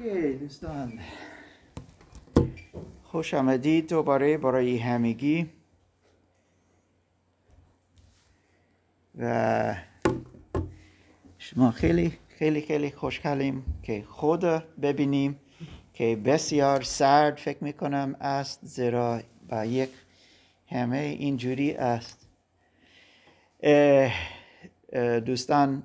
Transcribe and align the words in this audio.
دوستان. 0.00 1.00
خوش 3.02 3.34
آمدید 3.34 3.88
دوباره 3.88 4.38
برای 4.38 4.78
همگی. 4.78 5.50
و 9.18 9.74
شما 11.38 11.70
خیلی 11.70 12.12
خیلی 12.28 12.60
خیلی 12.60 12.90
خوشحالیم 12.90 13.64
که 13.82 14.04
خود 14.08 14.44
ببینیم 14.82 15.40
که 15.94 16.16
بسیار 16.24 16.82
سرد 16.82 17.36
فکر 17.36 17.64
می‌کنم 17.64 18.16
است 18.20 18.60
زیرا 18.62 19.20
با 19.48 19.64
یک 19.64 19.90
همه 20.68 20.96
اینجوری 20.96 21.72
است. 21.72 22.28
دوستان 25.26 25.82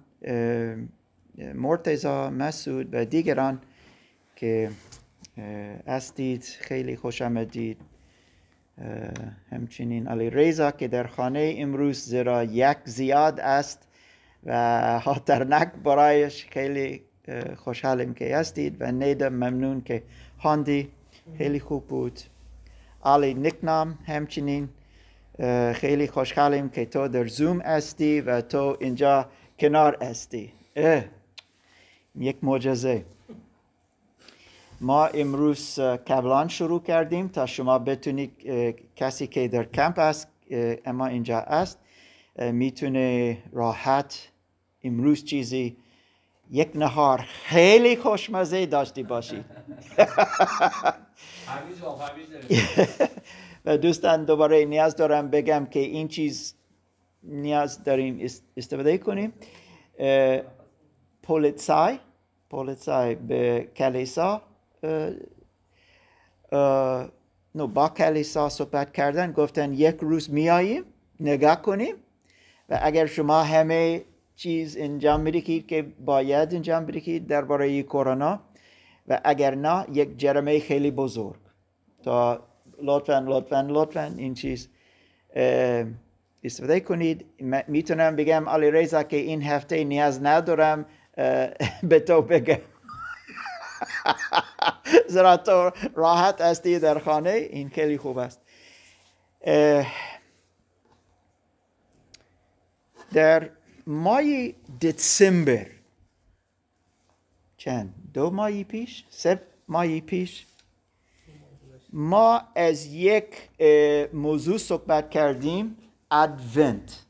مرتزا 1.37 2.29
مسعود 2.29 2.89
و 2.93 3.05
دیگران 3.05 3.61
که 4.35 4.69
استید 5.87 6.43
خیلی 6.43 6.95
خوش 6.95 7.21
آمدید. 7.21 7.81
همچنین 9.51 10.07
علی 10.07 10.29
ریزا 10.29 10.71
که 10.71 10.87
در 10.87 11.07
خانه 11.07 11.55
امروز 11.57 11.99
زیرا 11.99 12.43
یک 12.43 12.77
زیاد 12.85 13.39
است 13.39 13.87
و 14.43 14.99
خاطرنک 14.99 15.71
برایش 15.83 16.45
خیلی 16.45 17.01
خوشحالیم 17.55 18.13
که 18.13 18.37
هستید 18.37 18.77
و 18.79 18.91
نیدم 18.91 19.33
ممنون 19.33 19.81
که 19.81 20.03
هاندی 20.39 20.91
خیلی 21.37 21.59
خوب 21.59 21.87
بود. 21.87 22.19
علی 23.05 23.33
نکنام 23.33 23.99
همچنین 24.05 24.69
خیلی 25.73 26.07
خوشحالیم 26.07 26.69
که 26.69 26.85
تو 26.85 27.07
در 27.07 27.27
زوم 27.27 27.61
هستی 27.61 28.21
و 28.21 28.41
تو 28.41 28.77
اینجا 28.79 29.29
کنار 29.59 30.03
هستی. 30.03 30.53
یک 32.15 32.37
معجزه. 32.43 33.05
ما 34.85 35.05
امروز 35.05 35.79
کبلان 35.79 36.47
شروع 36.47 36.83
کردیم 36.83 37.27
تا 37.27 37.45
شما 37.45 37.79
بتونید 37.79 38.31
کسی 38.95 39.27
که 39.27 39.47
در 39.47 39.63
کمپ 39.63 39.99
است 39.99 40.27
اما 40.85 41.05
اینجا 41.05 41.37
است 41.37 41.79
می‌تونه 42.39 43.37
راحت 43.51 44.29
امروز 44.83 45.25
چیزی 45.25 45.77
یک 46.51 46.71
نهار 46.75 47.17
خیلی 47.27 47.95
خوشمزه 47.95 48.65
داشتی 48.65 49.03
باشید 49.03 49.45
و 53.65 53.77
دوستان 53.77 54.25
دوباره 54.25 54.65
نیاز 54.65 54.95
دارم 54.95 55.29
بگم 55.29 55.65
که 55.65 55.79
این 55.79 56.07
چیز 56.07 56.55
نیاز 57.23 57.83
داریم 57.83 58.27
استفاده 58.57 58.97
کنیم. 58.97 59.33
پولیسای 61.23 61.99
پولیسای 62.49 63.15
به 63.15 63.67
کلیسا. 63.75 64.41
نو 67.55 67.67
با 67.67 67.89
کلیسا 67.89 68.49
صحبت 68.49 68.93
کردن 68.93 69.31
گفتن 69.31 69.73
یک 69.73 69.95
روز 69.99 70.33
میاییم 70.33 70.83
نگاه 71.19 71.61
کنیم 71.61 71.95
و 72.69 72.79
اگر 72.81 73.05
شما 73.05 73.43
همه 73.43 74.01
چیز 74.35 74.77
انجام 74.77 75.23
بدهید 75.23 75.67
که 75.67 75.85
باید 76.05 76.55
انجام 76.55 76.85
بدهید 76.85 77.27
درباره 77.27 77.83
کرونا 77.83 78.39
و 79.07 79.21
اگر 79.23 79.55
نه 79.55 79.85
یک 79.93 80.17
جرمه 80.17 80.59
خیلی 80.59 80.91
بزرگ. 80.91 81.35
تا 82.03 82.43
لطفا 82.81 83.23
لطفا 83.27 83.65
لطفا 83.69 84.13
این 84.17 84.33
چیز 84.33 84.69
استفاده 86.43 86.79
کنید. 86.79 87.25
می‌تونم 87.67 88.15
بگم 88.15 88.49
علی 88.49 88.71
ریزا 88.71 89.03
که 89.03 89.17
این 89.17 89.41
هفته 89.41 89.83
نیاز 89.83 90.23
ندارم 90.23 90.85
به 91.89 91.99
تو 91.99 92.21
بگم. 92.21 92.57
زیرا 95.13 95.37
تو 95.37 95.71
راحت 95.95 96.41
هستی 96.41 96.79
در 96.79 96.99
خانه؟ 96.99 97.29
این 97.29 97.69
خیلی 97.69 97.97
خوب 97.97 98.17
است. 98.17 98.41
در 103.13 103.49
مای 103.87 104.55
دسامبر 104.81 105.67
چند؟ 107.57 107.93
دو 108.13 108.29
ماهی 108.29 108.63
پیش؟ 108.63 109.05
سه 109.09 109.41
ماهی 109.67 110.01
پیش؟ 110.01 110.45
ما 111.93 112.41
از 112.55 112.85
یک 112.85 113.49
موضوع 114.13 114.57
صحبت 114.57 115.09
کردیم 115.09 115.77
ادونت. 116.11 117.05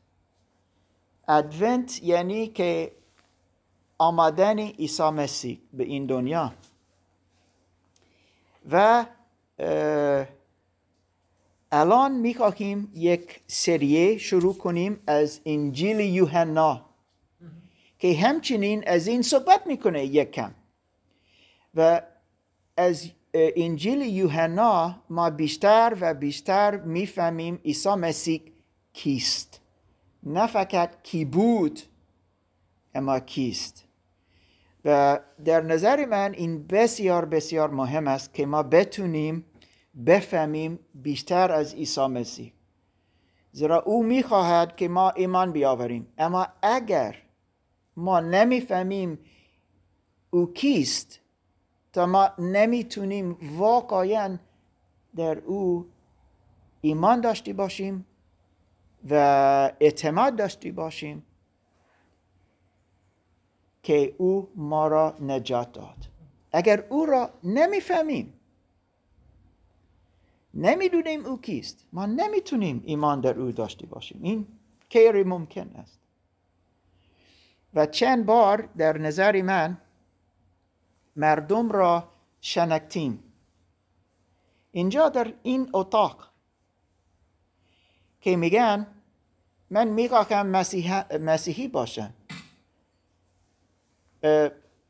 ادونت 1.28 2.02
یعنی 2.02 2.46
که 2.46 2.92
آمدن 3.98 4.58
عیسی 4.58 5.10
مسیح 5.10 5.60
به 5.72 5.84
این 5.84 6.06
دنیا. 6.06 6.52
و 8.70 9.06
الان 11.72 12.12
می‌خواهیم 12.12 12.92
یک 12.94 13.40
سریه 13.46 14.18
شروع 14.18 14.58
کنیم 14.58 15.00
از 15.06 15.40
انجیل 15.46 16.00
یوحنا 16.00 16.86
که 17.98 18.14
همچنین 18.14 18.84
از 18.86 19.06
این 19.06 19.22
صحبت 19.22 19.66
می‌کنه 19.66 20.04
یک 20.04 20.30
کم. 20.30 20.54
و 21.74 22.02
از 22.76 23.10
انجیل 23.34 24.00
یوحنا 24.00 25.02
ما 25.10 25.30
بیشتر 25.30 25.96
و 26.00 26.14
بیشتر 26.14 26.76
می‌فهمیم 26.76 27.60
عیسی 27.64 27.94
مسیح 27.94 28.40
کیست. 28.92 29.60
نه 30.22 30.46
فقط 30.46 31.02
کی 31.02 31.24
بود 31.24 31.80
اما 32.94 33.20
کیست. 33.20 33.85
و 34.86 35.20
در 35.44 35.60
نظر 35.60 36.04
من 36.04 36.34
این 36.34 36.66
بسیار 36.66 37.24
بسیار 37.24 37.70
مهم 37.70 38.08
است 38.08 38.34
که 38.34 38.46
ما 38.46 38.62
بتونیم 38.62 39.44
بفهمیم 40.06 40.78
بیشتر 40.94 41.52
از 41.52 41.74
عیسی 41.74 42.06
مسیح. 42.06 42.52
زیرا 43.52 43.82
او 43.82 44.02
می‌خواهد 44.02 44.76
که 44.76 44.88
ما 44.88 45.10
ایمان 45.10 45.52
بیاوریم. 45.52 46.06
اما 46.18 46.46
اگر 46.62 47.16
ما 47.96 48.20
نمی‌فهمیم 48.20 49.18
او 50.30 50.52
کیست 50.52 51.20
تا 51.92 52.06
ما 52.06 52.30
نمی‌تونیم 52.38 53.38
واقعا 53.56 54.38
در 55.16 55.38
او 55.38 55.86
ایمان 56.80 57.20
داشتی 57.20 57.52
باشیم 57.52 58.06
و 59.10 59.14
اعتماد 59.80 60.36
داشتی 60.36 60.72
باشیم 60.72 61.22
که 63.86 64.14
او 64.18 64.48
ما 64.56 64.88
را 64.88 65.16
نجات 65.20 65.72
داد. 65.72 65.96
اگر 66.52 66.84
او 66.88 67.06
را 67.06 67.30
نمی‌فهمیم 67.44 68.32
نمی‌دونیم 70.54 71.26
او 71.26 71.40
کیست. 71.40 71.86
ما 71.92 72.06
نمی‌تونیم 72.06 72.82
ایمان 72.86 73.20
در 73.20 73.38
او 73.38 73.52
داشته 73.52 73.86
باشیم. 73.86 74.20
این 74.22 74.46
غیر 74.90 75.24
ممکن 75.24 75.68
است. 75.76 75.98
و 77.74 77.86
چند 77.86 78.26
بار 78.26 78.68
در 78.76 78.98
نظر 78.98 79.42
من 79.42 79.78
مردم 81.16 81.70
را 81.70 82.08
شنکتیم 82.40 83.22
اینجا 84.72 85.08
در 85.08 85.32
این 85.42 85.70
اتاق 85.72 86.30
که 88.20 88.36
میگن 88.36 88.86
من 89.70 89.88
می‌خواهم 89.88 90.46
مسیحی 91.20 91.68
باشم. 91.68 92.14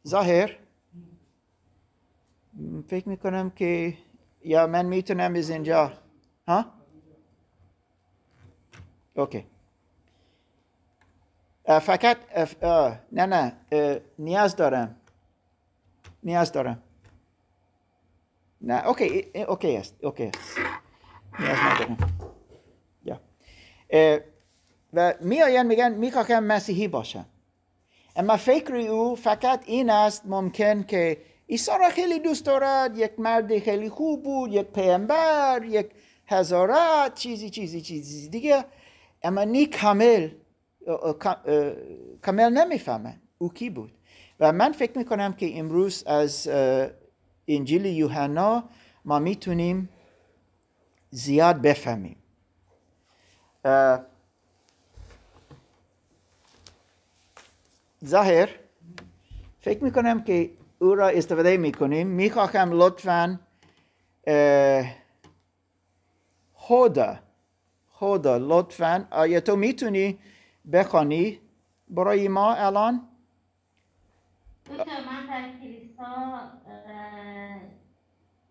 ظاهر. 0.07 0.59
فکر 2.89 3.09
می‌کنم 3.09 3.51
که 3.51 3.95
یا 4.45 4.67
من 4.67 4.87
می‌تونم 4.87 5.35
از 5.35 5.51
اینجا 5.51 5.93
ها؟ 6.49 6.65
اوکی. 9.15 9.47
فقط 11.65 12.19
نه 13.13 13.27
نه 13.27 13.53
نیاز 14.19 14.57
دارم. 14.57 14.97
نیاز 16.23 16.53
دارم. 16.53 16.83
نه 18.61 18.87
اوکی 18.87 19.31
اوکی 19.49 19.77
است 19.77 20.05
اوکی 20.05 20.31
نیاز 21.41 21.59
ندارم. 21.59 21.97
یا. 23.05 23.21
و 24.93 25.15
میآیند 25.21 25.67
میگن 25.67 25.95
می‌خواهم 25.95 26.45
مسیحی 26.45 26.89
باشم. 26.89 27.27
اما 28.17 28.37
فکر 28.37 28.75
او 28.77 29.17
فقط 29.17 29.63
این 29.67 29.91
است 29.91 30.23
ممکن 30.27 30.83
که 30.83 31.19
عیسی 31.49 31.71
را 31.81 31.89
خیلی 31.89 32.19
دوست 32.19 32.47
دارد 32.47 32.99
یک 32.99 33.21
مرد 33.21 33.59
خیلی 33.59 33.89
خوب 33.89 34.23
بود 34.23 34.53
یک 34.53 34.67
پیامبر 34.67 35.65
یک 35.65 35.87
هزارت 36.27 37.15
چیزی 37.15 37.51
چیزی 37.51 37.81
چیزی 37.81 38.29
دیگه. 38.29 38.65
اما 39.23 39.45
نی 39.45 39.67
کامل 39.67 40.29
کامل 42.23 42.49
نمی‌فهمن 42.49 43.21
او 43.39 43.53
کی 43.53 43.71
بود. 43.71 43.93
و 44.41 44.53
من 44.53 44.73
فکر 44.73 44.99
می‌کنم 44.99 45.33
که 45.33 45.59
امروز 45.59 46.05
از 46.07 46.49
انجیل 47.49 47.87
یوحنا 47.87 48.65
ما 49.05 49.19
می‌تونیم 49.19 49.89
زیاد 51.11 51.63
بفهمیم. 51.63 52.17
ظاهر 58.07 58.49
فکر 59.61 59.85
می‌کنم 59.85 60.25
که 60.25 60.51
او 60.79 60.95
را 60.95 61.09
استفاده 61.09 61.57
می‌کنیم. 61.57 62.07
می‌خواهم 62.07 62.71
لطفا 62.73 63.41
هودا 66.69 67.19
هودا 68.01 68.37
لطفا 68.37 69.09
آیا 69.11 69.41
تو 69.41 69.57
می‌تونی 69.57 70.19
بخوانی 70.73 71.41
برای 71.89 72.29
ما 72.29 72.55
الان؟ 72.55 73.09
من 74.69 74.77
در 75.29 75.51
کلیسا 75.61 76.41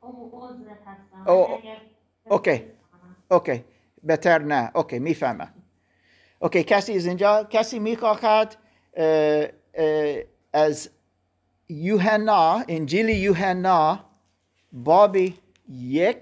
عضو 0.04 0.64
هستم. 0.86 1.30
Okay. 2.30 2.64
Okay 3.30 3.64
بهتر 4.04 4.40
نه. 4.40 4.72
Okay 4.76 5.00
می‌فهمم. 5.00 5.54
اوکی 6.40 6.64
کسی 6.64 6.96
از 6.96 7.06
اینجا 7.06 7.44
کسی 7.44 7.80
می‌خواهد 7.80 8.58
اه، 8.96 9.48
از 10.54 10.90
یوحنا 11.70 12.64
انجیل 12.68 13.10
یوحنا 13.10 14.06
باب 14.74 15.18
یک 15.70 16.22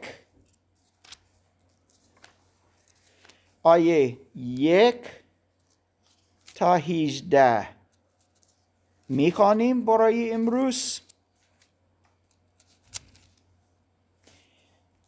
آیه 3.64 4.18
یک 4.36 5.00
تا 6.56 6.76
هیجده 6.76 7.68
می‌خوانیم 9.10 9.86
برای 9.86 10.32
امروز 10.32 11.00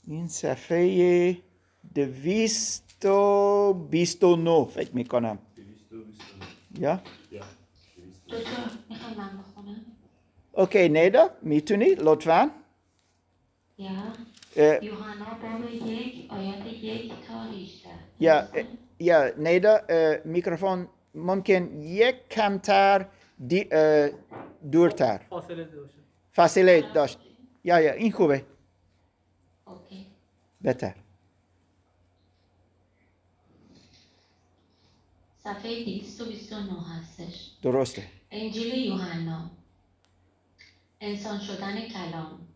این 0.08 0.28
صفحه 0.28 1.38
دویست 1.96 3.06
و 3.06 3.74
بیست 3.74 4.24
و 4.24 4.36
نو 4.36 4.66
فکر 4.66 4.92
می‌کنم 4.96 5.40
یا 6.80 7.02
دکتر 8.40 8.52
می‌خوام 8.90 9.14
من 9.18 9.30
بخونم؟ 9.38 9.86
اوکی 10.52 10.90
نیدا 10.90 11.30
می‌تونی؟ 11.42 11.96
لطفا. 11.96 12.52
یا. 13.78 13.90
یوحنا 14.82 15.26
باب 15.42 15.74
یک 15.74 16.32
آیات 16.32 16.66
یک 16.66 17.12
تا 17.28 17.42
18 17.44 17.90
یا 18.20 18.48
یا 19.00 19.32
نیدا 19.38 19.80
میکروفون 20.26 20.88
ممکن 21.16 21.82
یک 21.84 22.16
کمتر 22.30 23.06
دی- 23.48 23.70
دورتر. 24.72 25.18
فاصله 25.30 25.64
داشته 25.64 26.00
فاصله 26.34 26.82
داشت. 26.94 27.20
یا 27.64 27.80
یا 27.82 27.92
این 27.94 28.12
خوبه. 28.12 28.46
اوکی. 29.68 30.06
بهتر. 30.62 30.96
صفحه 35.44 35.86
229 35.86 36.74
هستش. 36.82 37.52
درسته. 37.62 38.04
انجیل 38.38 38.86
یوحنا. 38.86 39.50
انسان 41.02 41.40
شدن 41.40 41.88
کلام. 41.88 42.48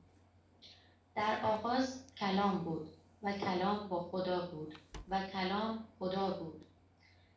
در 1.15 1.41
آغاز 1.43 2.03
کلام 2.17 2.57
بود 2.57 2.89
و 3.23 3.33
کلام 3.33 3.87
با 3.87 4.09
خدا 4.11 4.45
بود 4.45 4.73
و 5.09 5.27
کلام 5.27 5.83
خدا 5.99 6.29
بود. 6.29 6.65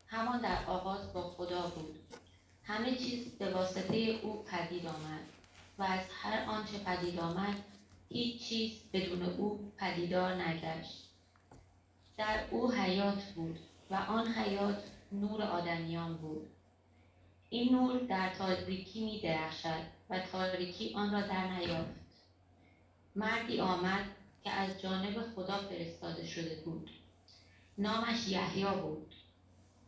همان 0.06 0.41
در 0.41 0.65
آغاز 0.67 1.12
با 1.12 1.23
خدا 1.23 1.61
بود. 1.61 1.99
همه 2.65 2.97
چیز 2.97 3.39
به 3.39 3.55
واسطه 3.55 3.97
او 3.97 4.43
پدید 4.43 4.87
آمد 4.87 5.25
و 5.79 5.83
از 5.83 6.00
هر 6.23 6.44
آنچه 6.44 6.79
پدید 6.79 7.21
آمد 7.21 7.55
هیچ 8.09 8.43
چیز 8.43 8.73
بدون 8.93 9.23
او 9.23 9.73
پدیدار 9.79 10.35
نگشت. 10.35 11.09
در 12.17 12.44
او 12.50 12.73
حیات 12.73 13.23
بود 13.25 13.59
و 13.91 13.94
آن 13.94 14.27
حیات 14.27 14.83
نور 15.12 15.43
آدمیان 15.43 16.17
بود. 16.17 16.51
این 17.52 17.72
نور 17.72 17.99
در 17.99 18.34
تاریکی 18.34 19.04
می 19.04 19.20
درخشد 19.20 19.82
و 20.10 20.19
تاریکی 20.19 20.94
آن 20.94 21.12
را 21.12 21.20
در 21.20 21.50
نیافت. 21.50 21.90
مردی 23.16 23.60
آمد 23.60 24.04
که 24.44 24.50
از 24.50 24.81
جانب 24.81 25.22
خدا 25.34 25.58
فرستاده 25.58 26.26
شده 26.26 26.62
بود. 26.64 26.90
نامش 27.78 28.28
یحیی 28.28 28.64
بود. 28.64 29.14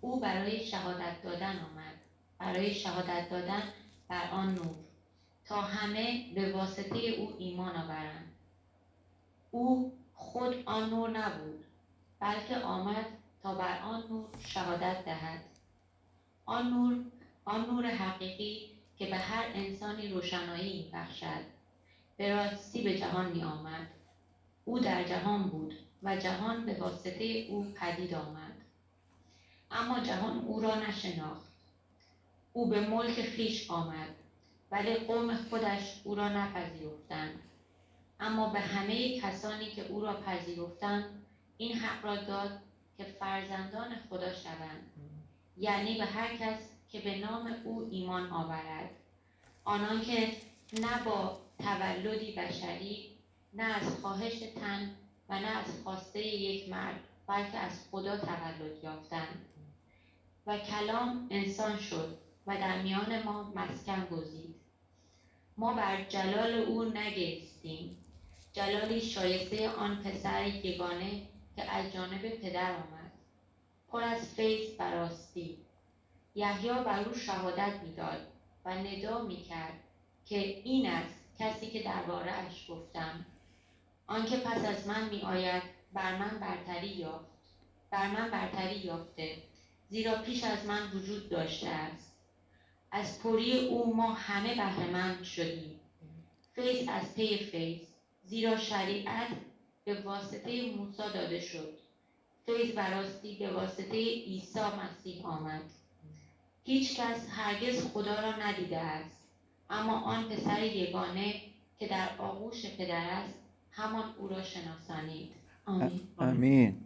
او 0.00 0.20
برای 0.20 0.66
شهادت 0.66 1.22
دادن 1.22 1.58
آمد. 1.58 1.94
برای 2.38 2.74
شهادت 2.74 3.30
دادن 3.30 3.62
بر 4.08 4.30
آن 4.30 4.54
نور. 4.54 4.76
تا 5.44 5.60
همه 5.60 6.34
به 6.34 6.52
واسطه 6.52 6.98
او 6.98 7.36
ایمان 7.38 7.76
آورند. 7.76 8.32
او 9.50 9.92
خود 10.14 10.62
آن 10.66 10.90
نور 10.90 11.10
نبود 11.10 11.64
بلکه 12.20 12.56
آمد 12.56 13.06
تا 13.42 13.54
بر 13.54 13.78
آن 13.78 14.04
نور 14.10 14.28
شهادت 14.46 15.04
دهد. 15.04 15.44
آن 16.46 16.70
نور 16.70 17.04
آن 17.44 17.66
نور 17.70 17.86
حقیقی 17.86 18.70
که 18.98 19.06
به 19.06 19.16
هر 19.16 19.44
انسانی 19.54 20.08
روشنایی 20.08 20.90
بخشد. 20.92 21.44
به 22.16 22.34
راستی 22.34 22.82
به 22.82 22.98
جهان 22.98 23.32
می 23.32 23.44
او 24.64 24.78
در 24.78 25.04
جهان 25.04 25.42
بود 25.42 25.74
و 26.02 26.16
جهان 26.16 26.66
به 26.66 26.74
واسطه 26.74 27.24
او 27.24 27.74
پدید 27.76 28.14
آمد. 28.14 28.52
اما 29.70 30.00
جهان 30.00 30.38
او 30.38 30.60
را 30.60 30.74
نشناخت. 30.74 31.52
او 32.52 32.68
به 32.68 32.88
ملک 32.88 33.22
خیش 33.22 33.70
آمد 33.70 34.14
ولی 34.70 34.94
قوم 34.94 35.36
خودش 35.36 36.00
او 36.04 36.14
را 36.14 36.28
نپذیرفتند. 36.28 37.40
اما 38.20 38.48
به 38.48 38.60
همه 38.60 39.20
کسانی 39.20 39.66
که 39.70 39.86
او 39.86 40.00
را 40.00 40.20
پذیرفتند 40.20 41.04
این 41.56 41.76
حق 41.78 42.04
را 42.04 42.16
داد 42.16 42.58
که 42.96 43.04
فرزندان 43.04 43.96
خدا 44.10 44.34
شوند. 44.34 44.90
یعنی 45.56 45.98
به 45.98 46.04
هر 46.04 46.36
کس 46.36 46.73
که 46.88 47.00
به 47.00 47.18
نام 47.18 47.54
او 47.64 47.88
ایمان 47.90 48.30
آورد. 48.30 48.90
آنان 49.64 50.00
که 50.00 50.32
نه 50.72 51.04
با 51.04 51.38
تولدی 51.58 52.32
بشری 52.32 53.10
نه 53.54 53.64
از 53.64 54.00
خواهش 54.00 54.38
تن 54.38 54.90
و 55.28 55.40
نه 55.40 55.46
از 55.46 55.66
خواسته 55.84 56.26
یک 56.26 56.68
مرد 56.68 57.00
بلکه 57.26 57.58
از 57.58 57.72
خدا 57.90 58.16
تولد 58.16 58.84
یافتند. 58.84 59.44
و 60.46 60.58
کلام 60.58 61.26
انسان 61.30 61.78
شد 61.78 62.18
و 62.46 62.56
در 62.56 62.82
میان 62.82 63.22
ما 63.22 63.52
مسکن 63.56 64.06
گزید. 64.10 64.54
ما 65.56 65.74
بر 65.74 66.04
جلال 66.04 66.54
او 66.54 66.84
نگریستیم. 66.84 67.96
جلالی 68.52 69.00
شایسته 69.00 69.70
آن 69.70 70.02
پسر 70.02 70.46
یگانه 70.46 71.22
که 71.56 71.70
از 71.70 71.92
جانب 71.92 72.28
پدر 72.28 72.72
آمد. 72.72 73.12
پر 73.88 74.02
از 74.02 74.34
فیض 74.34 74.68
و 74.78 74.90
راستی 74.90 75.63
یحیی 76.34 76.68
بر 76.68 77.08
او 77.08 77.14
شهادت 77.14 77.72
می‌داد 77.82 78.26
و 78.64 78.74
ندا 78.74 79.22
می‌کرد 79.22 79.80
که 80.24 80.38
این 80.38 80.90
است 80.90 81.14
کسی 81.38 81.66
که 81.70 81.82
دربارهاش 81.82 82.70
گفتم. 82.70 83.26
آنکه 84.06 84.36
پس 84.36 84.64
از 84.64 84.86
من 84.86 85.08
میآید 85.08 85.62
بر 85.92 86.18
من 86.18 86.38
برتری 86.38 86.88
یافت. 86.88 87.34
بر 87.90 88.10
من 88.10 88.30
برتری 88.30 88.78
یافته 88.78 89.36
زیرا 89.88 90.14
پیش 90.14 90.44
از 90.44 90.66
من 90.66 90.90
وجود 90.90 91.28
داشته 91.28 91.68
است. 91.68 92.12
از 92.90 93.22
پری 93.22 93.66
او 93.66 93.96
ما 93.96 94.12
همه 94.12 94.54
بهرهمند 94.54 95.24
شدیم. 95.24 95.80
فیض 96.54 96.88
از 96.88 97.14
پی 97.14 97.38
فیض 97.38 97.80
زیرا 98.24 98.56
شریعت 98.56 99.28
به 99.84 100.00
واسطه 100.00 100.70
موسی 100.76 101.02
داده 101.14 101.40
شد. 101.40 101.78
فیض 102.46 102.76
و 102.76 102.90
راستی 102.90 103.36
به 103.36 103.50
واسطه 103.50 103.96
عیسی 103.96 104.60
مسیح 104.60 105.26
آمد. 105.26 105.70
هیچ 106.64 107.00
کس 107.00 107.28
هرگز 107.30 107.92
خدا 107.92 108.14
را 108.14 108.36
ندیده 108.36 108.78
است. 108.78 109.28
اما 109.70 110.00
آن 110.00 110.28
پسر 110.28 110.62
یگانه 110.62 111.34
که 111.78 111.88
در 111.88 112.08
آغوش 112.18 112.76
پدر 112.78 113.04
است 113.10 113.38
همان 113.70 114.04
او 114.18 114.28
را 114.28 114.42
شناسانید. 114.42 115.30
آمین. 115.66 116.00
امین 116.18 116.76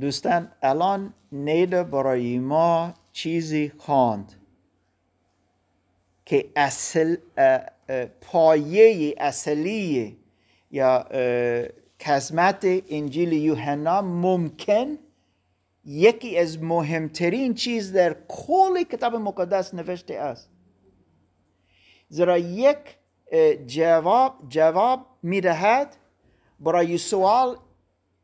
دوستان 0.00 0.52
الان 0.62 1.14
نیده 1.32 1.82
برای 1.84 2.38
ما 2.38 2.94
چیزی 3.12 3.72
خواند 3.78 4.32
که 6.26 6.50
اصل 6.56 7.16
پایه 8.20 9.14
اصلی 9.18 10.16
یا 10.70 10.98
قسمت 12.00 12.66
انجیل 12.88 13.32
یوحنا 13.32 14.02
ممکن 14.02 14.98
یکی 15.84 16.38
از 16.38 16.62
مهمترین 16.62 17.54
چیز 17.54 17.92
در 17.92 18.16
کل 18.28 18.82
کتاب 18.82 19.14
مقدس 19.14 19.74
نوشته 19.74 20.14
است. 20.14 20.50
زیرا 22.08 22.38
یک 22.38 22.78
جواب 23.66 24.48
جواب 24.48 25.06
می‌دهد 25.22 25.96
برای 26.60 26.98
سوال 26.98 27.56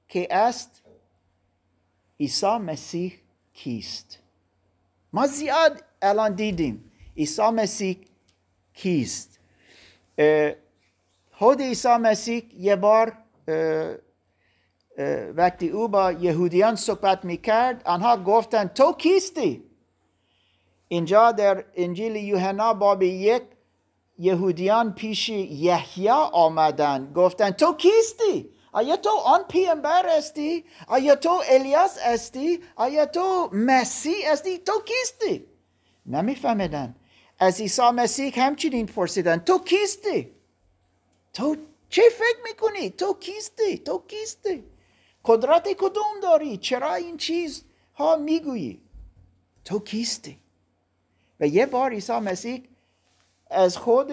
که 0.08 0.28
است 0.30 0.82
عیسی 2.20 2.46
مسیح 2.46 3.12
کیست؟ 3.52 4.18
ما 5.12 5.26
زیاد 5.26 5.84
الان 6.02 6.34
دیدیم 6.34 6.92
عیسی 7.16 7.50
مسیح 7.50 7.96
کیست. 8.74 9.38
خود 11.32 11.60
عیسی 11.60 11.96
مسیح 11.96 12.42
یه 12.58 12.76
بار 12.76 13.12
وقتی 15.36 15.68
او 15.68 15.88
با 15.88 16.12
یهودیان 16.12 16.76
صحبت 16.76 17.24
می‌کرد 17.24 17.82
آنها 17.84 18.16
گفتند 18.16 18.72
تو 18.72 18.92
کیستی؟ 18.92 19.62
اینجا 20.88 21.32
در 21.32 21.64
انجیل 21.74 22.16
یوحنا 22.16 22.74
باب 22.74 23.02
یک 23.02 23.42
یهودیان 24.18 24.92
پیش 24.92 25.28
یحیی 25.28 26.08
آمدن 26.32 27.12
گفتن 27.14 27.50
تو 27.50 27.74
کیستی؟ 27.74 28.50
آیا 28.72 28.96
تو 28.96 29.10
آن 29.10 29.42
پیامبر 29.48 30.16
هستی؟ 30.16 30.64
آیا 30.86 31.14
تو 31.14 31.42
الیاس 31.48 31.98
هستی؟ 31.98 32.60
آیا 32.76 33.06
تو 33.06 33.50
مسیح 33.52 34.32
هستی؟ 34.32 34.58
تو 34.58 34.72
کیستی؟ 34.84 35.46
نمیفهمیدن 36.06 36.96
از 37.38 37.60
عیسی 37.60 37.90
مسیح 37.90 38.32
همچنین 38.36 38.86
پرسیدن 38.86 39.36
تو 39.36 39.58
کیستی؟ 39.58 40.30
تو 41.32 41.56
چه 41.88 42.02
فکر 42.18 42.38
می‌کنی؟ 42.44 42.90
تو 42.90 43.14
کیستی؟ 43.20 43.78
تو 43.78 44.02
کیستی؟ 44.08 44.64
قدرت 45.26 45.68
کدوم 45.72 46.20
داری؟ 46.22 46.56
چرا 46.56 46.94
این 46.94 47.16
چیز 47.16 47.64
ها 47.94 48.16
می‌گویی؟ 48.16 48.80
تو 49.64 49.78
کیستی؟ 49.78 50.38
و 51.40 51.46
یه 51.46 51.66
بار 51.66 51.90
عیسی 51.90 52.12
مسیح 52.12 52.62
از 53.50 53.76
خود 53.76 54.12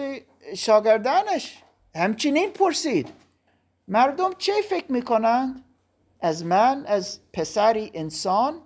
شاگردانش 0.56 1.62
همچنین 1.94 2.50
پرسید 2.50 3.08
مردم 3.88 4.32
چه 4.38 4.52
فکر 4.68 4.92
می‌کنند؟ 4.92 5.64
از 6.20 6.44
من 6.44 6.86
از 6.86 7.20
پسری 7.32 7.90
انسان 7.94 8.62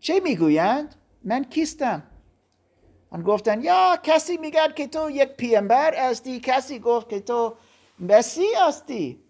چه 0.00 0.20
می‌گویند؟ 0.20 0.94
من 1.24 1.44
کیستم؟ 1.44 2.02
من 3.12 3.22
گفتن 3.22 3.62
یا 3.62 3.98
کسی 4.02 4.36
میگه 4.36 4.72
که 4.76 4.86
تو 4.86 5.10
یک 5.10 5.28
پیامبر 5.28 5.94
هستی 5.94 6.40
کسی 6.40 6.78
گفت 6.78 7.08
که 7.08 7.20
تو 7.20 7.56
مسیح 7.98 8.66
هستی. 8.66 9.22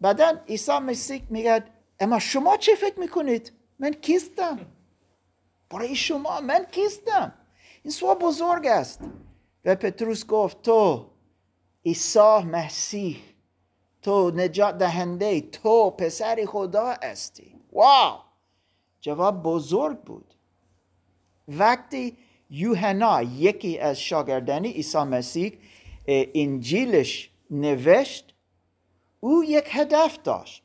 بعدا 0.00 0.32
عیسی 0.48 0.78
مسیح 0.78 1.22
میگه 1.30 1.64
اما 2.02 2.18
شما 2.18 2.56
چه 2.56 2.74
فکر 2.74 3.00
می‌کنید؟ 3.00 3.52
من 3.78 3.92
کیستم؟ 3.92 4.58
برای 5.70 5.94
شما 5.94 6.40
من 6.40 6.64
کیستم؟ 6.64 7.32
این 7.82 7.92
سوال 7.92 8.16
بزرگ 8.16 8.66
است. 8.66 9.00
و 9.64 9.74
پتروس 9.74 10.26
گفت 10.26 10.62
تو 10.62 11.06
عیسی 11.86 12.38
مسیح 12.38 13.16
تو 14.02 14.30
نجات 14.30 14.78
دهنده 14.78 15.40
تو 15.40 15.90
پسر 15.90 16.44
خدا 16.48 16.94
هستی. 17.02 17.54
واو! 17.72 18.18
جواب 19.00 19.42
بزرگ 19.42 19.98
بود. 20.00 20.34
وقتی 21.48 22.16
یوحنا 22.50 23.22
یکی 23.22 23.78
از 23.78 24.00
شاگردان 24.00 24.66
عیسی 24.66 24.98
مسیح 24.98 25.58
انجیلش 26.08 27.30
نوشت 27.50 28.34
او 29.20 29.44
یک 29.44 29.64
هدف 29.70 30.18
داشت. 30.22 30.61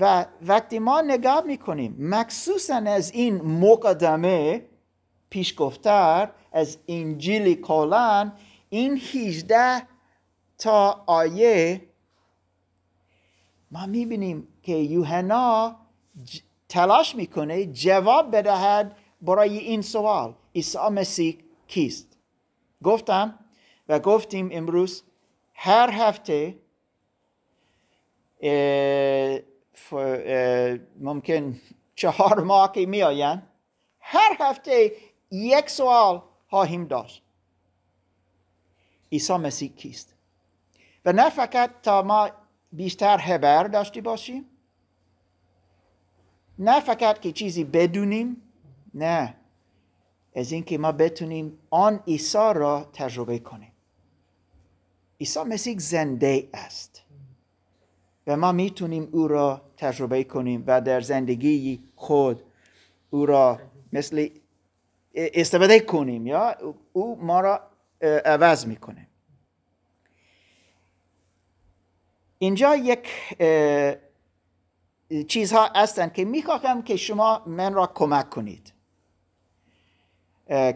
و 0.00 0.26
وقتی 0.42 0.78
ما 0.78 1.00
نگاه 1.00 1.40
می‌کنیم 1.40 1.96
مخصوصا 1.98 2.74
از 2.74 3.10
این 3.10 3.42
مقدمه 3.42 4.66
پیشگفتر 5.30 6.30
از 6.52 6.78
انجیل 6.88 7.60
کلان 7.60 8.32
این 8.68 9.00
18 9.14 9.82
تا 10.58 11.04
آیه 11.06 11.82
ما 13.70 13.86
می‌بینیم 13.86 14.48
که 14.62 14.72
یوحنا 14.72 15.76
تلاش 16.68 17.14
می‌کنه 17.14 17.66
جواب 17.66 18.36
بدهد 18.36 18.96
برای 19.22 19.58
این 19.58 19.82
سوال. 19.82 20.34
عیسی 20.54 20.78
مسیح 20.78 21.38
کیست؟ 21.66 22.18
گفتم 22.82 23.38
و 23.88 23.98
گفتیم 23.98 24.48
امروز 24.52 25.02
هر 25.54 25.90
هفته 25.90 26.58
ممکن 31.00 31.60
چهار 31.94 32.40
ماه 32.40 32.72
که 32.72 32.86
می 32.86 33.00
هر 34.00 34.36
هفته 34.40 34.92
یک 35.30 35.70
سوال 35.70 36.22
خواهیم 36.48 36.84
داشت. 36.84 37.22
عیسی 39.12 39.36
مسیح 39.36 39.72
کیست؟ 39.76 40.14
و 41.04 41.12
نه 41.12 41.30
فقط 41.30 41.70
تا 41.82 42.02
ما 42.02 42.30
بیشتر 42.72 43.16
خبر 43.16 43.64
داشته 43.64 44.00
باشیم 44.00 44.44
نه 46.58 46.80
فقط 46.80 47.20
که 47.20 47.32
چیزی 47.32 47.64
بدونیم 47.64 48.42
نه. 48.94 49.36
از 50.36 50.52
اینکه 50.52 50.78
ما 50.78 50.92
بتونیم 50.92 51.58
آن 51.70 52.00
عیسی 52.06 52.52
را 52.54 52.90
تجربه 52.92 53.38
کنیم. 53.38 53.72
عیسی 55.20 55.40
مسیح 55.40 55.78
زنده 55.78 56.48
است. 56.54 57.02
و 58.26 58.36
ما 58.36 58.52
می‌تونیم 58.52 59.08
او 59.12 59.28
را 59.28 59.62
تجربه 59.80 60.24
کنیم 60.24 60.64
و 60.66 60.80
در 60.80 61.00
زندگی 61.00 61.82
خود 61.96 62.42
او 63.10 63.26
را 63.26 63.60
مثل 63.92 64.28
استفاده 65.14 65.80
کنیم 65.80 66.26
یا 66.26 66.56
او 66.92 67.24
ما 67.24 67.40
را 67.40 67.60
عوض 68.24 68.66
می‌کنه. 68.66 69.06
اینجا 72.38 72.76
یک 72.76 73.08
چیزها 75.28 75.66
هستند 75.74 76.12
که 76.12 76.24
می‌خواهم 76.24 76.82
که 76.82 76.96
شما 76.96 77.42
من 77.46 77.74
را 77.74 77.86
کمک 77.86 78.30
کنید. 78.30 78.72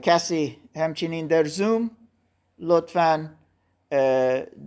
کسی 0.02 0.58
همچنین 0.76 1.26
در 1.26 1.44
زوم 1.44 1.90
لطفا 2.58 3.36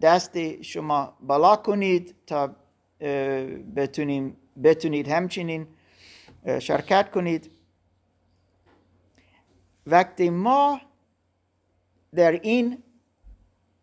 دست 0.01 0.61
شما 0.61 1.17
بالا 1.21 1.55
کنید 1.55 2.15
تا 2.27 2.55
بتونیم 3.75 4.37
بتونید 4.63 5.07
همچنین 5.07 5.67
شرکت 6.59 7.11
کنید. 7.11 7.51
وقتی 9.87 10.29
ما 10.29 10.81
در 12.15 12.31
این 12.31 12.83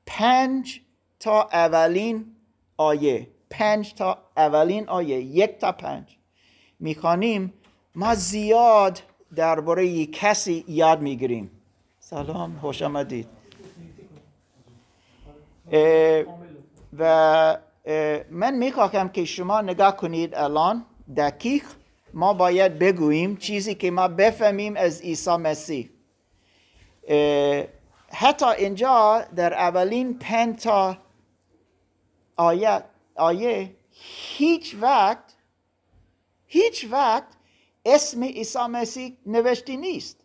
پنج 0.06 0.80
تا 1.21 1.42
اولین 1.42 2.37
آیه 2.76 3.28
پنج 3.50 3.94
تا 3.94 4.18
اولین 4.37 4.88
آیه 4.88 5.21
یک 5.21 5.59
تا 5.59 5.73
پنج 5.73 6.16
می‌خوانیم 6.80 7.52
ما 7.94 8.14
زیاد 8.14 9.02
درباره 9.35 10.06
کسی 10.06 10.64
یاد 10.68 11.00
می‌گیریم. 11.02 11.50
سلام 12.00 12.59
خوش 12.59 12.83
آمدید. 12.83 13.28
و 16.99 17.59
من 18.31 18.55
می‌خواهم 18.55 19.09
که 19.09 19.25
شما 19.25 19.61
نگاه 19.61 19.97
کنید 19.97 20.35
الان 20.35 20.87
دقیق 21.17 21.64
ما 22.14 22.35
باید 22.35 22.79
بگوییم 22.79 23.37
چیزی 23.37 23.75
که 23.75 23.91
ما 23.91 24.09
بفهمیم 24.09 24.76
از 24.76 25.00
عیسی 25.03 25.37
مسیح. 25.37 25.91
حتی 28.11 28.47
اینجا 28.47 29.25
در 29.37 29.55
اولین 29.55 30.19
پنج 30.19 30.62
تا 30.62 30.97
آیه, 32.37 32.85
آیه 33.14 33.76
هیچ 34.37 34.76
وقت 34.81 35.35
هیچ 36.47 36.87
وقت 36.91 37.26
اسم 37.87 38.25
عیسی 38.25 38.59
مسیح 38.59 39.17
نوشته 39.26 39.76
نیست. 39.76 40.21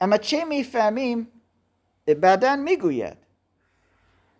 اما 0.00 0.16
چه 0.16 0.44
می‌فهمیم؟ 0.44 1.28
بعدا 2.06 2.56
می‌گوید. 2.56 3.23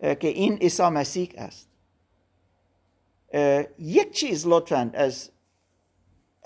که 0.04 0.28
این 0.28 0.56
عیسی 0.56 0.82
مسیح 0.82 1.32
است. 1.37 1.68
یک 3.78 4.12
چیز 4.12 4.46
لطفا 4.46 4.90
از 4.94 5.30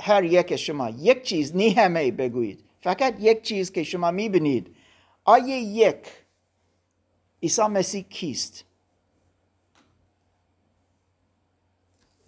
هر 0.01 0.25
یک 0.25 0.57
شما 0.57 0.91
یک 0.91 1.23
چیز 1.23 1.57
نی 1.57 1.71
همه 1.71 2.11
بگویید. 2.11 2.65
فقط 2.81 3.15
یک 3.21 3.43
چیز 3.43 3.73
که 3.73 3.83
شما 3.83 4.11
می‌بینید. 4.11 4.77
آیه 5.25 5.57
یک 5.57 6.09
عیسی 7.43 7.63
مسیح 7.63 8.03
کیست؟ 8.03 8.65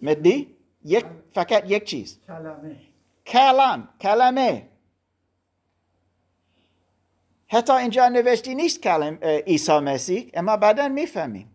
مدی 0.01 0.55
یک 0.85 1.05
فقط 1.33 1.63
یک 1.71 1.83
چیز. 1.83 2.19
کلمه. 2.27 2.75
کلام 3.25 3.89
کلمه. 4.01 4.67
حتی 7.53 7.73
اینجا 7.73 8.07
نوشتی 8.07 8.55
نیست 8.55 8.81
کلم 8.81 9.17
عیسی 9.47 9.79
مسیح 9.79 10.29
اما 10.33 10.57
بعدا 10.57 10.87
می‌فهمیم. 10.87 11.51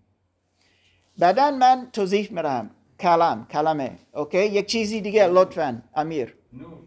بعدا 1.19 1.51
من 1.51 1.89
توضیح 1.93 2.33
میرم 2.33 2.71
کلام 3.01 3.47
کلمه 3.47 3.99
اوکی؟ 4.15 4.39
یک 4.47 4.67
چیزی 4.67 5.01
دیگه 5.01 5.27
لطفا 5.27 5.83
امیر. 5.95 6.35
نور. 6.53 6.79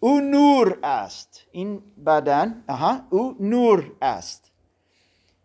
او 0.00 0.20
نور 0.20 0.78
است. 0.82 1.46
این 1.52 1.82
بدن 2.06 2.64
آها 2.68 3.00
او 3.10 3.36
نور 3.40 3.92
است. 4.02 4.52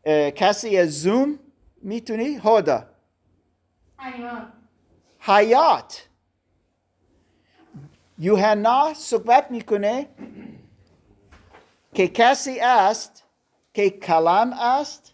اه، 0.03 0.31
کسی 0.31 0.77
از 0.77 1.01
زوم 1.01 1.39
می‌تونی؟ 1.81 2.39
هدا 2.43 2.85
حیات 3.99 4.47
حیات. 5.19 6.07
یوحنا 8.17 8.93
صحبت 8.93 9.51
می‌کنه. 9.51 10.07
که 11.93 12.07
کسی 12.07 12.59
است 12.59 13.23
که 13.73 13.89
کلام 13.89 14.53
است 14.53 15.13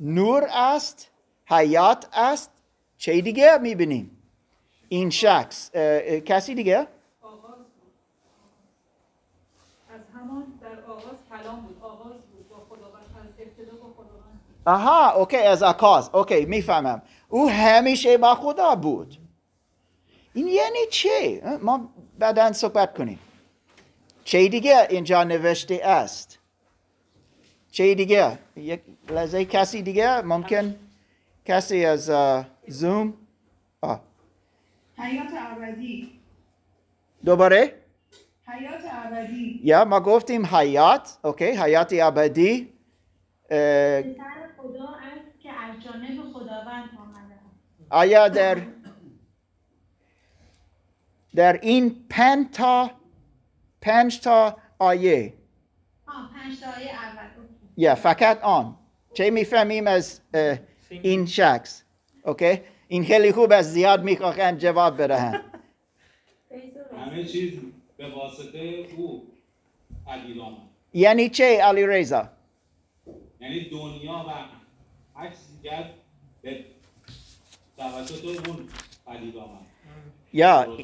نور 0.00 0.48
است 0.50 1.10
حیات 1.46 2.08
است 2.12 2.50
چه 2.98 3.20
دیگه 3.20 3.58
می‌بینیم 3.58 4.22
این 4.88 5.10
شخص 5.10 5.70
کسی 6.24 6.54
دیگه 6.54 6.86
آغاز 7.22 7.60
از 9.94 10.00
همان 10.14 10.44
در 10.60 10.84
آغاز 10.92 11.16
کلام 11.30 11.60
بود. 11.60 11.76
آغاز 11.82 12.12
بود. 12.12 12.48
با 12.48 12.56
خداوند 12.56 13.04
از 13.20 13.26
ابتدا 13.38 13.72
با 13.72 13.88
خداوند 13.96 14.40
آها 14.66 15.12
اوکی 15.12 15.36
از 15.36 15.62
عکاس 15.62 16.10
اوکی 16.14 16.44
می‌فهمم. 16.44 17.02
او 17.28 17.50
همیشه 17.50 18.18
با 18.18 18.34
خدا 18.34 18.74
بود. 18.74 19.16
این 20.34 20.48
یعنی 20.48 20.78
چه 20.90 21.42
ما 21.62 21.90
بعدا 22.18 22.52
صحبت 22.52 22.94
کنیم. 22.98 23.18
چه 24.30 24.48
دیگه 24.48 24.86
اینجا 24.90 25.24
نوشته 25.24 25.80
است؟ 25.84 26.38
چه 27.70 27.94
دیگه؟ 27.94 28.38
یک 28.56 28.80
لحظه 29.08 29.44
کسی 29.44 29.82
دیگه؟ 29.82 30.20
ممکن 30.20 30.76
کسی 31.44 31.84
از 31.84 32.10
زوم 32.68 33.14
آه. 33.80 34.00
حیات 34.98 35.26
ابدی. 35.38 36.20
دوباره؟ 37.24 37.74
حیات 38.46 38.80
ابدی. 38.90 39.60
یا 39.64 39.84
ما 39.84 40.00
گفتیم 40.00 40.46
حیات. 40.46 41.18
اوکی 41.24 41.44
حیات 41.44 41.92
ابدی. 41.92 42.72
اه، 43.50 44.02
پسر 44.02 44.14
خدا 44.58 44.88
است 44.88 45.40
که 45.42 45.50
از 45.52 45.82
جانب 45.84 46.32
خداوند 46.32 46.90
آمده 46.98 47.34
است. 47.34 47.86
آیا 47.90 48.28
در 48.28 48.58
در 51.34 51.60
این 51.62 52.06
پنج 52.10 52.46
تا 52.52 52.99
پنج 53.80 54.20
تا 54.20 54.56
آیه. 54.78 55.34
آه 56.06 56.30
پنج 56.34 56.60
تا 56.60 56.66
آیه 56.76 56.90
اول. 56.90 57.30
یا 57.76 57.94
فقط 57.94 58.40
آن. 58.42 58.76
چه 59.14 59.30
می‌فهمیم 59.30 59.86
از 59.86 60.20
این 60.90 61.26
شخص؟ 61.26 61.82
اوکی 62.24 62.60
این 62.88 63.04
خیلی 63.04 63.32
خوب 63.32 63.52
است 63.52 63.70
زیاد 63.70 64.02
می‌خواهند 64.02 64.58
جواب 64.58 65.02
بدهند. 65.02 65.44
همه 67.06 67.24
چیز 67.24 67.52
به 67.96 68.10
واسطه 68.10 68.86
او 68.96 69.26
آمد 70.06 70.58
یعنی 70.92 71.28
چه 71.28 71.62
علی 71.62 71.86
رضا؟ 71.86 72.28
یعنی 73.40 73.70
دنیا 73.70 74.12
و 74.12 74.30
هر 75.18 75.32
دیگر 75.62 75.90
به 76.42 76.64
توسط 77.76 78.24
اون 78.24 78.68
پدید 79.06 79.36
آمد 79.36 79.66
یا. 80.32 80.76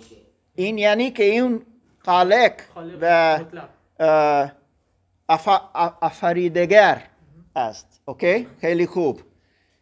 این 0.54 0.78
یعنی 0.78 1.10
که 1.10 1.24
این 1.24 1.62
خالق 2.06 2.52
و 3.00 3.40
افریدگر 6.02 7.02
است. 7.56 8.00
Okay 8.04 8.46
خیلی 8.60 8.86
خوب. 8.86 9.20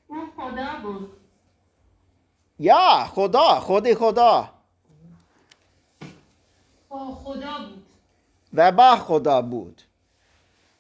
او 0.09 0.17
خدا 0.37 0.67
بود. 0.83 1.11
یا 2.59 3.05
خدا 3.05 3.61
خود 3.61 3.95
خدا. 3.95 4.49
با 6.89 6.99
خدا 6.99 7.59
بود. 7.69 7.85
و 8.55 8.73
با 8.73 8.97
خدا 8.97 9.43
بود. 9.43 9.83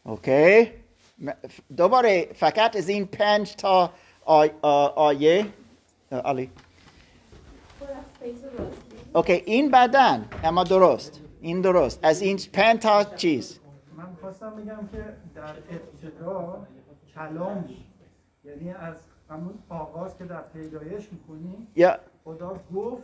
Okay 0.04 0.72
دوباره 1.76 2.28
فقط 2.34 2.76
از 2.76 2.88
این 2.88 3.06
پنج 3.06 3.56
تا 3.56 3.90
آی- 4.24 4.50
آ- 4.62 4.86
آیه 4.86 5.46
علی. 6.12 6.50
اوکی 9.14 9.32
این 9.32 9.70
بدن 9.70 10.28
اما 10.44 10.64
درست. 10.64 11.20
این 11.44 11.60
درست. 11.60 12.00
از 12.02 12.22
این 12.22 12.38
پنج 12.52 12.80
تا 12.80 13.04
چیز. 13.04 13.58
من 13.96 14.04
خواستم 14.20 14.50
بگم 14.56 14.88
که 14.92 15.04
در 15.34 15.42
ابتدا 15.42 16.66
کلام 17.14 17.60
بود. 17.60 17.76
یعنی 18.44 18.70
از 18.70 18.96
همون 19.30 19.54
آغاز 19.68 20.18
که 20.18 20.24
در 20.24 20.40
پیدایش 20.42 21.04
می‌کنیم 21.12 21.68
یا 21.76 21.98
خدا 22.24 22.60
گفت 22.74 23.02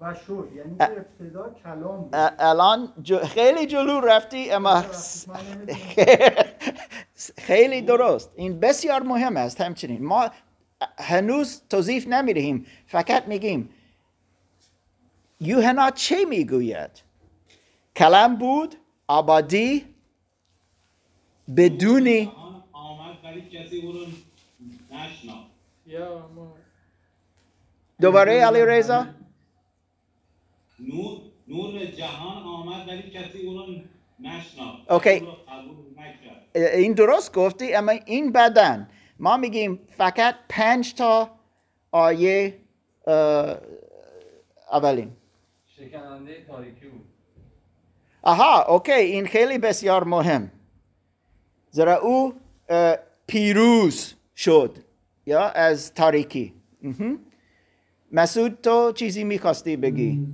و 0.00 0.14
شد. 0.14 0.48
یعنی 0.56 0.76
که 0.78 0.84
ابتدا 1.20 1.50
کلام 1.64 2.00
بود. 2.02 2.10
الان 2.38 2.92
جو- 3.02 3.18
خیلی 3.18 3.66
جلو 3.66 4.00
رفتی 4.00 4.50
اما 4.50 4.84
نمی‌دونم. 5.56 5.78
خیلی 7.48 7.82
درست. 7.82 8.30
این 8.36 8.60
بسیار 8.60 9.02
مهم 9.02 9.36
است 9.36 9.60
همچنین. 9.60 10.04
ما 10.04 10.30
هنوز 10.98 11.62
توضیح 11.70 12.08
نمی‌دهیم. 12.08 12.66
فقط 12.86 13.28
میگیم 13.28 13.70
یوحنا 15.40 15.90
چه 15.90 16.24
می‌گوید؟ 16.24 16.90
کلام 17.96 18.36
بود؟ 18.36 18.74
آبادی؟ 19.08 19.84
بدونی. 21.56 22.32
دوباره 28.00 28.32
علی 28.32 28.64
رضا؟ 28.64 29.06
نور 30.78 31.20
نور 31.48 31.84
جهان 31.84 32.42
آمد 32.42 32.88
ولی 32.88 33.10
کسی 33.10 33.38
او 33.46 33.54
رو 33.58 33.66
نشناخت 34.20 34.90
اوکی. 34.90 35.26
این 36.54 36.92
درست 36.92 37.34
گفتی 37.34 37.74
اما 37.74 37.92
این 37.92 38.32
بدن. 38.32 38.90
ما 39.18 39.36
میگیم 39.36 39.88
فقط 39.96 40.34
پنج 40.48 40.94
تا 40.94 41.30
آیه 41.90 42.58
اولین. 44.72 45.12
شکننده 45.66 46.44
تاریکی 46.48 46.86
بود. 46.88 47.09
آها 48.22 48.64
اوکی 48.64 48.92
این 48.92 49.26
خیلی 49.26 49.58
بسیار 49.58 50.04
مهم. 50.04 50.50
زیرا 51.70 51.96
او 52.00 52.32
پیروز 53.26 54.14
شد 54.36 54.78
یا 55.26 55.48
از 55.48 55.94
تاریکی. 55.94 56.54
مسعود 58.12 58.58
تو 58.62 58.92
چیزی 58.92 59.24
می‌خواستی 59.24 59.76
بگی؟ 59.76 60.26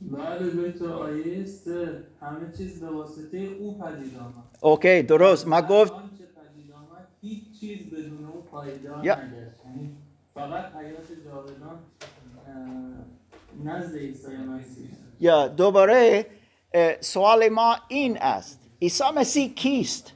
بله 0.00 0.50
به 0.50 0.88
آیه 0.88 1.44
سه 1.44 2.02
همه 2.20 2.52
چیز 2.56 2.80
به 2.80 2.86
واسطه 2.90 3.38
او 3.38 3.78
پدید 3.78 4.16
آمد. 4.18 4.34
اوکی 4.60 5.02
درست. 5.02 5.46
ما 5.48 5.62
گفت 5.62 5.92
هیچ 7.20 7.60
چیز 7.60 7.90
بدون 7.90 8.24
او 8.24 8.42
پایدار. 8.42 8.98
نگشت. 8.98 9.64
یعنی 9.66 9.96
فقط 10.34 10.64
حیات 10.76 11.06
جاودان 11.24 11.78
نزد 13.64 13.96
عیسی 13.96 14.26
مسیح. 14.36 14.88
یا 15.20 15.48
دوباره 15.48 15.94
اه، 15.96 16.24
سوال 17.00 17.48
ما 17.48 17.76
این 17.88 18.18
است. 18.18 18.60
عیسی 18.82 19.04
مسیح 19.16 19.54
کیست؟ 19.54 20.12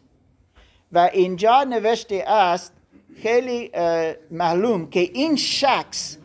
و 0.93 1.11
اینجا 1.13 1.65
نوشته 1.65 2.25
است 2.27 2.73
خیلی 3.23 3.71
معلوم 4.31 4.91
که 4.91 5.01
این 5.01 5.37
شخص 5.37 6.17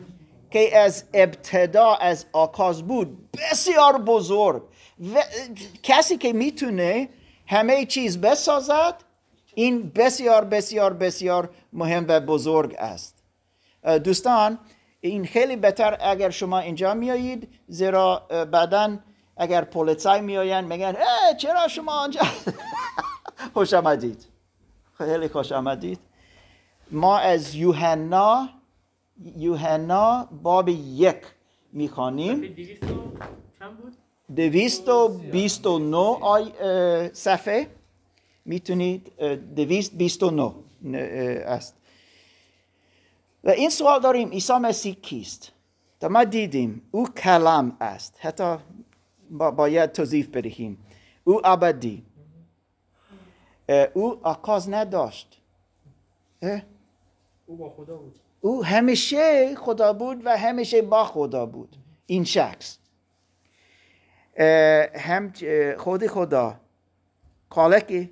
که 0.50 0.78
از 0.78 1.04
ابتدا 1.14 1.94
از 1.94 2.26
آغاز 2.32 2.82
بود 2.82 3.28
بسیار 3.32 3.98
بزرگ 3.98 4.62
و 5.14 5.22
کسی 5.82 6.16
که 6.16 6.32
می‌تونه 6.32 7.08
همه 7.46 7.86
چیز 7.86 8.20
بسازد 8.20 8.94
این 9.54 9.90
بسیار 9.90 10.44
بسیار 10.44 10.92
بسیار 10.92 11.50
مهم 11.72 12.04
و 12.08 12.20
بزرگ 12.20 12.74
است. 12.78 13.22
دوستان 14.04 14.58
این 15.00 15.26
خیلی 15.26 15.56
بهتر 15.56 15.96
اگر 16.00 16.30
شما 16.30 16.58
اینجا 16.58 16.94
میایید 16.94 17.48
زیرا 17.68 18.26
بعدا 18.52 18.98
اگر 19.36 19.64
پلیسای 19.64 20.20
میآیند 20.20 20.72
میگن 20.72 20.94
چرا 21.36 21.68
شما 21.68 21.92
آنجا 21.92 22.20
خوش 23.54 23.74
آمدید. 23.74 24.26
خیلی 24.98 25.28
خوش 25.28 25.52
آمدید. 25.52 25.98
ما 26.90 27.18
از 27.18 27.54
یوحنا 27.54 28.48
یوحنا 29.36 30.28
باب 30.42 30.68
یک 30.68 31.16
می‌خوانیم. 31.72 32.56
دویست 34.36 34.88
و 34.88 35.08
بیست 35.08 35.66
و 35.66 35.78
نو 35.78 36.18
آی 36.20 36.52
صفحه. 37.12 37.66
می‌تونید 38.44 39.12
دویست 39.56 39.94
بیست 39.94 40.22
و 40.22 40.30
نو 40.30 40.54
است. 41.46 41.76
و 43.44 43.50
این 43.50 43.70
سوال 43.70 44.00
داریم 44.00 44.30
عیسی 44.30 44.52
مسیح 44.52 44.94
کیست؟ 44.94 45.52
تا 46.00 46.08
ما 46.08 46.24
دیدیم 46.24 46.82
او 46.90 47.08
کلام 47.08 47.76
است. 47.80 48.16
حتی 48.20 48.56
با 49.30 49.50
باید 49.50 49.92
توضیح 49.92 50.28
بدهیم 50.32 50.86
او 51.24 51.46
ابدی. 51.46 52.04
او 53.94 54.26
آغاز 54.26 54.70
نداشت؟ 54.70 55.40
او 57.46 57.56
با 57.56 57.70
خدا 57.70 57.96
بود. 57.96 58.18
او 58.40 58.64
همیشه 58.64 59.54
خدا 59.54 59.92
بود 59.92 60.26
و 60.26 60.36
همیشه 60.38 60.82
با 60.82 61.04
خدا 61.04 61.46
بود. 61.46 61.76
این 62.06 62.24
شخص. 62.24 62.78
هم 64.94 65.32
خود 65.78 66.06
خدا. 66.06 66.60
خالق 67.50 68.06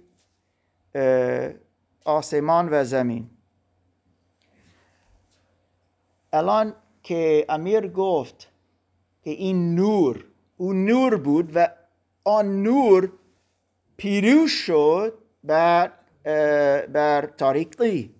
آسمان 2.05 2.69
و 2.73 2.85
زمین. 2.85 3.31
الان 6.33 6.75
که 7.03 7.47
امیر 7.49 7.89
گفت 7.89 8.49
که 9.25 9.31
این 9.31 9.75
نور 9.75 10.25
او 10.57 10.73
نور 10.73 11.17
بود 11.17 11.51
و 11.55 11.69
آن 12.25 12.63
نور 12.63 13.13
پیروز 13.97 14.51
شد 14.51 15.19
بر, 15.45 15.93
بر 16.87 17.27
تاریکی 17.27 18.15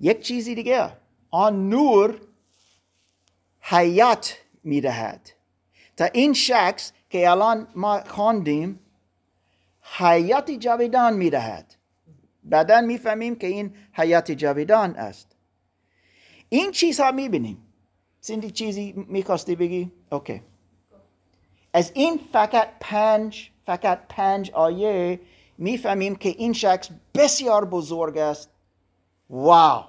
یک 0.00 0.20
چیزی 0.20 0.54
دیگه 0.54 0.92
آن 1.30 1.68
نور 1.68 2.20
حیات 3.60 4.36
می‌دهد. 4.64 5.30
تا 5.96 6.04
این 6.04 6.32
شخص 6.32 6.92
که 7.10 7.30
الان 7.30 7.68
ما 7.74 8.00
خواندیم 8.00 8.80
حیات 9.98 10.50
جاودان 10.50 11.16
می‌دهد. 11.16 11.74
بعدا 12.44 12.80
می‌فهمیم 12.80 13.36
که 13.36 13.46
این 13.46 13.74
حیات 13.92 14.32
جاویدان 14.32 14.96
است. 14.96 15.36
این 16.48 16.70
چیزها 16.70 17.12
می‌بینیم. 17.12 17.58
سندی 18.20 18.50
چیزی 18.50 18.92
می‌خواستی 18.96 19.56
بگی؟ 19.56 19.92
اوکی. 20.12 20.42
از 21.72 21.92
این 21.94 22.20
فقط 22.32 22.68
پنج 22.80 23.50
فقط 23.66 24.00
پنج 24.08 24.50
آیه 24.50 25.20
می‌فهمیم 25.58 26.16
که 26.16 26.28
این 26.28 26.52
شخص 26.52 26.88
بسیار 27.14 27.64
بزرگ 27.64 28.18
است. 28.18 28.50
واو! 29.30 29.84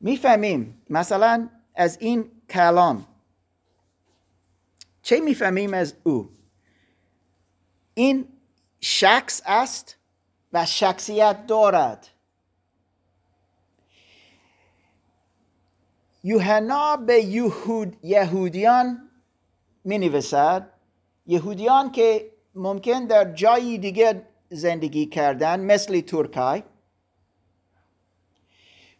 می‌فهمیم. 0.00 0.82
مثلا 0.90 1.48
از 1.74 1.98
این 2.00 2.30
کلام. 2.50 3.06
چه 5.02 5.20
می‌فهمیم 5.20 5.74
از 5.74 5.94
او؟ 6.04 6.30
این 7.94 8.28
شخص 8.80 9.42
است 9.46 9.96
و 10.52 10.66
شخصیت 10.66 11.46
دارد. 11.46 12.08
یوحنا 16.24 16.96
به 16.96 17.22
یهود 17.22 17.96
یهودیان 18.02 19.10
می 19.84 19.98
نویسد 19.98 20.70
یهودیان 21.26 21.92
که 21.92 22.30
ممکن 22.54 23.06
در 23.06 23.32
جایی 23.32 23.78
دیگه 23.78 24.22
زندگی 24.50 25.06
کردن 25.06 25.60
مثل 25.60 26.00
ترکای 26.00 26.62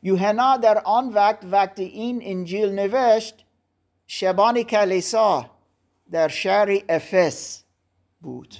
یوحنا 0.03 0.57
در 0.57 0.79
آن 0.79 1.09
وقت 1.09 1.45
وقتی 1.45 1.85
این 1.85 2.21
انجیل 2.23 2.73
نوشت 2.73 3.45
شبان 4.07 4.63
کلیسا 4.63 5.51
در 6.11 6.29
شهر 6.29 6.79
افس 6.89 7.65
بود. 8.21 8.55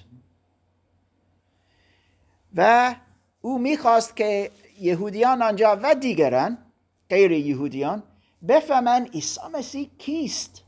و 2.55 2.95
او 3.41 3.59
می‌خواست 3.59 4.17
که 4.17 4.51
یهودیان 4.81 5.43
آنجا 5.43 5.81
و 5.83 5.95
دیگران 5.95 6.59
غیر 7.11 7.33
یهودیان 7.33 8.03
بفهمن 8.49 9.07
عیسی 9.07 9.41
مسیح 9.53 9.91
کیست. 9.99 10.64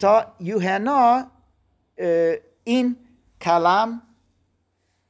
تا 0.00 0.32
یوحنا 0.40 1.26
این 2.64 2.96
کلام 3.40 4.02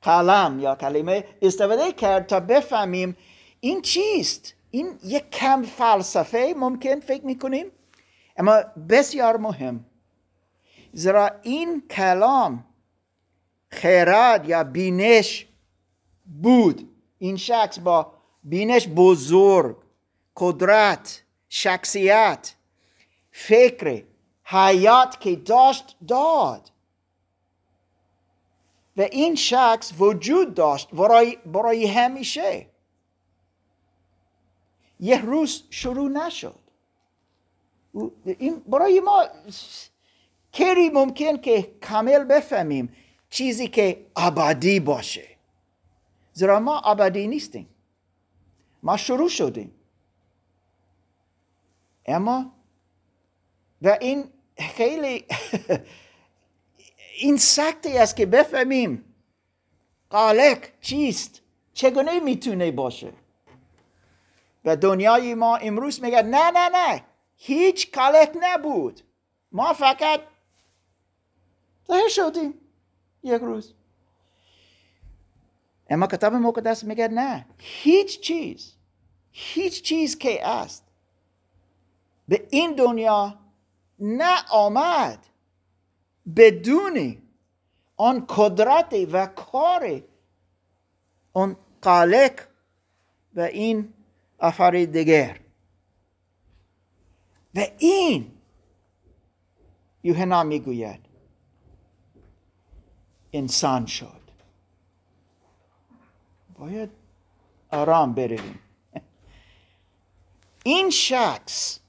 کلام 0.03 0.61
یا 0.61 0.75
کلمه 0.75 1.25
استفاده 1.43 1.93
کرد 1.93 2.27
تا 2.27 2.41
بفهمیم 2.41 3.17
این 3.61 3.83
چیست؟ 3.83 4.55
این 4.71 4.99
یک 5.05 5.31
کم 5.31 5.63
فلسفه 5.63 6.55
ممکن 6.57 7.01
فکر 7.01 7.25
می‌کنیم؟ 7.25 7.67
اما 8.37 8.63
بسیار 8.89 9.37
مهم. 9.37 9.85
زیرا 10.93 11.31
این 11.43 11.83
کلام 11.91 12.65
خیرات 13.71 14.49
یا 14.49 14.65
بینش 14.65 15.47
بود. 16.43 16.91
این 17.19 17.37
شخص 17.37 17.79
با 17.79 18.13
بینش 18.45 18.89
بزرگ 18.89 19.77
قدرت 20.37 21.23
شخصیت 21.49 22.55
فکر 23.31 24.03
حیات 24.51 25.21
که 25.21 25.37
داشت 25.37 25.97
داد. 26.09 26.71
و 28.97 29.01
این 29.01 29.35
شخص 29.35 29.93
وجود 29.99 30.55
داشت 30.55 30.91
برای, 30.91 31.37
برای 31.37 31.87
همیشه. 31.87 32.67
یه 35.01 35.21
روز 35.21 35.65
شروع 35.71 36.09
نشد. 36.09 36.61
این 38.25 38.61
برای 38.61 39.01
ما 39.01 39.27
کری 40.53 40.89
ممکن 40.89 41.37
که 41.37 41.75
کامل 41.89 42.25
بفهمیم 42.25 42.97
چیزی 43.31 43.69
که 43.69 44.07
ابدی 44.17 44.81
باشه. 44.81 45.29
زیرا 46.33 46.61
ما 46.61 46.81
ابدی 46.81 47.27
نیستیم. 47.27 47.69
ما 48.83 48.97
شروع 48.97 49.29
شدیم. 49.29 49.75
اما 52.07 52.53
و 53.83 53.99
این 54.01 54.33
خیلی 54.59 55.25
این 57.21 57.37
سختی 57.37 57.99
است 57.99 58.17
که 58.17 58.27
بفهمیم 58.27 59.15
قالق 60.11 60.59
چیست؟ 60.81 61.43
چگونه 61.75 62.21
می‌تونه 62.21 62.71
باشه؟ 62.71 63.13
و 64.65 64.77
دنیای 64.77 65.35
ما 65.35 65.57
امروز 65.57 66.03
میگه 66.03 66.23
نه 66.23 66.51
نه 66.51 66.69
نه 66.69 67.05
هیچ 67.37 67.93
قالق 67.95 68.37
نبود. 68.41 69.01
ما 69.53 69.73
فقط 69.73 70.21
ظاهر 71.89 72.09
شدیم 72.09 72.55
یک 73.23 73.41
روز. 73.41 73.75
اما 75.91 76.07
کتاب 76.07 76.35
مقدس 76.35 76.85
میگه 76.85 77.09
نه 77.09 77.47
هیچ 77.59 78.21
چیز 78.21 78.75
هیچ 79.33 79.83
چیز 79.83 80.19
که 80.19 80.47
است 80.47 80.85
به 82.29 82.47
این 82.51 82.75
دنیا 82.75 83.39
نه 83.99 84.45
آمد. 84.51 85.27
بدون 86.37 87.23
آن 87.97 88.27
قدرت 88.29 88.95
و 89.13 89.27
کار 89.27 90.03
آن 91.33 91.57
قالق 91.83 92.49
و 93.35 93.41
این 93.41 93.95
دیگر. 94.87 95.41
و 97.55 97.67
این 97.79 98.39
یوحنا 100.03 100.43
می‌گوید 100.43 101.01
انسان 103.33 103.87
شد. 103.87 104.21
باید 106.59 106.91
آرام 107.71 108.15
برویم. 108.15 108.61
این 110.65 110.91
شخص 110.91 111.81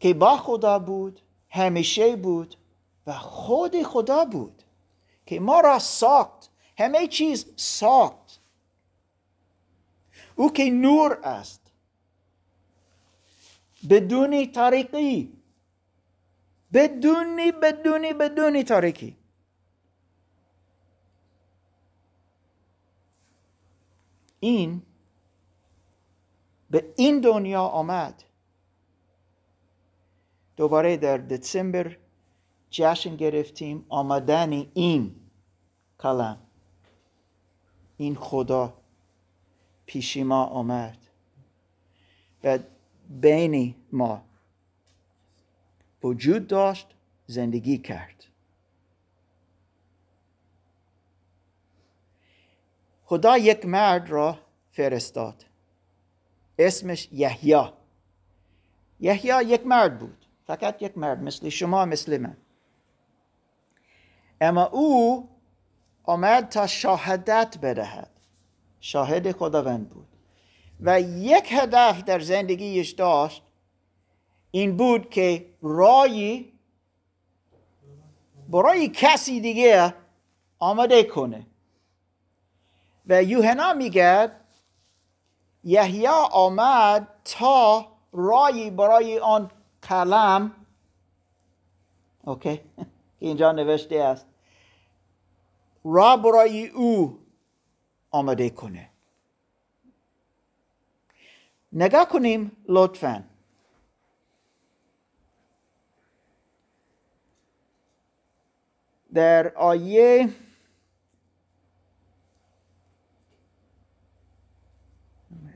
که 0.00 0.14
با 0.14 0.36
خدا 0.36 0.78
بود 0.78 1.20
همیشه 1.50 2.16
بود 2.16 2.56
و 3.06 3.12
خود 3.12 3.82
خدا 3.82 4.24
بود 4.24 4.62
که 5.26 5.40
ما 5.40 5.60
را 5.60 5.78
ساخت 5.78 6.50
همه 6.78 7.06
چیز 7.06 7.46
ساخت. 7.56 8.40
او 10.36 10.52
که 10.52 10.70
نور 10.70 11.18
است. 11.22 11.60
بدون 13.90 14.52
تاریکی 14.52 15.32
بدونی 16.72 17.52
بدونی 17.52 18.12
بدونی 18.12 18.64
تاریکی 18.64 19.16
این 24.40 24.82
به 26.70 26.92
این 26.96 27.20
دنیا 27.20 27.62
آمد. 27.62 28.22
دوباره 30.56 30.96
در 30.96 31.18
دسامبر 31.18 31.96
جشن 32.70 33.16
گرفتیم. 33.16 33.86
آمدن 33.88 34.52
این 34.74 35.16
کلم 35.98 36.38
این 37.96 38.14
خدا 38.14 38.74
پیش 39.86 40.16
ما 40.16 40.44
آمد 40.44 40.98
و 42.44 42.58
بین 43.08 43.74
ما 43.92 44.22
وجود 46.02 46.46
داشت 46.46 46.88
زندگی 47.26 47.78
کرد. 47.78 48.24
خدا 53.04 53.38
یک 53.38 53.66
مرد 53.66 54.10
را 54.10 54.38
فرستاد. 54.72 55.44
اسمش 56.58 57.08
یحیی. 57.12 57.68
یحیی 59.00 59.44
یک 59.44 59.66
مرد 59.66 59.98
بود. 59.98 60.25
فقط 60.46 60.82
یک 60.82 60.98
مرد 60.98 61.22
مثل 61.22 61.48
شما 61.48 61.84
مثل 61.84 62.18
من. 62.18 62.36
اما 64.40 64.64
او 64.64 65.28
آمد 66.04 66.48
تا 66.48 66.66
شاهدت 66.66 67.58
بدهد. 67.62 68.10
شاهد 68.80 69.32
خداوند 69.32 69.90
بود. 69.90 70.06
و 70.80 71.00
یک 71.00 71.52
هدف 71.52 72.04
در 72.04 72.20
زندگیش 72.20 72.90
داشت 72.90 73.42
این 74.50 74.76
بود 74.76 75.10
که 75.10 75.46
رای 75.62 76.52
برای 78.48 78.88
کسی 78.88 79.40
دیگه 79.40 79.94
آماده 80.58 81.02
کنه. 81.04 81.46
و 83.06 83.22
یوحنا 83.22 83.72
میگه 83.72 84.30
یحیی 85.64 86.06
آمد 86.32 87.08
تا 87.24 87.86
رای 88.12 88.70
برای 88.70 89.18
آن 89.18 89.50
کلم 89.88 90.52
اوکی. 92.24 92.60
اینجا 93.18 93.52
نوشته 93.52 93.96
است. 93.96 94.26
را 95.84 96.16
برای 96.16 96.68
او 96.68 97.18
آماده 98.10 98.50
کنه. 98.50 98.90
نگاه 101.72 102.08
کنیم 102.08 102.56
لطفا. 102.68 103.24
در 109.14 109.54
آیه 109.54 110.28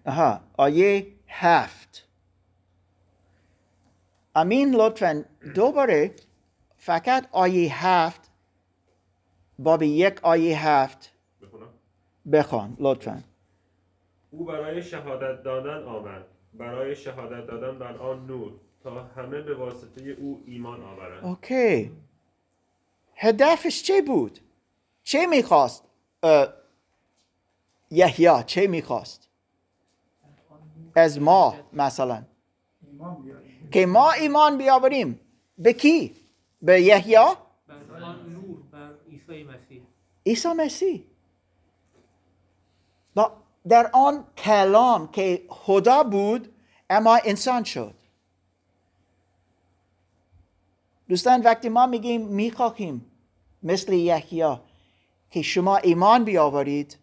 آها 0.07 0.41
آیه 0.57 1.15
هفت. 1.29 2.10
امین 4.35 4.75
لطفا 4.75 5.25
دوباره 5.55 6.15
فقط 6.77 7.29
آیه 7.33 7.87
هفت 7.87 8.31
باب 9.59 9.83
یک 9.83 10.21
آیه 10.23 10.69
هفت 10.69 11.13
بخوان 12.33 12.77
لطفا. 12.81 13.23
او 14.31 14.45
برای 14.45 14.83
شهادت 14.83 15.43
دادن 15.43 15.85
آمد. 15.85 16.25
برای 16.55 16.97
شهادت 16.97 17.47
دادن 17.47 17.79
بر 17.79 17.97
آن 17.97 18.27
نور. 18.27 18.53
تا 18.85 19.03
همه 19.03 19.41
به 19.41 19.55
واسطه 19.55 20.11
او 20.11 20.43
ایمان 20.47 20.83
آورند. 20.83 21.25
اوکی. 21.25 21.93
هدفش 23.17 23.83
چه 23.83 24.03
بود؟ 24.03 24.39
چه 25.03 25.27
می‌خواست؟ 25.27 25.85
یحیی 27.91 28.45
چه 28.47 28.67
می‌خواست؟ 28.67 29.29
از 30.95 31.21
ما 31.21 31.55
مثلا. 31.73 32.23
ایمان 32.87 33.17
که 33.73 33.87
ما 33.87 34.13
ایمان 34.13 34.59
بیاوریم. 34.59 35.21
به 35.59 35.73
کی? 35.73 36.17
به 36.63 36.83
یحیی؟ 36.83 37.17
عیسی 40.27 40.49
مسیح. 40.49 41.05
با 43.15 43.33
در 43.69 43.91
آن 43.93 44.25
کلام 44.37 45.09
که 45.13 45.45
خدا 45.49 46.03
بود 46.03 46.55
اما 46.91 47.19
انسان 47.25 47.65
شد. 47.65 47.95
دوستان 51.09 51.43
وقتی 51.43 51.69
ما 51.69 51.87
میگیم 51.87 52.27
می‌خواهیم 52.27 53.07
مثل 53.63 53.93
یحیی 53.93 54.57
که 55.31 55.43
شما 55.43 55.77
ایمان 55.77 56.25
بیاورید 56.25 56.99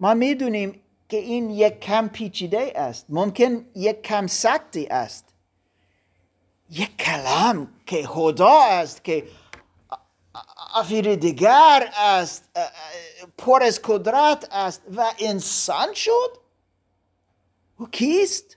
ما 0.00 0.14
می‌دونیم 0.14 0.80
که 1.08 1.16
این 1.16 1.50
یک 1.50 1.80
کم 1.80 2.08
پیچیده 2.08 2.72
است. 2.76 3.06
ممکن 3.08 3.66
یک 3.74 4.02
کم 4.02 4.26
سختی 4.26 4.86
است. 4.86 5.24
یک 6.70 6.96
کلام 6.96 7.74
که 7.86 8.06
خدا 8.06 8.62
است 8.62 9.04
که 9.04 9.28
افریدگر 10.74 11.92
است 11.96 12.48
پر 13.38 13.62
از 13.62 13.80
قدرت 13.84 14.48
است 14.50 14.82
و 14.96 15.12
انسان 15.18 15.94
شد. 15.94 16.38
او 17.78 17.90
کیست؟ 17.90 18.56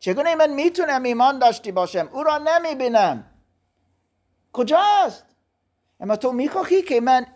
چگونه 0.00 0.34
من 0.34 0.50
می‌تونم 0.50 1.02
ایمان 1.02 1.38
داشته 1.38 1.72
باشم؟ 1.72 2.08
او 2.12 2.22
را 2.22 2.38
نمی‌بینم. 2.38 3.30
کجاست؟ 4.52 5.24
اما 6.04 6.16
تو 6.16 6.32
می‌خواهی 6.32 6.82
که 6.82 7.00
من 7.00 7.26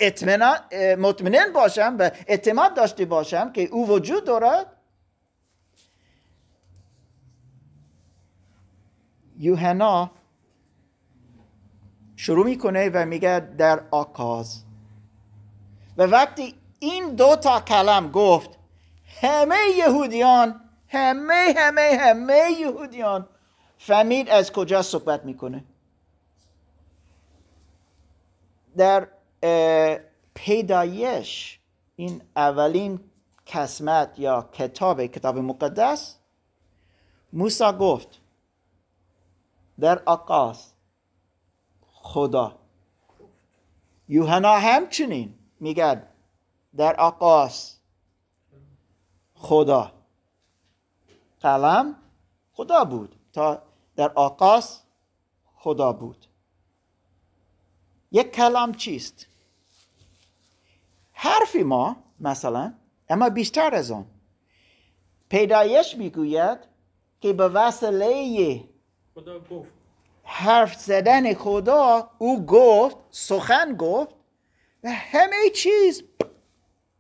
مطمئن 0.99 1.53
باشم 1.55 1.97
و 1.99 2.11
اعتماد 2.27 2.75
داشته 2.75 3.05
باشم 3.05 3.53
که 3.53 3.63
او 3.63 3.89
وجود 3.89 4.25
دارد. 4.25 4.67
یوحنا 9.39 10.11
شروع 12.17 12.45
می‌کنه 12.45 12.91
و 12.95 13.07
میگه 13.07 13.41
در 13.41 13.81
آکاز 13.91 14.63
و 15.97 16.03
وقتی 16.03 16.55
این 16.79 17.15
دو 17.15 17.37
تا 17.37 17.61
کلم 17.61 18.11
گفت 18.11 18.51
همه 19.23 19.59
یهودیان 19.79 20.61
همه 20.89 21.55
همه 21.57 21.99
همه 22.01 22.51
یهودیان 22.61 23.29
فهمید 23.79 24.29
از 24.29 24.53
کجا 24.53 24.83
صحبت 24.83 25.25
می‌کنه. 25.25 25.65
در 28.79 29.09
پیدایش 30.35 31.59
این 31.97 32.23
اولین 32.37 33.01
قسمت 33.53 34.19
یا 34.19 34.49
کتاب 34.53 35.07
کتاب 35.07 35.39
مقدس 35.39 36.17
موسی 37.33 37.73
گفت 37.73 38.21
در 39.81 40.03
آغاز 40.07 40.73
خدا. 41.87 42.59
یوحنا 44.09 44.53
همچنین 44.53 45.35
میگه 45.61 46.03
در 46.77 46.97
آغاز 46.97 47.77
خدا. 49.35 49.93
قلم 51.41 51.97
خدا 52.53 52.85
بود. 52.85 53.17
تا 53.33 53.63
در 53.97 54.13
آغاز 54.13 54.81
خدا 55.55 55.93
بود. 55.93 56.28
یک 58.13 58.31
کلام 58.31 58.73
چیست؟ 58.73 59.27
حرفی 61.13 61.63
ما 61.63 61.97
مثلا 62.21 62.75
اما 63.09 63.29
بیشتر 63.29 63.75
از 63.75 63.91
آن. 63.91 64.07
پیدایش 65.29 65.97
می‌گوید 65.97 66.59
که 67.21 67.33
به 67.33 67.49
وسیله 67.49 68.65
حرف 70.25 70.75
زدن 70.75 71.35
خدا 71.35 72.11
او 72.19 72.47
گفت 72.47 72.97
سخن 73.11 73.77
گفت 73.77 74.15
و 74.85 74.91
همه 74.93 75.51
چیز 75.55 76.03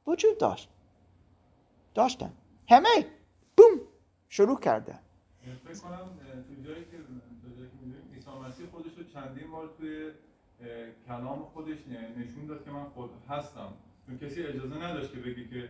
وجود 0.06 0.38
داشت. 0.38 0.68
داشتن. 1.94 2.32
همه. 2.68 3.06
بوم. 3.56 3.80
شروع 4.28 4.60
کردن. 4.60 4.98
فکر 5.64 5.78
کنم 5.78 5.98
تو 6.48 6.62
جایی 6.62 6.84
که 6.84 6.96
تو 6.96 7.56
جایی 7.56 7.70
که 7.70 7.76
می‌دونیم 7.82 8.12
عیسی 8.14 8.30
مسیح 8.30 8.66
خودش 8.70 8.92
رو 8.98 9.04
چندین 9.04 9.50
بار 9.50 9.74
توی 9.78 10.10
کلام 11.08 11.44
خودش 11.54 11.78
نشون 12.16 12.46
داد 12.46 12.64
که 12.64 12.70
من 12.70 12.84
خود 12.84 13.10
هستم. 13.28 13.68
چون 14.06 14.18
کسی 14.18 14.42
اجازه 14.42 14.76
نداشت 14.76 15.12
که 15.12 15.18
بگه 15.18 15.48
که 15.48 15.68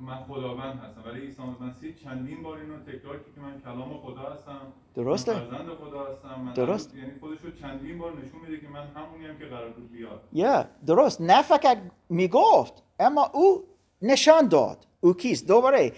من 0.00 0.16
خداوند 0.16 0.78
هستم. 0.78 1.02
ولی 1.06 1.20
عیسی 1.20 1.42
مسیح 1.42 1.94
چندین 2.04 2.42
بار 2.42 2.58
اینو 2.58 2.78
تکرار 2.78 3.16
کرد 3.16 3.34
که 3.34 3.40
من 3.40 3.60
کلام 3.60 3.98
خدا 3.98 4.20
هستم. 4.20 4.60
درسته؟ 4.94 5.32
فرزند 5.32 5.68
خدا 5.68 6.04
هستم. 6.04 6.40
من 6.40 6.52
درست. 6.52 6.94
یعنی 6.94 7.10
خودش 7.20 7.40
رو 7.40 7.50
چندین 7.50 7.98
بار 7.98 8.12
نشون 8.12 8.40
میده 8.40 8.60
که 8.60 8.68
من 8.68 8.86
همونیم 8.86 9.38
که 9.38 9.44
قرار 9.44 9.70
بود 9.70 9.92
بیاد. 9.92 10.28
یا 10.32 10.66
درست. 10.86 11.20
نه 11.20 11.42
فقط 11.42 11.78
می‌گفت 12.08 12.82
اما 12.98 13.30
او 13.34 13.64
نشان 14.02 14.48
داد. 14.48 14.86
او 15.00 15.14
کیست؟ 15.14 15.46
دوباره. 15.46 15.92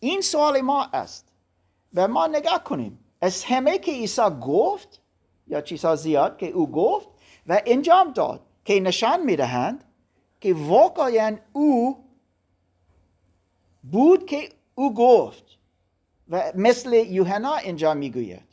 این 0.00 0.20
سوال 0.20 0.60
ما 0.60 0.84
است. 0.92 1.32
و 1.94 2.08
ما 2.08 2.26
نگاه 2.26 2.64
کنیم. 2.64 2.98
از 3.20 3.44
همه 3.44 3.78
که 3.78 3.92
عیسی 3.92 4.22
گفت 4.42 5.02
یا 5.46 5.60
چیزها 5.60 5.96
زیاد 5.96 6.38
که 6.38 6.46
او 6.46 6.70
گفت 6.70 7.08
و 7.48 7.62
انجام 7.66 8.12
داد 8.12 8.46
که 8.64 8.80
نشان 8.80 9.24
می‌دهند 9.24 9.84
که 10.40 10.54
واقعا 10.54 11.38
او 11.52 12.04
بود 13.82 14.26
که 14.26 14.48
او 14.74 14.94
گفت 14.94 15.44
و 16.28 16.52
مثل 16.54 16.92
یوحنا 16.92 17.56
اینجا 17.56 17.94
می‌گوید. 17.94 18.48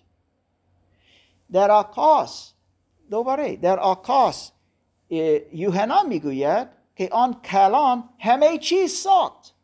در 1.52 1.72
آقاس 1.72 2.54
دوباره 3.10 3.56
در 3.56 3.80
آقاس 3.80 4.52
اه، 5.12 5.20
یوحنا 5.56 6.04
می‌گوید 6.04 6.68
که 6.96 7.10
آن 7.12 7.42
کلام 7.42 8.10
همه 8.20 8.58
چیز 8.58 8.92
ساخت. 8.94 9.56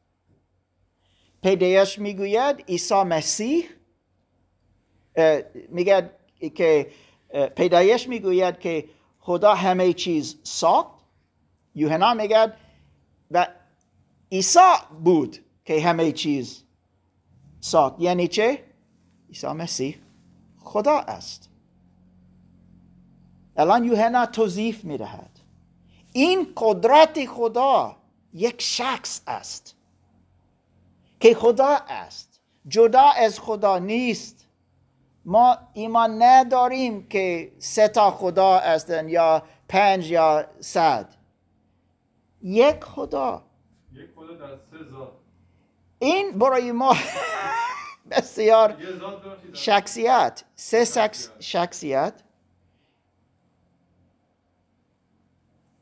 پیدایش 1.43 1.99
می‌گوید 1.99 2.63
عیسی 2.67 3.03
مسیح 3.03 3.65
میگه 5.69 6.09
که 6.55 6.91
پیدایش 7.55 8.07
می‌گوید 8.07 8.59
که 8.59 8.89
خدا 9.21 9.55
همه 9.55 9.93
چیز 9.93 10.35
ساخت. 10.43 11.01
یوحنا 11.75 12.13
میگه 12.13 12.53
و 13.31 13.47
عیسی 14.31 14.59
بود 15.03 15.37
که 15.65 15.81
همه 15.81 16.11
چیز 16.11 16.63
ساخت. 17.59 17.95
یعنی 17.99 18.27
چه؟ 18.27 18.63
عیسی 19.29 19.47
مسیح 19.47 19.97
خدا 20.59 20.99
است. 20.99 21.49
الان 23.57 23.83
یوحنا 23.83 24.25
توضیح 24.25 24.79
می‌دهد. 24.83 25.39
این 26.13 26.53
قدرت 26.57 27.25
خدا 27.25 27.97
یک 28.33 28.61
شخص 28.61 29.21
است. 29.27 29.75
که 31.19 31.33
خدا 31.33 31.77
است. 31.87 32.39
جدا 32.67 33.09
از 33.17 33.39
خدا 33.39 33.79
نیست. 33.79 34.47
ما 35.25 35.57
ایمان 35.73 36.23
نداریم 36.23 37.07
که 37.07 37.51
سه 37.59 37.87
تا 37.87 38.11
خدا 38.11 38.59
هستند 38.59 39.09
یا 39.09 39.43
پنج 39.69 40.11
یا 40.11 40.45
صد. 40.59 41.15
یک 42.41 42.83
خدا. 42.83 43.43
یک 43.93 44.09
خدا 44.15 44.33
در 44.33 44.47
سه 44.47 44.91
ذات. 44.91 45.11
این 45.99 46.31
برای 46.31 46.71
ما 46.71 46.95
بسیار 48.11 48.77
شخصیت. 49.53 50.43
سه 50.55 50.85
شخص 50.85 51.29
شخصیت. 51.39 52.13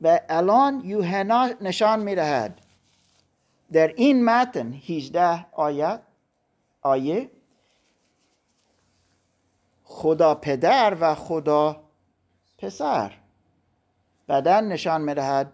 و 0.00 0.20
الان 0.28 0.82
یوحنا 0.84 1.50
نشان 1.60 2.00
می‌دهد. 2.00 2.60
در 3.72 3.86
این 3.86 4.24
متن 4.24 4.72
18 4.72 5.46
آیت 5.52 6.00
آیه 6.82 7.30
خدا 9.92 10.34
پدر 10.34 10.96
و 11.00 11.14
خدا 11.14 11.80
پسر. 12.58 13.12
بعدا 14.26 14.60
نشان 14.60 15.00
می‌دهد 15.00 15.52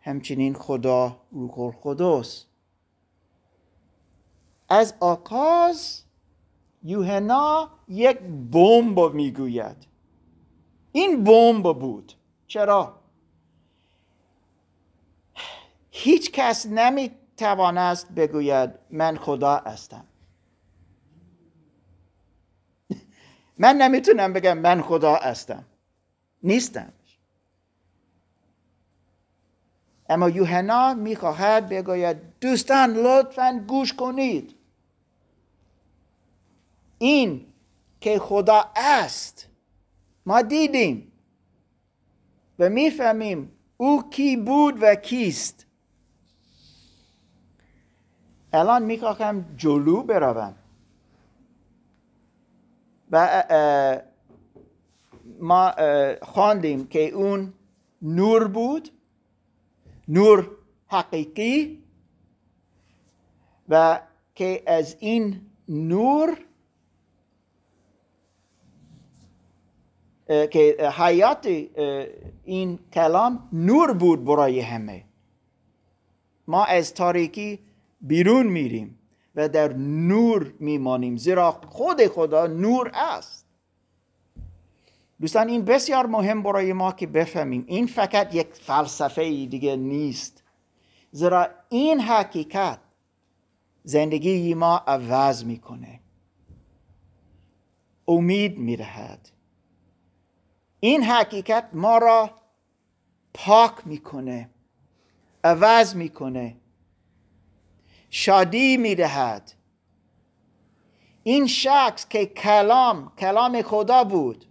همچنین 0.00 0.54
خدا 0.54 1.16
روح 1.32 1.60
القدس. 1.60 2.44
از 4.68 4.94
آغاز 5.00 6.02
یوحنا 6.82 7.70
یک 7.88 8.18
بمب 8.52 9.14
می‌گوید. 9.14 9.86
این 10.92 11.24
بمب 11.24 11.78
بود. 11.78 12.12
چرا؟ 12.46 12.94
هیچ 15.90 16.32
کس 16.32 16.66
نمی 16.66 17.10
توانست 17.36 18.12
بگوید 18.12 18.70
من 18.90 19.16
خدا 19.16 19.56
هستم. 19.56 20.04
من 23.58 23.76
نمی‌تونم 23.76 24.32
بگم 24.32 24.58
من 24.58 24.82
خدا 24.82 25.14
هستم. 25.14 25.64
نیستم. 26.42 26.92
اما 30.08 30.28
یوحنا 30.28 30.94
می‌خواهد 30.94 31.68
بگوید 31.68 32.16
دوستان 32.40 32.94
لطفا 32.94 33.64
گوش 33.68 33.92
کنید. 33.92 34.54
این 36.98 37.46
که 38.00 38.18
خدا 38.18 38.64
است 38.76 39.48
ما 40.26 40.42
دیدیم 40.42 41.12
و 42.58 42.68
می‌فهمیم 42.68 43.52
او 43.76 44.10
کی 44.10 44.36
بود 44.36 44.78
و 44.80 44.94
کیست. 44.94 45.66
الان 48.52 48.82
می‌خواهم 48.82 49.54
جلو 49.56 50.02
بروم. 50.02 50.54
ما 55.40 55.72
خواندیم 56.22 56.86
که 56.86 57.08
اون 57.08 57.52
نور 58.02 58.48
بود. 58.48 58.90
نور 60.08 60.50
حقیقی. 60.86 61.82
و 63.68 64.00
که 64.34 64.62
از 64.66 64.96
این 65.00 65.40
نور 65.68 66.38
که 70.26 70.90
حیات 70.96 71.46
این 72.44 72.78
کلام 72.92 73.48
نور 73.52 73.92
بود 73.92 74.24
برای 74.24 74.60
همه. 74.60 75.04
ما 76.48 76.64
از 76.64 76.94
تاریکی 76.94 77.58
بیرون 78.00 78.46
میریم. 78.46 78.98
و 79.36 79.48
در 79.48 79.72
نور 79.72 80.54
میمانیم 80.60 81.16
زیرا 81.16 81.52
خود 81.52 82.06
خدا 82.06 82.46
نور 82.46 82.90
است. 82.94 83.46
دوستان 85.20 85.48
این 85.48 85.64
بسیار 85.64 86.06
مهم 86.06 86.42
برای 86.42 86.72
ما 86.72 86.92
که 86.92 87.06
بفهمیم. 87.06 87.64
این 87.66 87.86
فقط 87.86 88.34
یک 88.34 88.54
فلسفه 88.54 89.22
دیگه 89.46 89.76
نیست. 89.76 90.42
زیرا 91.10 91.48
این 91.68 92.00
حقیقت 92.00 92.78
زندگی 93.84 94.54
ما 94.54 94.76
عوض 94.76 95.44
می‌کنه. 95.44 96.00
امید 98.08 98.58
می‌دهد 98.58 99.28
این 100.80 101.02
حقیقت 101.02 101.68
ما 101.72 101.98
را 101.98 102.30
پاک 103.34 103.86
می‌کنه 103.86 104.50
عوض 105.44 105.96
می‌کنه. 105.96 106.56
شادی 108.10 108.76
می‌دهد. 108.76 109.52
این 111.22 111.46
شخص 111.46 112.08
که 112.08 112.26
کلام 112.26 113.12
کلام 113.18 113.62
خدا 113.62 114.04
بود. 114.04 114.44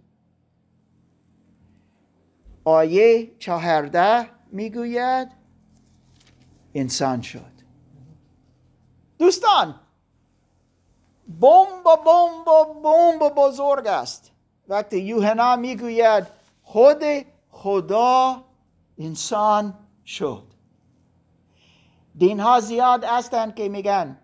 آیه 2.64 3.36
چهارده 3.38 4.30
می‌گوید 4.52 5.28
انسان 6.74 7.22
شد. 7.22 7.52
دوستان 9.18 9.80
بمب 11.40 11.84
بمب 11.84 12.82
بمب 12.82 13.34
بزرگ 13.34 13.86
است. 13.86 14.32
وقتی 14.68 14.98
یوحنا 14.98 15.56
می‌گوید 15.56 16.26
خود 16.62 17.02
خدا 17.50 18.44
انسان 18.98 19.74
شد. 20.06 20.45
دین 22.18 22.40
ها 22.40 22.60
زیاد 22.60 23.04
هستند 23.04 23.54
که 23.54 23.68
میگن 23.68 24.18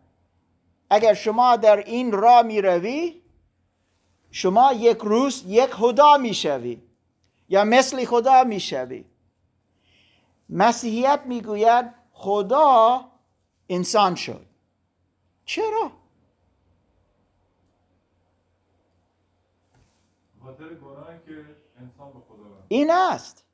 اگر 0.90 1.14
شما 1.14 1.56
در 1.56 1.76
این 1.76 2.12
راه 2.12 2.42
می‌روی 2.42 3.22
شما 4.30 4.72
یک 4.72 4.98
روز 4.98 5.44
یک 5.46 5.70
خدا 5.70 6.16
می‌شوی 6.16 6.82
یا 7.48 7.64
مثل 7.64 8.04
خدا 8.04 8.44
می‌شوی. 8.44 9.04
مسیحیت 10.48 11.20
می‌گوید 11.26 11.94
خدا 12.12 13.04
انسان 13.68 14.14
شد. 14.14 14.46
چرا؟ 15.44 15.92
این 22.68 22.90
است. 22.90 23.44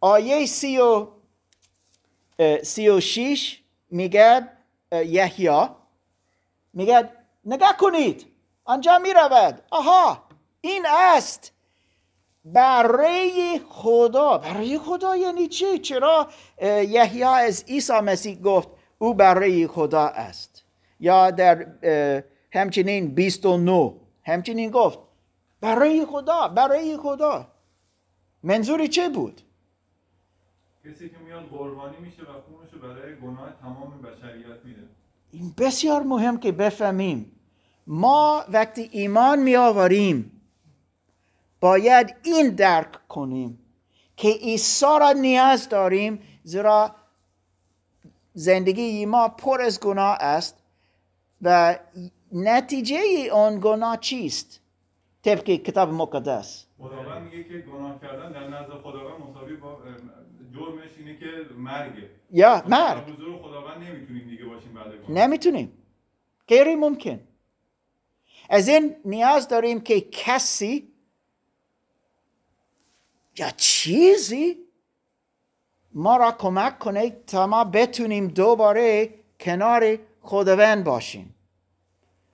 آیه 0.00 0.46
سی 0.46 0.78
و, 0.78 1.06
سی 2.62 2.88
و 2.88 3.00
شیش 3.00 3.62
میگد 3.90 4.56
یحیی. 4.92 5.68
میگد 6.72 7.10
نگاه 7.44 7.76
کنید 7.76 8.26
آنجا 8.64 8.98
می‌رود. 8.98 9.62
آها 9.70 10.22
این 10.60 10.86
است. 10.88 11.52
برای 12.44 13.60
خدا 13.68 14.38
برای 14.38 14.78
خدا 14.78 15.16
یعنی 15.16 15.48
چی؟ 15.48 15.78
چرا؟ 15.78 16.28
یحیی 16.62 17.22
از 17.22 17.64
عیسی 17.64 17.92
مسیح 17.92 18.40
گفت 18.40 18.68
او 18.98 19.14
برای 19.14 19.66
خدا 19.66 20.06
است. 20.06 20.64
یا 21.00 21.30
در 21.30 21.66
همچنین 22.52 23.14
29 23.14 23.94
همچنین 24.22 24.70
گفت 24.70 24.98
برای 25.60 26.06
خدا 26.06 26.48
برای 26.48 26.96
خدا. 26.96 27.48
منظوری 28.42 28.88
چه 28.88 29.08
بود؟ 29.08 29.42
کسی 30.84 31.08
که 31.08 31.18
میاد 31.18 31.44
قربانی 31.48 31.96
میشه 31.96 32.22
و 32.22 32.40
خونشو 32.40 32.78
برای 32.78 33.16
گناه 33.16 33.52
تمام 33.60 34.02
بشریت 34.02 34.64
میده. 34.64 34.82
این 35.32 35.54
بسیار 35.58 36.02
مهم 36.02 36.38
که 36.38 36.52
بفهمیم. 36.52 37.32
ما 37.86 38.44
وقتی 38.48 38.88
ایمان 38.92 39.38
می 39.38 39.56
آوریم 39.56 40.40
باید 41.60 42.16
این 42.22 42.48
درک 42.48 43.08
کنیم 43.08 43.58
که 44.16 44.28
عیسی 44.28 44.86
را 45.00 45.12
نیاز 45.12 45.68
داریم 45.68 46.18
زیرا 46.42 46.94
زندگی 48.34 49.06
ما 49.06 49.28
پر 49.28 49.60
از 49.60 49.80
گناه 49.80 50.16
است 50.20 50.62
و 51.42 51.78
نتیجه 52.32 53.32
آن 53.32 53.60
گناه 53.60 53.96
چیست؟ 53.96 54.60
طبق 55.22 55.44
کتاب 55.44 55.92
مقدس. 55.92 56.66
خداوند 56.78 57.22
میگه 57.22 57.44
که 57.44 57.58
گناه 57.58 58.00
کردن 58.00 58.32
در 58.32 58.48
نزد 58.48 58.82
خداوند 58.82 59.30
مساوی 59.30 59.56
با 59.56 59.78
جرمش 60.54 60.90
اینه 60.98 61.16
که 61.16 61.26
مرگه. 61.56 62.10
یا 62.30 62.64
مرگ. 62.68 63.10
حضور 63.10 63.42
خداوند 63.42 63.82
نمی‌تونیم 63.82 64.28
دیگه 64.28 64.44
باشیم 64.44 64.74
بعد 64.74 65.10
نمی‌تونیم. 65.10 65.72
غیر 66.48 66.74
ممکن. 66.74 67.20
از 68.50 68.68
این 68.68 68.96
نیاز 69.04 69.48
داریم 69.48 69.80
که 69.80 70.00
کسی 70.00 70.88
یا 73.38 73.50
چیزی 73.50 74.56
ما 75.92 76.16
را 76.16 76.32
کمک 76.32 76.78
کنه 76.78 77.10
تا 77.10 77.46
ما 77.46 77.64
بتونیم 77.64 78.28
دوباره 78.28 79.14
کنار 79.40 79.98
خداوند 80.20 80.84
باشیم 80.84 81.34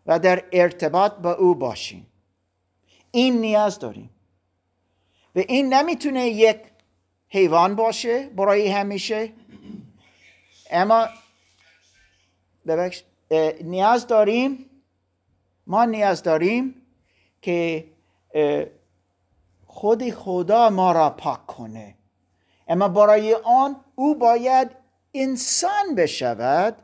و 0.06 0.18
در 0.18 0.44
ارتباط 0.52 1.12
با 1.14 1.32
او 1.32 1.54
باشیم. 1.54 2.06
این 3.10 3.40
نیاز 3.40 3.78
داریم. 3.78 4.10
و 5.34 5.38
این 5.38 5.74
نمی‌تونه 5.74 6.28
یک 6.28 6.60
حیوان 7.30 7.74
باشه 7.74 8.28
برای 8.28 8.68
همیشه. 8.68 9.32
اما 10.70 11.08
نیاز 13.62 14.06
داریم 14.06 14.70
ما 15.66 15.84
نیاز 15.84 16.22
داریم 16.22 16.74
که 17.42 17.86
خود 19.66 20.10
خدا 20.10 20.70
ما 20.70 20.92
را 20.92 21.10
پاک 21.10 21.46
کنه. 21.46 21.94
اما 22.68 22.88
برای 22.88 23.34
آن 23.34 23.76
او 23.94 24.14
باید 24.14 24.70
انسان 25.14 25.94
بشود 25.96 26.76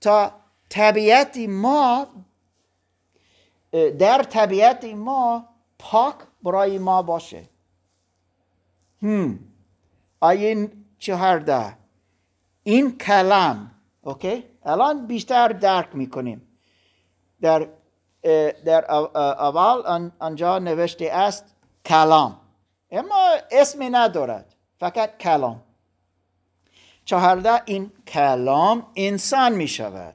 تا 0.00 0.32
طبیعت 0.68 1.36
ما 1.36 2.06
در 3.98 4.22
طبیعت 4.22 4.84
ما 4.84 5.48
پاک 5.78 6.14
برای 6.42 6.78
ما 6.78 7.02
باشه. 7.02 7.48
هم. 9.02 9.38
آیه 10.20 10.72
چهارده. 10.98 11.76
این 12.62 12.98
کلام 12.98 13.70
اوکی؟ 14.02 14.44
الان 14.64 15.06
بیشتر 15.06 15.48
درک 15.48 15.88
می‌کنیم. 15.96 16.48
در 17.40 17.68
در 18.64 18.90
اول 18.90 20.10
آنجا 20.18 20.58
نوشته 20.58 21.10
است 21.12 21.44
کلام. 21.84 22.40
اما 22.90 23.34
اسمی 23.50 23.90
ندارد 23.90 24.54
فقط 24.80 25.18
کلام. 25.18 25.62
چهارده 27.04 27.62
این 27.64 27.92
کلام 28.06 28.86
انسان 28.96 29.52
می 29.52 29.68
شود 29.68 30.14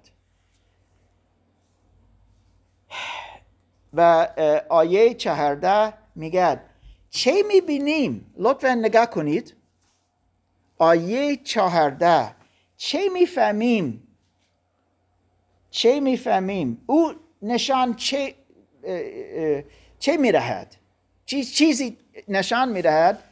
و 3.94 4.28
آیه 4.70 5.14
چهارده 5.14 5.94
میگه 6.16 6.62
چه 7.10 7.44
می‌بینیم؟ 7.48 8.34
لطفا 8.38 8.74
نگاه 8.74 9.06
کنید. 9.06 9.56
آیه 10.82 11.36
چهارده. 11.36 12.36
چه 12.78 13.10
می‌فهمیم؟ 13.14 14.08
چه 15.70 16.00
می‌فهمیم؟ 16.00 16.84
او 16.86 17.14
نشان 17.42 17.96
چه 17.96 18.36
چه 20.00 20.18
می‌دهد 20.18 20.76
چیز 21.26 21.54
چیزی 21.54 21.98
نشان 22.28 22.70
می‌دهد 22.72 23.24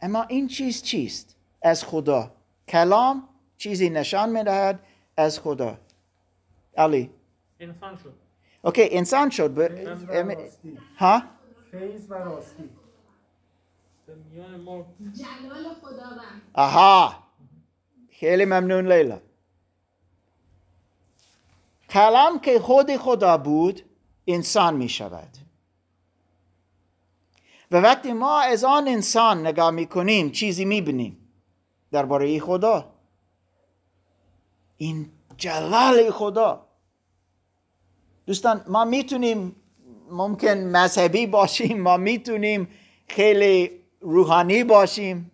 اما 0.00 0.22
این 0.22 0.48
چیز 0.48 0.82
چیست؟ 0.82 1.36
از 1.62 1.84
خدا. 1.84 2.30
کلام 2.68 3.28
چیزی 3.56 3.90
نشان 3.90 4.28
می‌دهد 4.30 4.80
از 5.16 5.40
خدا. 5.40 5.78
علی. 6.76 7.10
انسان 7.60 7.96
شد. 7.96 8.14
اوکی 8.62 8.88
انسان 8.90 9.30
شد. 9.30 9.54
ب... 9.54 9.68
فیض 9.68 10.04
و 10.08 10.12
ام- 10.12 10.28
راستی. 10.30 10.78
ها؟ 10.98 11.22
فیض 11.70 12.10
و 12.10 12.14
راستی. 12.14 12.70
میان 14.14 14.60
ما. 14.60 14.86
جلال 15.00 15.74
خداوند. 15.82 16.42
آها. 16.54 17.14
خیلی 18.10 18.44
ممنون 18.44 18.92
لیلا. 18.92 19.20
کلام 21.90 22.40
که 22.40 22.58
خود 22.60 22.96
خدا 22.96 23.38
بود 23.38 23.82
انسان 24.26 24.76
می 24.76 24.88
شود 24.88 25.28
و 27.70 27.76
وقتی 27.80 28.12
ما 28.12 28.40
از 28.40 28.64
آن 28.64 28.88
انسان 28.88 29.46
نگاه 29.46 29.70
می 29.70 29.86
کنیم 29.86 30.30
چیزی 30.30 30.64
می 30.64 30.80
بینیم 30.80 31.28
درباره 31.92 32.40
خدا. 32.40 32.92
این 34.76 35.12
جلال 35.36 36.10
خدا. 36.10 36.66
دوستان 38.26 38.64
ما 38.68 38.84
می‌تونیم 38.84 39.56
ممکن 40.10 40.58
مذهبی 40.58 41.26
باشیم 41.26 41.82
ما 41.82 41.96
می‌تونیم 41.96 42.68
خیلی 43.08 43.85
روحانی 44.00 44.64
باشیم. 44.64 45.30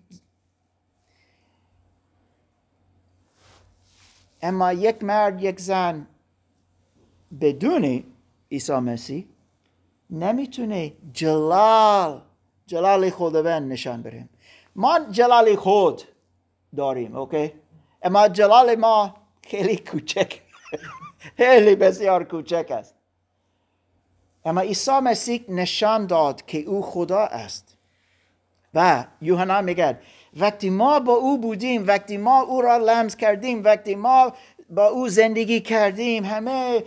اما 4.43 4.73
یک 4.73 5.05
مرد 5.05 5.43
یک 5.43 5.61
زن 5.61 6.07
بدون 7.41 8.05
عیسی 8.53 8.73
مسیح 8.73 9.27
نمی‌تونه 10.11 10.93
جلال 11.13 12.23
جلال 12.67 13.11
خداوند 13.11 13.73
نشان 13.73 14.03
بدهیم 14.03 14.29
ما 14.77 15.01
جلال 15.11 15.57
خود 15.57 16.03
داریم 16.77 17.17
اوکی؟ 17.17 17.53
اما 18.03 18.29
جلال 18.29 18.75
ما 18.75 19.15
خیلی 19.45 19.77
کوچک 19.77 20.41
خیلی 21.37 21.77
بسیار 21.77 22.25
کوچک 22.25 22.71
است. 22.71 22.95
اما 24.45 24.61
عیسی 24.61 25.01
مسیح 25.01 25.45
نشان 25.49 26.07
داد 26.07 26.47
که 26.47 26.59
او 26.59 26.83
خدا 26.83 27.21
است. 27.21 27.72
و 28.75 29.05
یوحنا 29.21 29.61
میگه 29.61 29.99
وقتی 30.37 30.71
ما 30.71 31.01
با 31.01 31.13
او 31.13 31.39
بودیم 31.39 31.87
وقتی 31.87 32.17
ما 32.17 32.41
او 32.41 32.61
را 32.61 32.77
لمس 32.77 33.17
کردیم 33.17 33.65
وقتی 33.65 33.95
ما 33.95 34.33
با 34.71 34.87
او 34.87 35.09
زندگی 35.09 35.61
کردیم 35.61 36.25
همه 36.25 36.85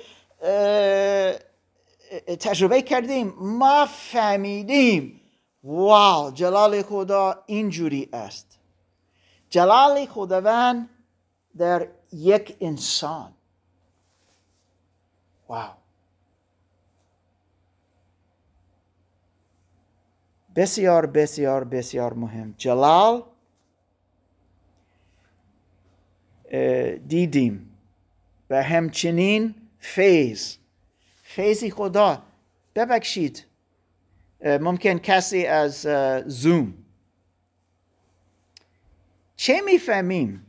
تجربه 2.39 2.81
کردیم 2.81 3.33
ما 3.37 3.85
فهمیدیم 3.85 5.21
واو 5.63 6.31
جلال 6.31 6.81
خدا 6.81 7.43
اینجوری 7.45 8.09
است. 8.13 8.59
جلال 9.49 10.05
خداوند 10.05 10.89
در 11.57 11.87
یک 12.13 12.57
انسان. 12.61 13.33
واو. 15.49 15.84
بسیار 20.55 21.05
بسیار 21.05 21.63
بسیار 21.63 22.13
مهم. 22.13 22.55
جلال 22.57 23.23
دیدیم. 27.07 27.71
و 28.49 28.63
همچنین 28.63 29.55
فیض. 29.79 30.55
فیضی 31.23 31.71
خدا. 31.71 32.23
ببخشید. 32.75 33.45
ممکن 34.41 34.97
کسی 34.97 35.45
از 35.45 35.87
زوم. 36.27 36.73
چه 39.35 39.61
می‌فهمیم؟ 39.61 40.45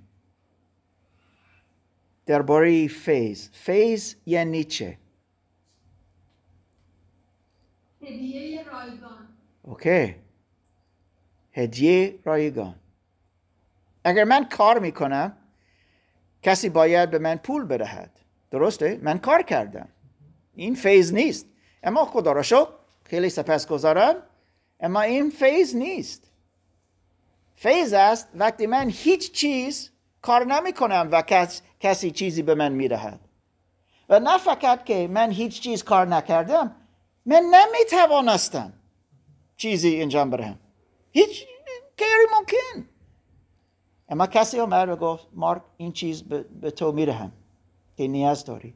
درباره 2.26 2.88
فیض. 2.88 3.48
فیض 3.52 4.14
یعنی 4.26 4.64
چه؟ 4.64 4.98
هدیه 8.02 8.64
رایگان. 8.64 9.26
اوکی. 9.66 10.14
هدیه 11.52 12.18
رایگان. 12.24 12.74
اگر 14.04 14.24
من 14.24 14.44
کار 14.44 14.78
می‌کنم 14.78 15.36
کسی 16.42 16.68
باید 16.68 17.10
به 17.10 17.18
من 17.18 17.36
پول 17.36 17.64
بدهد. 17.64 18.10
درسته؟ 18.50 18.98
من 19.02 19.18
کار 19.18 19.42
کردم. 19.42 19.88
این 20.54 20.74
فیض 20.74 21.12
نیست. 21.12 21.46
اما 21.82 22.04
خدا 22.04 22.32
را 22.32 22.42
شکر 22.42 22.68
خیلی 23.04 23.30
سپس 23.30 23.66
گذارم. 23.66 24.14
اما 24.80 25.00
این 25.00 25.30
فیض 25.30 25.76
نیست. 25.76 26.30
فیض 27.56 27.92
است 27.92 28.28
وقتی 28.34 28.66
من 28.66 28.88
هیچ 28.88 29.32
چیز 29.32 29.90
کار 30.22 30.44
نمی 30.44 30.72
کنم 30.72 31.08
و 31.12 31.22
کس، 31.22 31.62
کسی 31.80 32.10
چیزی 32.10 32.42
به 32.42 32.54
من 32.54 32.72
می‌دهد. 32.72 33.20
و 34.08 34.20
نه 34.20 34.38
فقط 34.38 34.84
که 34.84 35.08
من 35.08 35.30
هیچ 35.30 35.60
چیز 35.60 35.84
کار 35.84 36.06
نکردم 36.06 36.76
من 37.26 37.42
نمی 37.42 37.84
توانستم 37.90 38.72
چیزی 39.57 40.02
انجام 40.02 40.30
بدهم 40.30 40.59
هیچ 41.12 41.46
غیر 41.98 42.26
ممکن. 42.38 42.88
اما 44.09 44.26
کسی 44.26 44.61
آمد 44.61 44.88
و 44.88 44.96
گفت 44.96 45.26
مارک 45.32 45.62
این 45.76 45.92
چیز 45.92 46.22
به, 46.22 46.42
به 46.42 46.70
تو 46.70 46.92
می‌دهم 46.92 47.32
که 47.96 48.09
نیاز 48.09 48.44
داری. 48.44 48.74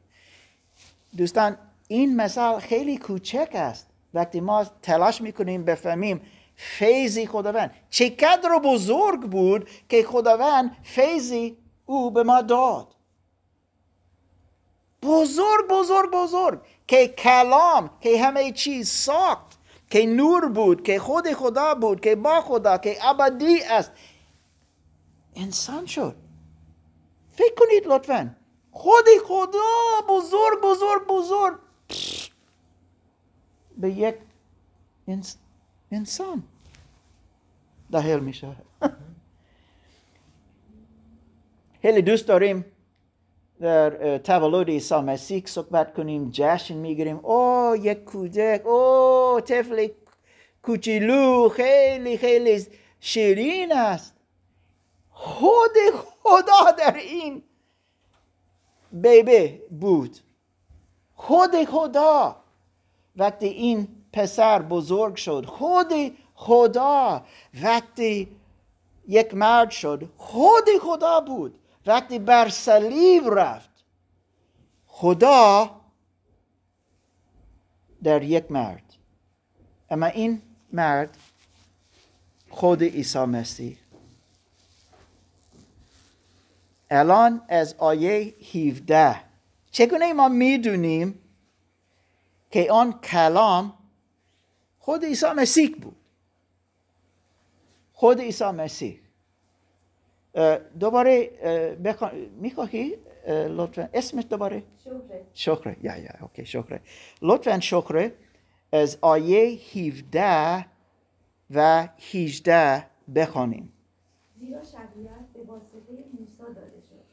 دوستان 1.17 1.57
این 1.87 2.15
مثال 2.15 2.59
خیلی 2.59 2.97
کوچک 2.97 3.49
است. 3.53 3.87
وقتی 4.13 4.39
ما 4.39 4.63
تلاش 4.63 5.21
می‌کنیم 5.21 5.65
بفهمیم 5.65 6.21
فیضی 6.55 7.27
خداوند 7.27 7.73
چقدر 7.89 8.59
بزرگ 8.63 9.21
بود 9.21 9.69
که 9.89 10.03
خداوند 10.03 10.77
فیضی 10.83 11.57
او 11.85 12.11
به 12.11 12.23
ما 12.23 12.41
داد. 12.41 12.95
بزرگ 15.03 15.67
بزرگ 15.69 16.11
بزرگ 16.11 16.61
که 16.87 17.07
کلام 17.07 17.89
که 18.01 18.23
همه 18.23 18.51
چیز 18.51 18.89
ساخت. 18.89 19.59
که 19.91 20.05
نور 20.05 20.49
بود 20.49 20.83
که 20.83 20.99
خود 20.99 21.33
خدا 21.33 21.75
بود 21.75 22.01
که 22.01 22.15
با 22.15 22.41
خدا 22.41 22.77
که 22.77 22.97
ابدی 23.09 23.63
است. 23.63 23.91
انسان 25.35 25.85
شد. 25.85 26.15
فکر 27.31 27.53
کنید 27.57 27.87
لطفا. 27.87 28.35
خود 28.71 29.05
خدا 29.27 30.07
بزرگ 30.09 30.61
بزرگ 30.63 31.07
بزرگ. 31.07 31.59
به 33.77 33.89
یک 33.91 34.15
انس- 35.07 35.37
انسان 35.91 36.43
داخل 37.91 38.19
میشه. 38.19 38.55
خیلی 41.81 42.01
دوست 42.01 42.27
داریم. 42.27 42.65
در 43.61 44.17
تولد 44.17 44.67
عیسی 44.67 44.95
مسیح 44.95 45.43
صحبت 45.45 45.93
کنیم 45.93 46.29
جشن 46.33 46.75
می‌گیریم. 46.75 47.19
او 47.25 47.75
یک 47.75 48.03
کودک. 48.03 48.65
او 48.65 49.41
طفل 49.41 49.87
کوچولو. 50.63 51.49
خیلی 51.49 52.17
خیلی 52.17 52.67
شیرین 52.99 53.73
است. 53.73 54.15
خود 55.09 55.71
خدا 56.23 56.71
در 56.71 56.93
این 56.93 57.43
بیبی 58.91 59.61
بود. 59.71 60.17
خود 61.15 61.63
خدا. 61.65 62.35
وقتی 63.15 63.47
این 63.47 63.87
پسر 64.13 64.61
بزرگ 64.61 65.15
شد 65.15 65.45
خود 65.45 65.93
خدا. 66.35 67.25
وقتی 67.63 68.27
یک 69.07 69.33
مرد 69.33 69.69
شد 69.69 70.09
خود 70.17 70.69
خدا 70.81 71.21
بود. 71.21 71.60
وقتی 71.85 72.19
بر 72.19 72.49
صلیب 72.49 73.23
رفت 73.29 73.69
خدا 74.87 75.81
در 78.03 78.23
یک 78.23 78.51
مرد. 78.51 78.83
اما 79.89 80.05
این 80.05 80.41
مرد 80.73 81.17
خود 82.49 82.83
عیسی 82.83 83.19
مسیح. 83.19 83.77
الان 86.89 87.41
از 87.49 87.75
آیه 87.77 88.33
17 88.53 89.23
چگونه 89.71 90.13
ما 90.13 90.27
می‌دونیم 90.29 91.19
که 92.51 92.71
آن 92.71 92.99
کلام 92.99 93.73
خود 94.79 95.05
عیسی 95.05 95.25
مسیح 95.25 95.75
بود؟ 95.81 95.95
خود 97.93 98.19
عیسی 98.21 98.43
مسیح. 98.51 99.00
دوباره 100.79 101.27
بخوا... 101.83 102.11
می‌خواهی؟ 102.41 102.97
اه، 103.25 103.47
لطفا. 103.47 103.89
اسمش 103.93 104.23
دوباره؟ 104.29 104.63
شکره. 104.83 105.25
شکره. 105.33 105.77
یا 105.81 105.97
یا. 105.97 106.09
اوکی 106.21 106.45
شکره. 106.45 106.81
لطفا 107.21 107.59
شکره 107.59 108.13
از 108.71 108.97
آیه 109.01 109.59
17 109.75 110.65
و 111.49 111.87
18 112.13 112.85
بخوانیم. 113.15 113.73
زیرا 114.39 114.63
شریعت 114.63 115.25
به 115.33 115.43
واسطه 115.43 115.93
موسی 116.19 116.53
داده 116.55 116.81
شد. 116.89 117.05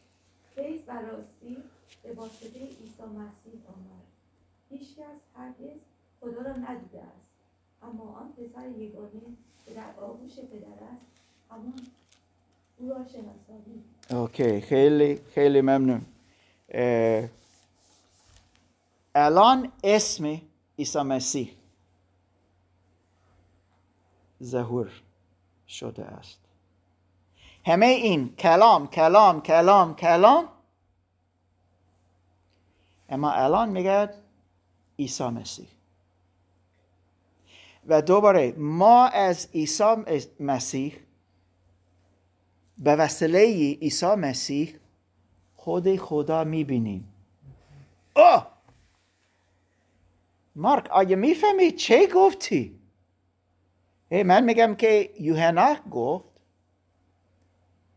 فیض 0.55 0.81
و 0.87 0.93
راستی 0.93 1.57
به 2.03 2.13
واسطه 2.13 2.61
عیسی 2.61 3.03
مسیح 3.03 3.61
آمد. 3.69 4.05
هیچکس 4.71 5.21
هرگز 5.37 5.79
خدا 6.21 6.43
را 6.43 6.53
ندیده 6.57 7.01
است. 7.01 7.29
اما 7.83 8.05
آن 8.05 8.33
پسر 8.33 8.69
یگانه 8.69 9.21
که 9.67 9.75
در 9.75 10.01
آغوش 10.01 10.33
پدر 10.33 10.85
است 10.93 11.07
همان 11.51 11.75
اوکی 14.11 14.61
خیلی 14.61 15.21
خیلی 15.35 15.61
ممنون. 15.61 16.07
الان 19.15 19.73
اسم 19.85 20.41
عیسی 20.79 20.99
مسیح 21.03 21.57
ظهور 24.43 24.91
شده 25.69 26.05
است. 26.05 26.39
همه 27.67 27.87
این 27.87 28.37
کلام 28.37 28.87
کلام 28.87 29.43
کلام 29.43 29.97
کلام 29.97 30.49
اما 33.09 33.31
الان 33.31 33.69
میگه 33.69 34.11
عیسی 34.99 35.25
مسیح. 35.29 35.69
و 37.87 38.03
دوباره 38.03 38.53
ما 38.53 39.07
از 39.07 39.49
عیسی 39.55 39.95
مسیح 40.41 41.08
به 42.79 42.97
وسیله 42.97 43.39
عیسی 43.83 44.07
مسیح 44.07 44.75
خود 45.57 45.97
خدا 45.97 46.45
می‌بینیم. 46.45 47.09
اوه! 48.17 48.47
مارک 50.57 50.91
آیا 50.91 51.17
می‌فهمی 51.17 51.73
چه 51.73 52.07
گفتی؟ 52.07 52.79
ای 54.09 54.23
من 54.23 54.45
میگم 54.45 54.75
که 54.75 55.11
یوحنا 55.21 55.77
گفت 55.91 56.41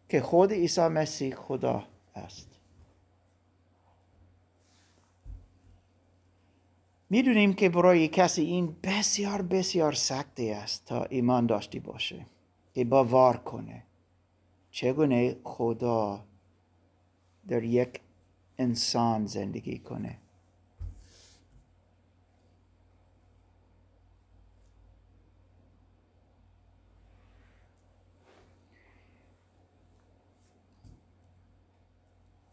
که 0.09 0.21
خود 0.21 0.51
عیسی 0.51 0.88
مسیح 0.88 1.36
خدا 1.36 1.84
است. 2.15 2.47
می‌دونیم 7.09 7.53
که 7.53 7.69
برای 7.69 8.07
کسی 8.07 8.41
این 8.41 8.75
بسیار 8.84 9.41
بسیار 9.41 9.93
سختی 9.93 10.51
است 10.51 10.86
تا 10.86 11.03
ایمان 11.03 11.45
داشتی 11.45 11.79
باشه 11.79 12.25
که 12.73 12.86
باور 12.86 13.38
کنه. 13.38 13.84
چگونه 14.72 15.38
خدا 15.43 16.24
در 17.47 17.63
یک 17.63 18.01
انسان 18.57 19.26
زندگی 19.26 19.80
کنه 19.80 20.17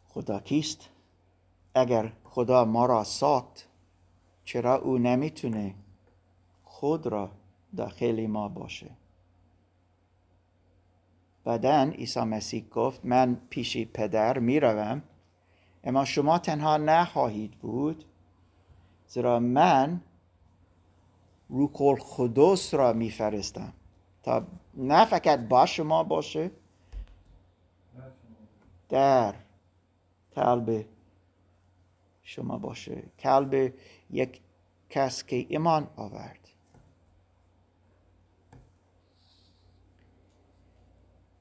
خدا 0.08 0.40
کیست؟ 0.40 0.88
اگر 1.74 2.12
خدا 2.24 2.64
ما 2.64 2.86
را 2.86 3.04
ساخت 3.04 3.68
چرا 4.44 4.74
او 4.74 4.98
نمی‌تونه 4.98 5.74
خود 6.64 7.06
را 7.06 7.30
داخل 7.76 8.26
ما 8.26 8.48
باشه 8.48 8.90
بعدا 11.48 11.82
عیسی 11.82 12.20
مسیح 12.20 12.68
گفت 12.68 13.00
من 13.04 13.40
پیش 13.50 13.86
پدر 13.86 14.38
می‌روم 14.38 15.02
اما 15.84 16.04
شما 16.04 16.38
تنها 16.38 16.76
نخواهید 16.76 17.50
بود 17.50 18.04
زیرا 19.06 19.38
من 19.38 20.00
روح 21.48 21.82
القدس 21.82 22.74
را 22.74 22.92
میفرستم. 22.92 23.72
تا 24.22 24.46
نه 24.74 25.04
فقط 25.04 25.48
با 25.48 25.66
شما 25.66 26.02
باشه 26.02 26.50
در 28.88 29.34
قلب 30.34 30.84
شما 32.22 32.58
باشه. 32.58 33.02
قلب 33.18 33.74
یک 34.10 34.40
کس 34.90 35.24
که 35.24 35.46
ایمان 35.48 35.88
آورد. 35.96 36.47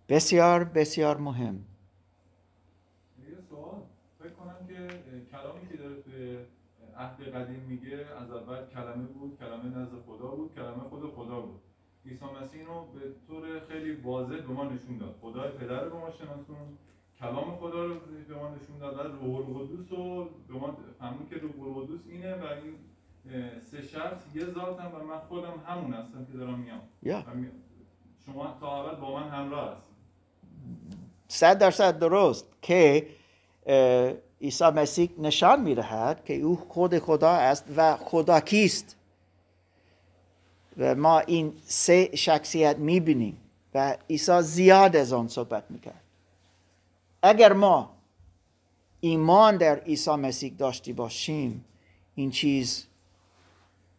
بسیار 0.10 0.64
بسیار 0.64 1.18
مهم. 1.18 1.66
سوال. 3.50 3.82
فکر 4.20 4.30
کنم 4.30 4.68
که 4.68 4.88
کلامی 5.32 5.68
که 5.70 5.78
داره 5.78 6.02
توی 6.02 6.38
عهد 6.98 7.22
قدیم 7.36 7.60
میگه 7.60 8.06
از 8.22 8.32
اول 8.32 8.66
کلمه 8.66 9.04
بود 9.08 9.40
کلمه 9.40 9.78
نزد 9.78 10.02
خدا 10.06 10.28
بود 10.28 10.56
کلمه 10.56 10.84
خود 10.90 11.14
خدا 11.14 11.42
بود. 11.42 11.62
عیسی 12.06 12.26
مسیح 12.42 12.66
رو 12.66 12.86
به 12.94 13.00
طور 13.28 13.60
خیلی 13.60 13.92
واضح 13.96 14.36
به 14.42 14.48
ما 14.54 14.64
نشون 14.64 14.98
داد. 14.98 15.16
خدای 15.22 15.52
پدر 15.52 15.84
رو 15.84 15.90
به 15.90 15.98
ما 15.98 16.12
شناسون 16.12 16.58
کلام 17.20 17.56
خدا 17.56 17.86
رو 17.86 17.94
به 18.28 18.36
ما 18.36 18.50
نشون 18.56 18.78
داد. 18.80 18.96
و 18.96 19.02
روح 19.04 19.36
القدس 19.50 19.92
رو 19.92 20.30
به 20.48 20.54
ما 20.54 20.78
فهمون 21.00 21.28
که 21.30 21.36
روح 21.36 21.78
القدس 21.78 22.00
اینه 22.10 22.36
و 22.36 22.44
این 22.46 22.76
سه 23.60 23.82
شخص 23.82 24.36
یه 24.36 24.46
ذاتن 24.46 24.86
و 24.92 25.04
من 25.04 25.20
خودم 25.20 25.54
همون 25.68 25.94
هستم 25.94 26.26
که 26.26 26.38
دارم 26.38 26.60
میام. 26.60 26.82
می- 27.36 27.48
شما 28.26 28.58
تا 28.60 28.84
ابد 28.84 29.00
با 29.00 29.20
من 29.20 29.30
همراه 29.30 29.72
هستید 29.72 29.87
صد 31.28 31.58
درصد 31.58 32.00
درست 32.00 32.46
که 32.62 33.08
عیسی 34.42 34.66
مسیح 34.66 35.10
نشان 35.18 35.62
می‌دهد 35.62 36.26
که 36.26 36.34
او 36.34 36.56
خود 36.70 37.00
خدا 37.00 37.32
است 37.32 37.66
و 37.78 37.98
خدا 37.98 38.40
کیست. 38.40 38.96
و 40.78 40.96
ما 40.96 41.20
این 41.20 41.54
سه 41.66 42.16
شخصیت 42.16 42.78
می‌بینیم 42.78 43.38
و 43.74 43.98
عیسی 44.10 44.42
زیاد 44.42 44.96
از 44.96 45.14
آن 45.14 45.28
صحبت 45.28 45.64
می‌کرد. 45.70 46.02
اگر 47.22 47.54
ما 47.54 47.98
ایمان 49.00 49.58
در 49.58 49.80
عیسی 49.80 50.12
مسیح 50.12 50.54
داشتی 50.58 50.94
باشیم 50.94 51.66
این 52.16 52.32
چیز 52.32 52.86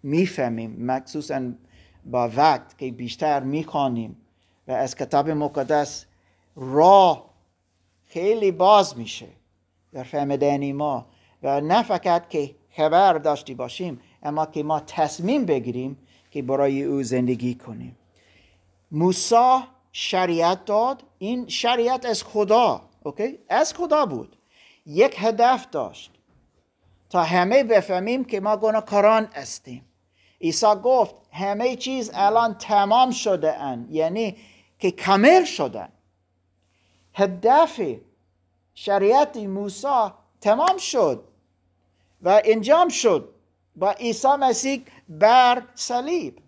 می‌فهمیم. 0.02 0.84
مخصوصا 0.86 1.52
با 2.06 2.28
وقت 2.28 2.78
که 2.78 2.90
بیشتر 2.90 3.40
می‌خوانیم 3.40 4.16
و 4.68 4.72
از 4.72 4.94
کتاب 4.96 5.30
مقدس 5.30 6.04
راه 6.58 7.30
خیلی 8.06 8.50
باز 8.50 8.98
میشه 8.98 9.28
در 9.92 10.02
فهمیدن 10.02 10.72
ما 10.72 11.06
و 11.42 11.60
نه 11.60 11.82
فقط 11.82 12.28
که 12.28 12.54
خبر 12.70 13.12
داشتی 13.12 13.54
باشیم 13.54 14.00
اما 14.22 14.46
که 14.46 14.62
ما 14.62 14.80
تصمیم 14.80 15.44
بگیریم 15.44 15.98
که 16.30 16.42
برای 16.42 16.82
او 16.82 17.02
زندگی 17.02 17.54
کنیم. 17.54 17.96
موسی 18.90 19.58
شریعت 19.92 20.64
داد 20.64 21.02
این 21.18 21.48
شریعت 21.48 22.06
از 22.06 22.22
خدا 22.22 22.82
اوکی؟ 23.02 23.38
از 23.48 23.74
خدا 23.74 24.06
بود. 24.06 24.36
یک 24.86 25.14
هدف 25.18 25.70
داشت. 25.70 26.10
تا 27.10 27.22
همه 27.22 27.64
بفهمیم 27.64 28.24
که 28.24 28.40
ما 28.40 28.56
گناهکاران 28.56 29.28
هستیم. 29.34 29.84
عیسی 30.40 30.74
گفت 30.82 31.14
همه 31.32 31.76
چیز 31.76 32.10
الان 32.14 32.54
تمام 32.54 33.10
شده 33.10 33.54
اند. 33.54 33.90
یعنی 33.90 34.36
که 34.78 34.90
کامل 34.90 35.44
شدن. 35.44 35.88
هدف 37.18 37.80
شریعت 38.74 39.36
موسی 39.36 40.12
تمام 40.40 40.76
شد 40.76 41.24
و 42.22 42.42
انجام 42.44 42.88
شد 42.88 43.34
با 43.76 43.90
عیسی 43.90 44.28
مسیح 44.28 44.84
بر 45.08 45.62
صلیب. 45.74 46.38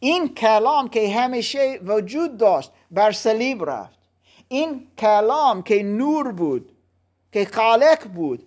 این 0.00 0.34
کلام 0.34 0.88
که 0.88 1.14
همیشه 1.14 1.80
وجود 1.84 2.36
داشت 2.36 2.72
بر 2.90 3.12
صلیب 3.12 3.70
رفت. 3.70 3.98
این 4.48 4.90
کلام 4.98 5.62
که 5.62 5.82
نور 5.82 6.32
بود 6.32 6.72
که 7.32 7.44
خالق 7.44 8.08
بود 8.08 8.46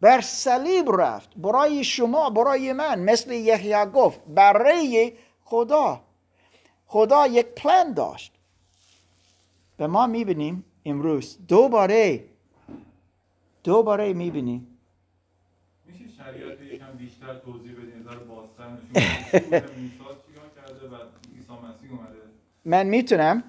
بر 0.00 0.20
صلیب 0.20 0.90
رفت. 1.00 1.30
برای 1.36 1.84
شما 1.84 2.30
برای 2.30 2.72
من 2.72 3.00
مثل 3.00 3.32
یحیی 3.32 3.86
گفت 3.94 4.20
برای 4.26 5.12
خدا. 5.44 6.00
خدا 6.86 7.26
یک 7.26 7.46
پلان 7.46 7.92
داشت. 7.92 8.33
و 9.78 9.88
ما 9.88 10.06
می‌بینیم 10.06 10.64
امروز. 10.84 11.38
دوباره 11.48 12.24
دوباره 13.64 14.12
می‌بینیم. 14.12 14.78
میشه 15.86 16.04
شریعت 16.08 16.60
یکم 16.60 16.92
بیشتر 16.98 17.38
توضیح 17.38 17.72
بدین؟ 17.72 17.94
من 22.64 22.86
می‌تونم. 22.86 23.44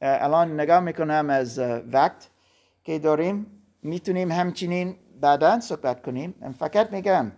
الان 0.00 0.60
نگاه 0.60 0.80
می‌کنم 0.80 1.26
از 1.30 1.58
وقت 1.92 2.30
که 2.84 2.98
داریم. 2.98 3.46
می‌تونیم 3.82 4.32
همچنین 4.32 4.96
بعدا 5.20 5.60
صحبت 5.60 6.02
کنیم. 6.02 6.34
من 6.40 6.52
فقط 6.52 6.92
میگم 6.92 7.32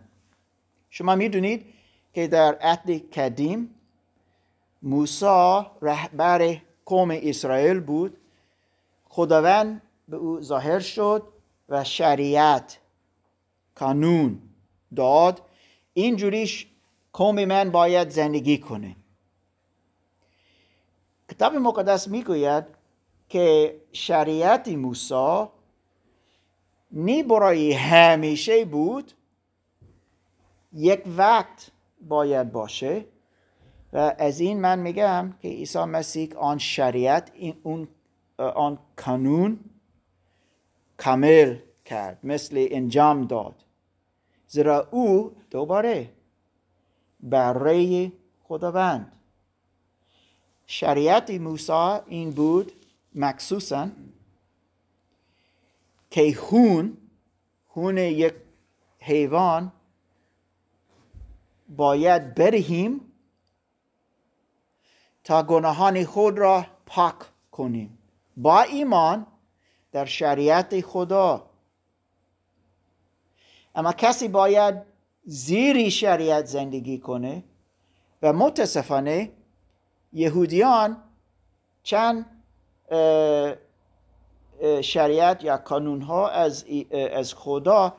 شما 0.91 1.15
می‌دونید 1.15 1.67
که 2.13 2.27
در 2.29 2.55
عهد 2.61 3.11
قدیم 3.13 3.71
موسی 4.83 5.61
رهبر 5.83 6.57
قوم 6.87 7.11
اسرائیل 7.22 7.80
بود. 7.80 8.16
خداوند 9.09 9.82
به 10.09 10.16
او 10.16 10.41
ظاهر 10.41 10.80
شد 10.80 11.22
و 11.68 11.85
شریعت 11.85 12.78
قانون 13.76 14.39
داد. 14.97 15.43
اینجوریش 15.95 16.66
قوم 17.12 17.45
من 17.45 17.70
باید 17.70 18.09
زندگی 18.11 18.59
کنه. 18.59 18.97
کتاب 21.30 21.55
مقدس 21.55 22.09
می‌گوید 22.09 22.64
که 23.28 23.76
شریعت 23.93 24.68
موسی 24.68 25.45
نی 26.91 27.22
برای 27.22 27.72
همیشه 27.72 28.64
بود 28.64 29.12
یک 30.72 31.03
وقت 31.16 31.70
باید 32.01 32.53
باشه. 32.53 33.05
و 33.95 34.15
از 34.19 34.41
این 34.41 34.61
من 34.61 34.79
میگم 34.79 35.35
که 35.43 35.49
عیسی 35.49 35.85
مسیح 35.85 36.37
آن 36.37 36.59
شریعت 36.59 37.31
این 37.35 37.57
اون 37.63 37.89
آن 38.39 38.79
قانون 38.97 39.61
کامل 40.97 41.57
کرد 41.85 42.19
مثل 42.23 42.67
انجام 42.71 43.27
داد. 43.27 43.65
زیرا 44.47 44.89
او 44.91 45.37
دوباره 45.51 46.11
برای 47.21 48.13
خداوند. 48.43 49.13
شریعت 50.67 51.31
موسی 51.31 51.99
این 52.07 52.31
بود 52.31 52.73
مخصوصا 53.15 53.89
که 56.11 56.35
خون 56.35 56.97
خون 57.69 57.99
یک 57.99 58.35
حیوان 58.99 59.73
باید 61.69 62.35
بدهیم 62.35 63.01
تا 65.25 65.43
گناهان 65.43 66.05
خود 66.05 66.39
را 66.39 66.66
پاک 66.87 67.14
کنیم. 67.51 67.99
با 68.37 68.62
ایمان 68.62 69.27
در 69.93 70.05
شریعت 70.05 70.81
خدا. 70.81 71.51
اما 73.75 73.93
کسی 73.93 74.29
باید 74.29 74.75
زیری 75.25 75.91
شریعت 75.91 76.47
زندگی 76.47 76.99
کنه 76.99 77.45
و 78.22 78.33
متاسفانه 78.33 79.33
یهودیان 80.12 80.97
چند 81.83 82.27
شریعت 84.81 85.45
یا 85.45 85.57
قانون 85.57 86.03
ها 86.03 86.29
از, 86.29 86.64
از 87.12 87.35
خدا 87.35 87.97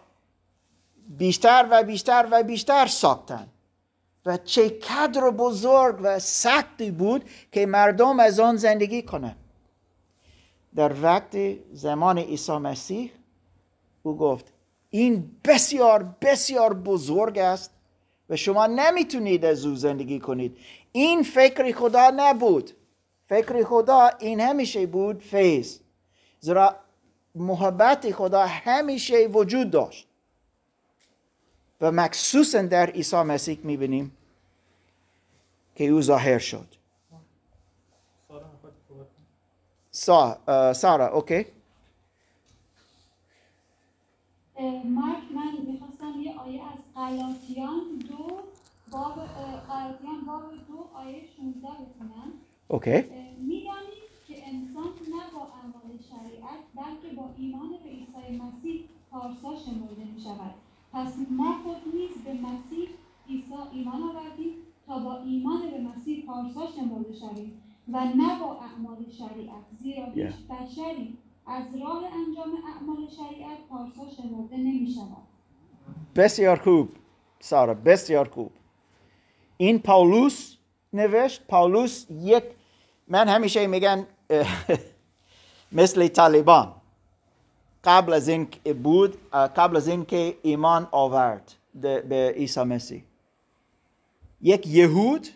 بیشتر 1.07 1.67
و 1.71 1.83
بیشتر 1.83 2.27
و 2.31 2.43
بیشتر 2.43 2.87
ساختن. 2.87 3.47
و 4.25 4.37
چه 4.37 4.69
قدر 4.69 5.29
بزرگ 5.29 5.99
و 6.01 6.19
سختی 6.19 6.91
بود 6.91 7.29
که 7.51 7.65
مردم 7.65 8.19
از 8.19 8.39
آن 8.39 8.55
زندگی 8.55 9.01
کنند. 9.01 9.37
در 10.75 11.01
وقت 11.01 11.37
زمان 11.73 12.17
عیسی 12.19 12.57
مسیح 12.57 13.11
او 14.03 14.17
گفت 14.17 14.53
این 14.89 15.31
بسیار 15.45 16.15
بسیار 16.21 16.73
بزرگ 16.73 17.37
است 17.37 17.71
و 18.29 18.35
شما 18.35 18.67
نمی‌تونید 18.67 19.45
از 19.45 19.65
او 19.65 19.75
زندگی 19.75 20.19
کنید. 20.19 20.57
این 20.91 21.23
فکر 21.23 21.71
خدا 21.71 22.13
نبود. 22.15 22.71
فکر 23.29 23.63
خدا 23.63 24.09
این 24.19 24.39
همیشه 24.39 24.85
بود 24.85 25.21
فیض 25.21 25.79
زیرا 26.39 26.75
محبت 27.35 28.11
خدا 28.11 28.45
همیشه 28.45 29.27
وجود 29.27 29.71
داشت. 29.71 30.07
و 31.81 31.91
مخصوصا 31.91 32.61
در 32.61 32.89
عیسی 32.89 33.15
مسیح 33.15 33.59
می‌بینیم 33.63 34.17
که 35.75 35.87
او 35.87 36.01
ظاهر 36.01 36.39
شد. 36.39 36.67
سارا 39.91 40.73
سارا 40.73 41.07
اوکی. 41.07 41.45
مارک 44.85 45.23
من 45.35 45.57
می‌خواستم 45.67 46.21
یه 46.21 46.39
آیه 46.39 46.61
از 46.63 46.79
قلاتیان 46.95 47.97
دو 48.09 48.41
باب 48.91 49.13
قلاتیان 49.67 50.25
باب 50.27 50.43
دو 50.67 50.87
آیه 50.93 51.21
16 51.37 51.67
بخونم. 51.67 52.31
اوکی. 52.67 53.01
می‌دانید 53.37 54.09
که 54.27 54.47
انسان 54.47 54.83
نه 54.85 55.23
با 55.33 55.41
اعمال 55.41 55.99
شریعت 56.09 56.59
بلکه 56.75 57.15
با 57.15 57.29
ایمان 57.37 57.69
به 57.83 57.89
عیسی 57.89 58.37
مسیح 58.41 58.89
پارسا 59.11 59.63
شمرده 59.65 60.03
می 60.15 60.21
شود 60.21 60.53
پس 60.95 61.13
ما 61.29 61.55
خود 61.63 61.95
نیز 61.95 62.11
به 62.25 62.33
مسیح 62.33 62.89
عیسی 63.29 63.53
ایمان 63.73 64.03
آوردیم 64.03 64.53
تا 64.87 64.99
با 64.99 65.17
ایمان 65.17 65.71
به 65.71 65.79
مسیح 65.79 66.25
پارسا 66.25 66.67
شمرده 66.75 67.13
شویم 67.13 67.61
و 67.93 68.05
نه 68.05 68.39
با 68.39 68.59
اعمال 68.61 69.05
شریعت 69.17 69.65
زیرا 69.79 70.05
هیچ 70.05 70.35
بشری 70.49 71.17
از 71.47 71.63
راه 71.81 72.03
انجام 72.05 72.51
اعمال 72.73 73.07
شریعت 73.09 73.57
پارسا 73.69 74.15
شمرده 74.15 74.57
نمی 74.57 74.93
شود 74.95 75.27
بسیار 76.15 76.59
خوب 76.59 76.89
سارا 77.39 77.73
بسیار 77.73 78.29
خوب. 78.29 78.51
این 79.57 79.79
پاولوس 79.79 80.57
نوشت 80.93 81.47
پاولوس 81.47 82.05
یک 82.11 82.43
من 83.07 83.27
همیشه 83.27 83.67
میگن 83.67 84.07
مثل 85.71 86.07
طالبان. 86.07 86.75
قبل 87.85 88.13
از 88.13 88.27
این 88.27 88.47
بود 88.83 89.31
قبل 89.31 89.77
از 89.77 89.87
این 89.87 90.05
که 90.05 90.37
ایمان 90.41 90.87
آورد 90.91 91.53
به 91.73 92.33
عیسی 92.35 92.63
مسیح. 92.63 93.03
یک 94.41 94.67
یهود 94.67 95.27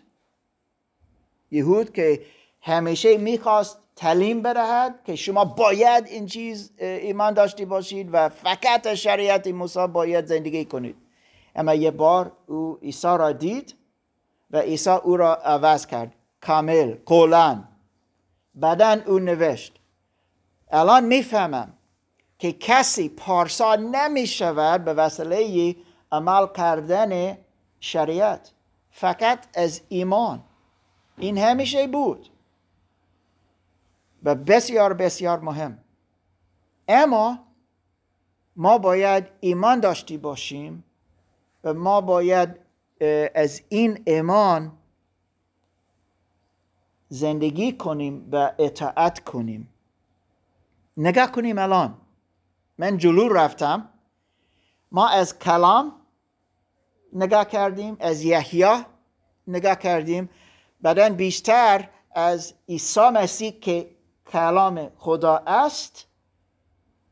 یهود 1.50 1.92
که 1.92 2.22
همیشه 2.60 3.16
می‌خواست 3.16 3.78
تعلیم 3.96 4.42
بدهد 4.42 5.00
که 5.04 5.16
شما 5.16 5.44
باید 5.44 6.06
این 6.06 6.26
چیز 6.26 6.72
ایمان 6.78 7.34
داشته 7.34 7.64
باشید 7.64 8.08
و 8.12 8.28
فقط 8.28 8.94
شریعت 8.94 9.46
موسی 9.46 9.86
باید 9.86 10.26
زندگی 10.26 10.64
کنید. 10.64 10.96
اما 11.56 11.74
یه 11.74 11.90
بار 11.90 12.32
او 12.46 12.78
عیسی 12.82 13.06
را 13.06 13.32
دید 13.32 13.74
و 14.50 14.58
عیسی 14.58 14.90
او 14.90 15.16
را 15.16 15.34
عوض 15.34 15.86
کرد. 15.86 16.14
کامل 16.40 16.94
قولن 17.06 17.68
بعدا 18.54 19.00
او 19.06 19.18
نوشت 19.18 19.78
الان 20.70 21.04
می‌فهمم 21.04 21.72
که 22.40 22.52
کسی 22.52 23.08
پارسا 23.08 23.76
نمی 23.76 24.26
شود 24.26 24.84
به 24.84 24.94
وسیله 24.94 25.76
عمل 26.12 26.46
کردن 26.56 27.38
شریعت 27.80 28.52
فقط 28.90 29.46
از 29.54 29.80
ایمان. 29.88 30.44
این 31.18 31.38
همیشه 31.38 31.86
بود 31.86 32.28
و 34.22 34.34
بسیار 34.34 34.94
بسیار 34.94 35.40
مهم. 35.40 35.78
اما 36.88 37.38
ما 38.56 38.78
باید 38.78 39.26
ایمان 39.40 39.80
داشتی 39.80 40.18
باشیم 40.18 40.84
و 41.64 41.74
ما 41.74 42.00
باید 42.00 42.56
از 43.34 43.62
این 43.68 44.02
ایمان 44.06 44.72
زندگی 47.08 47.72
کنیم 47.72 48.28
و 48.32 48.52
اطاعت 48.58 49.24
کنیم. 49.24 49.68
نگاه 50.96 51.32
کنیم 51.32 51.58
الان. 51.58 51.99
من 52.80 52.98
جلو 52.98 53.28
رفتم. 53.28 53.88
ما 54.92 55.08
از 55.08 55.38
کلام 55.38 55.92
نگاه 57.12 57.44
کردیم 57.44 57.96
از 58.00 58.22
یحیی 58.22 58.84
نگاه 59.46 59.74
کردیم. 59.74 60.30
بعدا 60.80 61.08
بیشتر 61.08 61.88
از 62.14 62.54
عیسی 62.68 63.00
مسیح 63.00 63.50
که 63.50 63.90
کلام 64.32 64.90
خدا 64.96 65.36
است 65.46 66.06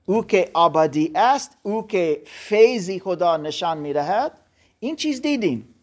او 0.07 0.25
که 0.25 0.51
آبادی 0.55 1.13
است 1.15 1.59
او 1.63 1.87
که 1.87 2.23
فیضی 2.27 3.01
خدا 3.01 3.37
نشان 3.37 3.79
می‌دهد 3.79 4.33
این 4.81 4.97
چیز 4.97 5.23
دیدیم. 5.23 5.75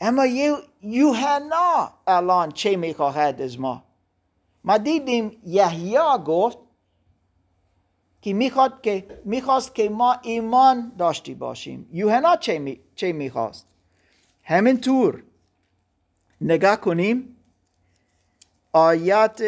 اما 0.00 0.26
یو- 0.26 0.62
یوحنا 0.82 1.92
الان 2.06 2.50
چه 2.50 2.76
می‌خواهد 2.76 3.42
از 3.42 3.60
ما؟ 3.60 3.82
ما 4.64 4.78
دیدیم 4.78 5.42
یحیی 5.46 5.98
گفت 6.26 6.58
که 8.22 8.32
می‌خواد 8.32 8.82
که 8.82 9.20
می‌خواست 9.24 9.74
که 9.74 9.88
ما 9.88 10.16
ایمان 10.22 10.92
داشتی 10.98 11.34
باشیم. 11.34 11.88
یوحنا 11.92 12.36
چه, 12.36 12.58
می، 12.58 12.80
چه 12.94 13.12
می‌خواست؟ 13.12 13.66
همینطور 14.42 15.22
نگاه 16.40 16.76
کنیم. 16.76 17.36
آیات 18.72 19.42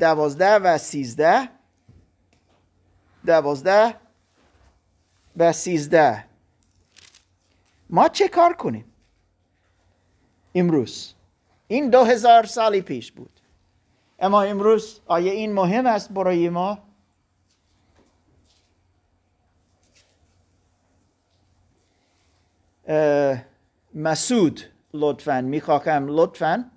دوازده 0.00 0.54
و 0.54 0.78
سیزده. 0.78 1.48
دوازده 3.26 3.94
و 5.36 5.52
سیزده. 5.52 6.24
ما 7.90 8.08
چه 8.08 8.28
کار 8.28 8.52
کنیم؟ 8.52 8.84
امروز. 10.54 11.14
این 11.68 11.90
دو 11.90 12.04
هزار 12.04 12.46
سالی 12.46 12.80
پیش 12.80 13.12
بود. 13.12 13.40
اما 14.18 14.42
امروز 14.42 15.00
آیا 15.06 15.32
این 15.32 15.52
مهم 15.52 15.86
است 15.86 16.12
برای 16.12 16.48
ما. 16.48 16.78
مسعود 23.94 24.60
لطفا. 24.94 25.40
می‌خواهم 25.40 26.06
لطفا. 26.08 26.70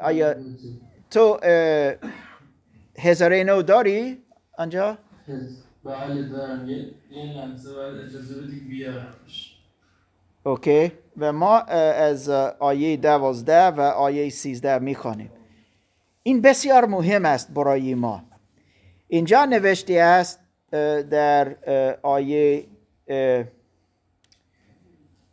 آیا 0.00 0.34
تو 1.10 1.38
هزاره 2.98 3.44
نو 3.44 3.62
داری؟ 3.62 4.22
آنجا؟ 4.58 4.98
بله 5.84 6.28
دارم. 6.28 6.68
یه, 6.68 6.92
لحظه 7.36 7.74
باید 7.74 7.96
اجازه 7.96 8.42
بدی 8.42 8.60
بیارمش. 8.60 9.56
اوکی. 10.42 10.92
و 11.18 11.32
ما 11.32 11.58
از 11.58 12.28
آیه 12.58 12.96
دوازده 12.96 13.66
و 13.66 13.80
آیه 13.80 14.30
سیزده 14.30 14.78
می‌خوانیم. 14.78 15.30
این 16.22 16.40
بسیار 16.40 16.84
مهم 16.86 17.24
است 17.24 17.54
برای 17.54 17.94
ما. 17.94 18.22
اینجا 19.08 19.44
نوشته 19.44 19.94
است 19.94 20.40
در 21.10 21.56
آیه 22.02 22.66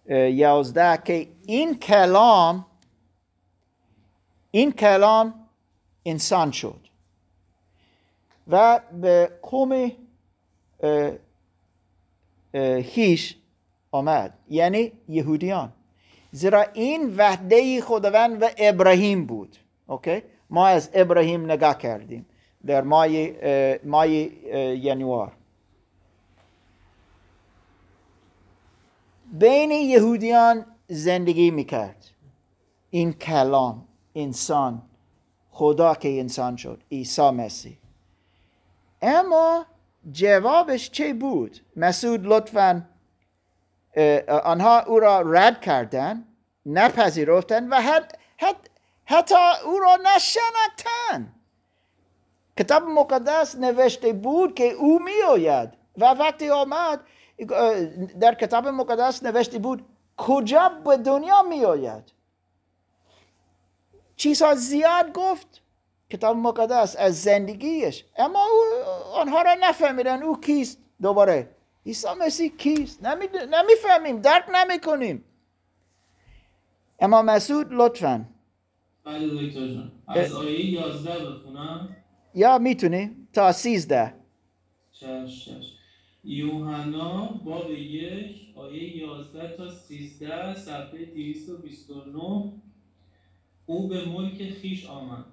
یازده 0.09 0.97
که 0.97 1.27
این 1.45 1.79
کلام 1.79 2.65
این 4.51 4.71
کلام 4.71 5.33
انسان 6.05 6.51
شد 6.51 6.79
و 8.47 8.81
به 9.01 9.31
قوم 9.41 9.91
هیش 12.81 13.37
آمد 13.91 14.33
یعنی 14.49 14.91
یهودیان. 15.09 15.73
زیرا 16.31 16.65
این 16.73 17.15
وحده 17.17 17.81
خداوند 17.81 18.43
و 18.43 18.49
ابراهیم 18.57 19.25
بود. 19.25 19.57
اوکی 19.87 20.21
ما 20.49 20.67
از 20.67 20.89
ابراهیم 20.93 21.51
نگاه 21.51 21.77
کردیم 21.77 22.25
در 22.65 22.81
مای 22.81 23.33
مای 23.83 24.31
ینوار. 24.83 25.31
بین 29.34 29.71
یهودیان 29.71 30.65
زندگی 30.88 31.51
می‌کرد. 31.51 32.05
این 32.89 33.13
کلام 33.13 33.88
انسان 34.15 34.81
خدا 35.51 35.95
که 35.95 36.19
انسان 36.19 36.55
شد 36.55 36.84
عیسی 36.91 37.29
مسیح. 37.29 37.77
اما 39.01 39.65
جوابش 40.11 40.91
چه 40.91 41.13
بود؟ 41.13 41.59
مسعود 41.75 42.25
لطفا 42.25 42.89
آنها 44.43 44.84
او 44.84 44.99
را 44.99 45.21
رد 45.21 45.61
کردن 45.61 46.25
نپذیرفتن 46.65 47.69
و 47.69 47.75
حت 47.75 48.15
حت 48.38 48.55
حتی 49.05 49.36
او 49.65 49.79
را 49.79 49.95
نشناختن 49.95 51.34
کتاب 52.57 52.84
مقدس 52.84 53.55
نوشته 53.55 54.13
بود 54.13 54.55
که 54.55 54.63
او 54.63 54.99
میآید 54.99 55.69
و 55.97 56.05
وقتی 56.05 56.49
آمد 56.49 56.99
در 58.19 58.34
کتاب 58.34 58.67
مقدس 58.67 59.23
نوشته 59.23 59.59
بود 59.59 59.86
کجا 60.17 60.69
به 60.86 60.97
دنیا 60.97 61.41
میآید؟ 61.41 62.03
چیزها 64.15 64.55
زیاد 64.55 65.13
گفت. 65.13 65.61
کتاب 66.09 66.38
مقدس 66.38 66.95
از 66.99 67.21
زندگیش. 67.21 68.05
اما 68.17 68.39
او 68.39 68.84
آنها 69.13 69.41
را 69.41 69.55
نفهمیدن 69.61 70.23
او 70.23 70.39
کیست. 70.41 70.77
دوباره 71.01 71.49
عیسی 71.86 72.07
مسیح 72.19 72.51
کیست؟ 72.57 73.03
نمی- 73.05 73.27
نمی‌فهمیم 73.51 74.21
درک 74.21 74.45
نمی‌کنیم. 74.53 75.25
اما 76.99 77.21
مسعود 77.21 77.67
لطفا. 77.71 78.25
بله 79.05 79.91
از 80.07 80.34
آیه 80.34 80.65
11 80.65 81.25
بخونم. 81.25 81.95
یا 82.36 82.57
می‌تونی؟ 82.57 83.27
تا 83.34 83.51
سیزده. 83.51 84.13
چش 84.91 85.45
چش 85.45 85.77
یوحنا 86.24 87.26
باب 87.26 87.71
یک 87.71 88.36
آیه 88.55 88.97
11 88.97 89.57
تا 89.57 89.69
13 89.69 90.55
صفحه 90.55 91.05
229 91.05 92.51
او 93.65 93.88
به 93.88 94.05
ملک 94.05 94.49
خیش 94.49 94.86
آمد 94.86 95.26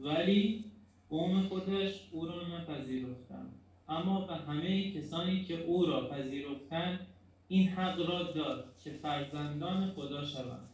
ولی 0.00 0.64
قوم 1.10 1.48
خودش 1.48 1.92
او 2.12 2.26
را 2.26 2.48
نپذیرفتند. 2.48 3.54
اما 3.88 4.20
به 4.20 4.34
همه 4.34 4.92
کسانی 4.92 5.44
که 5.44 5.64
او 5.64 5.86
را 5.86 6.08
پذیرفتند 6.08 7.06
این 7.48 7.68
حق 7.68 8.00
را 8.08 8.22
داد 8.22 8.74
که 8.84 8.90
فرزندان 8.90 9.90
خدا 9.90 10.24
شوند. 10.24 10.68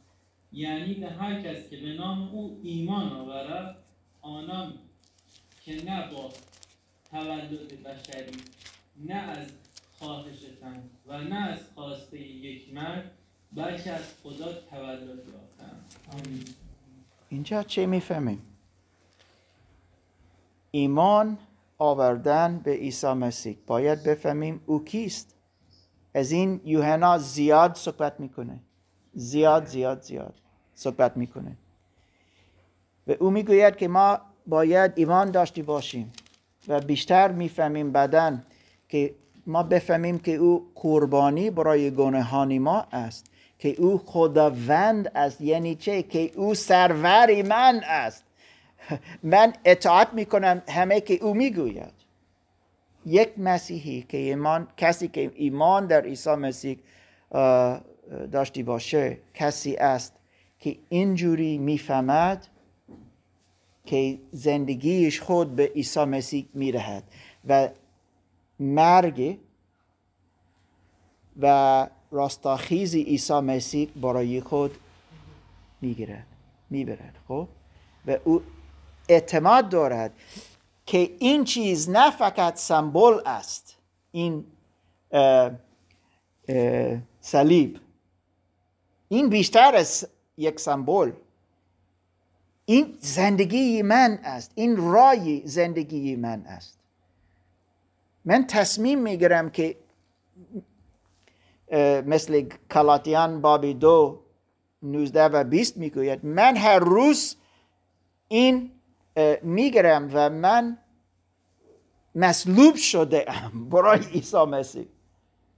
یعنی 0.53 0.95
به 0.95 1.11
هر 1.11 1.43
کس 1.43 1.71
که 1.71 1.77
به 1.77 1.93
نام 1.93 2.29
او 2.29 2.61
ایمان 2.63 3.13
آورد 3.13 3.77
آنان 4.23 4.73
که 5.65 5.85
نه 5.85 6.13
با 6.13 6.31
تولد 7.11 7.83
بشری 7.83 8.37
نه 8.97 9.15
از 9.15 9.49
خواهش 10.05 10.39
تن. 10.61 10.91
و 11.07 11.19
نه 11.19 11.51
از 11.51 11.59
خواسته 11.75 12.21
یک 12.21 12.75
مرد 12.75 13.11
بلکه 13.53 13.91
از 13.91 14.05
خدا 14.23 14.53
تولد 14.53 15.01
یافتند 15.09 16.55
اینجا 17.29 17.63
چه 17.63 17.87
می‌فهمیم؟ 17.87 18.43
ایمان 20.71 21.39
آوردن 21.79 22.59
به 22.65 22.71
عیسی 22.71 23.13
مسیح. 23.13 23.57
باید 23.67 24.03
بفهمیم 24.03 24.61
او 24.67 24.85
کیست. 24.85 25.35
از 26.15 26.33
این 26.33 26.61
یوحنا 26.65 27.19
زیاد 27.19 27.75
صحبت 27.75 28.21
می‌کنه. 28.21 28.61
زیاد 29.15 29.67
زیاد 29.67 30.03
زیاد 30.03 30.35
صحبت 30.75 31.17
می‌کنه. 31.17 31.57
و 33.07 33.13
او 33.21 33.31
می‌گوید 33.31 33.77
که 33.77 33.89
ما 33.89 34.21
باید 34.47 34.93
ایمان 34.97 35.31
داشته 35.31 35.63
باشیم 35.63 36.13
و 36.69 36.81
بیشتر 36.81 37.33
می‌فهمیم 37.33 37.93
بعدا 37.93 38.39
که 38.89 39.15
ما 39.47 39.63
بفهمیم 39.63 40.19
که 40.19 40.35
او 40.35 40.71
قربانی 40.75 41.51
برای 41.51 41.91
گناهان 41.91 42.59
ما 42.59 42.87
است 42.93 43.27
که 43.59 43.69
او 43.79 43.99
خداوند 44.07 45.13
است. 45.15 45.41
یعنی 45.41 45.75
چه؟ 45.75 46.03
که 46.03 46.31
او 46.37 46.55
سرور 46.55 47.43
من 47.43 47.81
است. 47.85 48.25
من 49.23 49.53
اطاعت 49.65 50.09
می‌کنم 50.13 50.63
همه 50.69 51.01
که 51.01 51.15
او 51.15 51.35
می‌گوید. 51.35 51.93
یک 53.07 53.39
مسیحی 53.39 54.03
که 54.09 54.17
ایمان 54.17 54.69
کسی 54.77 55.09
که 55.09 55.33
ایمان 55.35 55.87
در 55.87 56.01
عیسی 56.01 56.31
مسیح 56.31 56.79
اه، 57.33 57.81
داشته 58.33 58.63
باشه 58.63 59.19
کسی 59.35 59.77
است 59.77 60.13
که 60.59 60.77
اینجوری 60.89 61.59
می‌فهمد 61.59 62.47
که 63.87 64.19
زندگیش 64.33 65.21
خود 65.21 65.57
به 65.57 65.67
عیسی 65.67 66.05
مسیح 66.05 66.47
میرهد. 66.55 67.05
و 67.49 67.69
مرگ 68.61 69.39
و 71.41 71.87
راستاخیز 72.11 72.95
عیسی 72.95 73.41
مسیح 73.41 73.89
برای 73.97 74.41
خود 74.41 74.77
می‌گیرد 75.81 76.27
می‌برد 76.71 77.15
خب؟ 77.29 77.49
و 78.07 78.17
او 78.25 78.43
اعتماد 79.09 79.69
دارد 79.69 80.13
که 80.87 81.17
این 81.19 81.45
چیز 81.45 81.91
نه 81.91 82.11
فقط 82.11 82.57
سمبل 82.57 83.21
است 83.27 83.77
این 84.13 84.45
صلیب. 87.21 87.81
این 89.09 89.29
بیشتر 89.29 89.75
از 89.75 90.09
یک 90.39 90.61
سمبل. 90.61 91.13
این 92.65 92.99
زندگی 93.01 93.83
من 93.83 94.19
است 94.23 94.53
این 94.55 94.77
رای 94.77 95.43
زندگی 95.45 96.17
من 96.17 96.41
است. 96.47 96.79
من 98.25 98.47
تصمیم 98.47 99.03
می‌گیرم 99.03 99.51
که 99.51 99.77
مثل 102.07 102.49
کلاتیان 102.71 103.41
باب 103.41 103.67
دو 103.67 104.21
نوزده 104.83 105.25
و 105.25 105.45
بیست 105.45 105.77
می‌گوید 105.77 106.25
من 106.27 106.57
هر 106.57 106.79
روز 106.79 107.37
این 108.29 108.71
می‌گیرم 109.43 110.11
و 110.13 110.31
من 110.31 110.79
مصلوب 112.15 112.77
شده 112.77 113.25
ام 113.29 113.69
برای 113.71 114.01
عیسی 114.05 114.45
مسیح. 114.45 114.87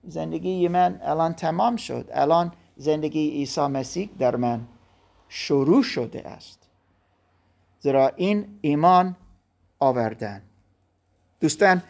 زندگی 0.05 0.69
من 0.69 1.01
الان 1.03 1.33
تمام 1.33 1.77
شد. 1.77 2.09
الان 2.12 2.53
زندگی 2.77 3.31
عیسی 3.31 3.61
مسیح 3.61 4.11
در 4.19 4.37
من 4.37 4.61
شروع 5.29 5.83
شده 5.83 6.29
است. 6.29 6.69
زیرا 7.81 8.09
این 8.17 8.59
ایمان 8.61 9.17
آوردن. 9.79 10.43
دوستان 11.41 11.83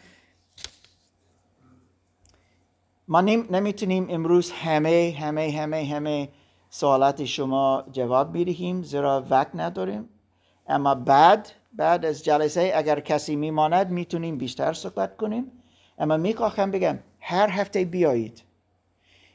ما 3.09 3.21
نمی- 3.21 3.47
نمی‌تونیم 3.51 4.07
امروز 4.11 4.51
همه 4.51 5.17
همه 5.21 5.51
همه 5.59 5.85
همه 5.85 6.29
سوالات 6.71 7.25
شما 7.25 7.85
جواب 7.93 8.39
بدهیم 8.39 8.83
زیرا 8.83 9.27
وقت 9.31 9.51
نداریم. 9.55 10.09
اما 10.69 10.95
بعد 10.95 11.53
بعد 11.73 12.05
از 12.05 12.25
جلسه 12.25 12.73
اگر 12.75 13.01
کسی 13.01 13.37
میماند 13.37 13.91
می‌تونیم 13.91 14.39
بیشتر 14.39 14.73
صحبت 14.73 15.17
کنیم. 15.17 15.53
اما 15.99 16.17
می‌خواهم 16.17 16.71
بگم 16.71 16.99
هر 17.21 17.49
هفته 17.51 17.85
بیایید. 17.85 18.43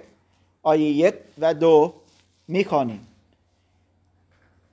آیه 0.62 0.90
یک 0.90 1.14
و 1.38 1.54
دو 1.54 1.94
می‌خوانیم. 2.48 3.06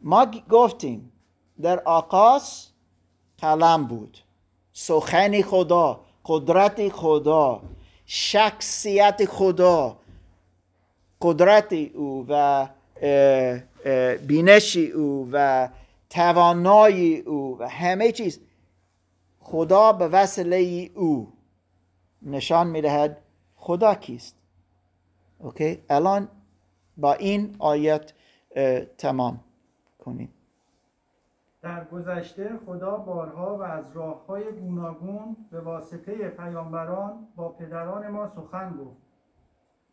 ما 0.02 0.26
گفتیم 0.50 1.12
در 1.62 1.80
آغاز 1.80 2.68
کلم 3.40 3.86
بود. 3.88 4.18
سخن 4.74 5.42
خدا 5.42 6.00
قدرت 6.26 6.90
خدا 6.90 7.62
شخصیت 8.06 9.26
خدا 9.26 9.98
قدرت 11.22 11.74
او 11.74 12.26
و 12.30 12.68
اه، 13.88 13.94
اه، 13.94 14.18
بینش 14.18 14.78
او 14.78 15.30
و 15.32 15.70
توانایی 16.10 17.20
او 17.20 17.58
و 17.60 17.70
همه 17.70 18.12
چیز. 18.12 18.40
خدا 19.40 19.94
به 19.94 20.08
وسیله 20.08 20.90
او 20.96 21.34
نشان 22.22 22.68
می‌دهد 22.68 23.18
خدا 23.56 23.96
کیست. 23.96 24.36
اوکی؟ 25.40 25.84
الان 25.90 26.28
با 26.98 27.14
این 27.14 27.56
آیت 27.60 28.14
تمام 28.98 29.40
کنیم. 30.00 30.34
در 31.62 31.86
گذشته 31.86 32.50
خدا 32.66 32.98
بارها 32.98 33.58
و 33.58 33.62
از 33.62 33.92
راه 33.92 34.26
های 34.26 34.52
گوناگون 34.52 35.38
به 35.52 35.60
واسطه 35.60 36.30
پیامبران 36.30 37.28
با 37.36 37.50
پدران 37.50 38.08
ما 38.08 38.28
سخن 38.28 38.78
گفت. 38.78 39.07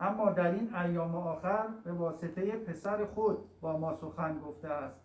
اما 0.01 0.31
در 0.31 0.51
این 0.51 0.75
ایام 0.75 1.17
آخر 1.17 1.65
به 1.85 1.93
واسطه 1.93 2.43
پسر 2.53 3.07
خود 3.15 3.39
با 3.61 3.77
ما 3.79 3.93
سخن 3.95 4.39
گفته 4.47 4.69
است. 4.69 5.01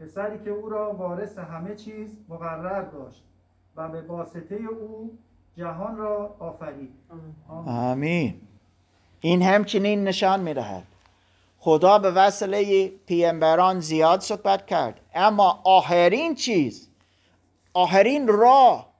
پسری 0.00 0.44
که 0.44 0.50
او 0.50 0.68
را 0.68 0.92
وارث 0.92 1.38
همه 1.38 1.74
چیز 1.74 2.16
مقرر 2.28 2.82
داشت 2.82 3.24
و 3.76 3.88
به 3.88 4.02
واسطه 4.02 4.54
او 4.54 5.18
جهان 5.56 5.96
را 5.96 6.36
آفرید. 6.38 6.94
آمین. 7.66 8.40
این 9.20 9.42
همچنین 9.42 10.04
نشان 10.04 10.40
می‌دهد. 10.40 10.86
خدا 11.58 11.98
به 11.98 12.10
وسیله 12.10 12.88
پیامبران 12.88 13.80
زیاد 13.80 14.20
صحبت 14.20 14.66
کرد. 14.66 15.00
اما 15.14 15.60
آخرین 15.64 16.34
چیز 16.34 16.88
آخرین 17.74 18.28
راه 18.28 18.90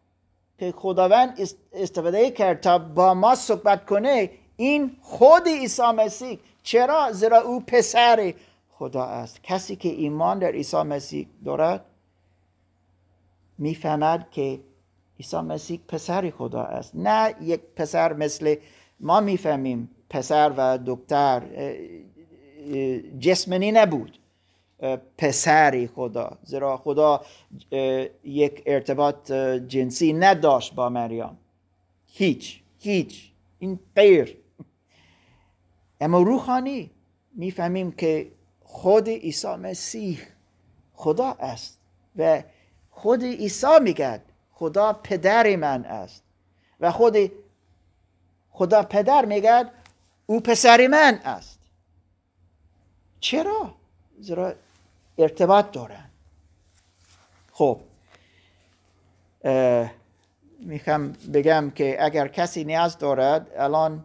که 0.58 0.72
خداوند 0.76 1.40
است- 1.40 1.58
استفاده 1.72 2.30
کرد 2.30 2.60
تا 2.60 2.78
با 2.78 3.14
ما 3.14 3.34
صحبت 3.34 3.86
کنه 3.86 4.30
این 4.60 4.96
خود 5.02 5.48
عیسی 5.48 5.82
مسیح. 5.82 6.38
چرا؟ 6.62 7.12
زیرا 7.12 7.40
او 7.40 7.60
پسر 7.60 8.34
خدا 8.70 9.04
است. 9.04 9.42
کسی 9.42 9.76
که 9.76 9.88
ایمان 9.88 10.38
در 10.38 10.48
عیسی 10.48 10.76
مسیح 10.76 11.26
دارد 11.44 11.84
می‌فهمد 13.58 14.30
که 14.30 14.60
عیسی 15.18 15.36
مسیح 15.36 15.80
پسر 15.88 16.30
خدا 16.30 16.62
است. 16.62 16.92
نه 16.94 17.34
یک 17.40 17.60
پسر 17.76 18.12
مثل 18.12 18.56
ما 19.00 19.20
می‌فهمیم 19.20 19.90
پسر 20.10 20.52
و 20.56 20.78
دکتر 20.86 21.42
جسمانی 23.20 23.72
نبود. 23.72 24.18
پسر 25.18 25.88
خدا. 25.94 26.38
زیرا 26.42 26.76
خدا 26.76 27.20
یک 28.24 28.62
ارتباط 28.66 29.32
جنسی 29.68 30.12
نداشت 30.12 30.74
با 30.74 30.88
مریم. 30.88 31.38
هیچ 32.06 32.60
هیچ. 32.78 33.30
این 33.58 33.78
غیر. 33.96 34.36
اما 36.00 36.22
روحانی 36.22 36.90
می‌فهمیم 37.34 37.92
که 37.92 38.32
خود 38.60 39.08
عیسی 39.08 39.48
مسیح 39.48 40.18
خدا 40.94 41.36
است 41.40 41.78
و 42.16 42.42
خود 42.90 43.24
عیسی 43.24 43.78
میگد 43.82 44.22
خدا 44.52 44.92
پدر 44.92 45.56
من 45.56 45.84
است 45.84 46.22
و 46.80 46.92
خود 46.92 47.16
خدا 48.50 48.82
پدر 48.82 49.24
میگد 49.24 49.70
او 50.26 50.40
پسر 50.40 50.86
من 50.86 51.20
است 51.24 51.58
چرا؟ 53.20 53.74
زیرا 54.20 54.54
ارتباط 55.18 55.70
دارن 55.70 56.10
خب 57.52 57.80
می‌خوام 60.60 61.12
بگم 61.12 61.70
که 61.70 62.04
اگر 62.04 62.28
کسی 62.28 62.64
نیاز 62.64 62.98
دارد 62.98 63.50
الان 63.56 64.04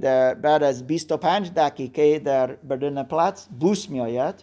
در 0.00 0.34
بعد 0.34 0.62
از 0.62 0.86
25 0.86 1.50
دقیقه 1.52 2.18
در 2.18 2.46
بردن 2.46 3.02
پلاتس 3.02 3.48
بوس 3.60 3.88
می 3.88 4.00
آید 4.00 4.34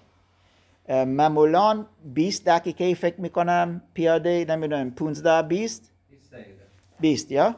معمولا 0.90 1.86
20 2.14 2.46
دقیقه 2.46 2.94
فکر 2.94 3.22
می‌کنم 3.22 3.82
پیاده 3.94 4.46
نمی‌دونم 4.50 4.92
15 4.92 5.48
20 5.48 5.92
20 7.00 7.32
یا؟ 7.32 7.56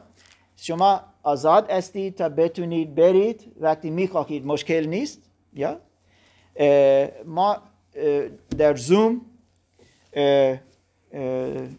شما 0.56 1.00
آزاد 1.22 1.70
هستید 1.70 2.14
تا 2.14 2.28
بتونید 2.28 2.94
برید. 2.94 3.52
وقتی 3.60 3.90
می‌خواهید 3.90 4.46
مشکل 4.46 4.86
نیست 4.86 5.22
یا؟ 5.54 5.80
ما 7.24 7.56
در 8.58 8.76
زوم 8.76 9.20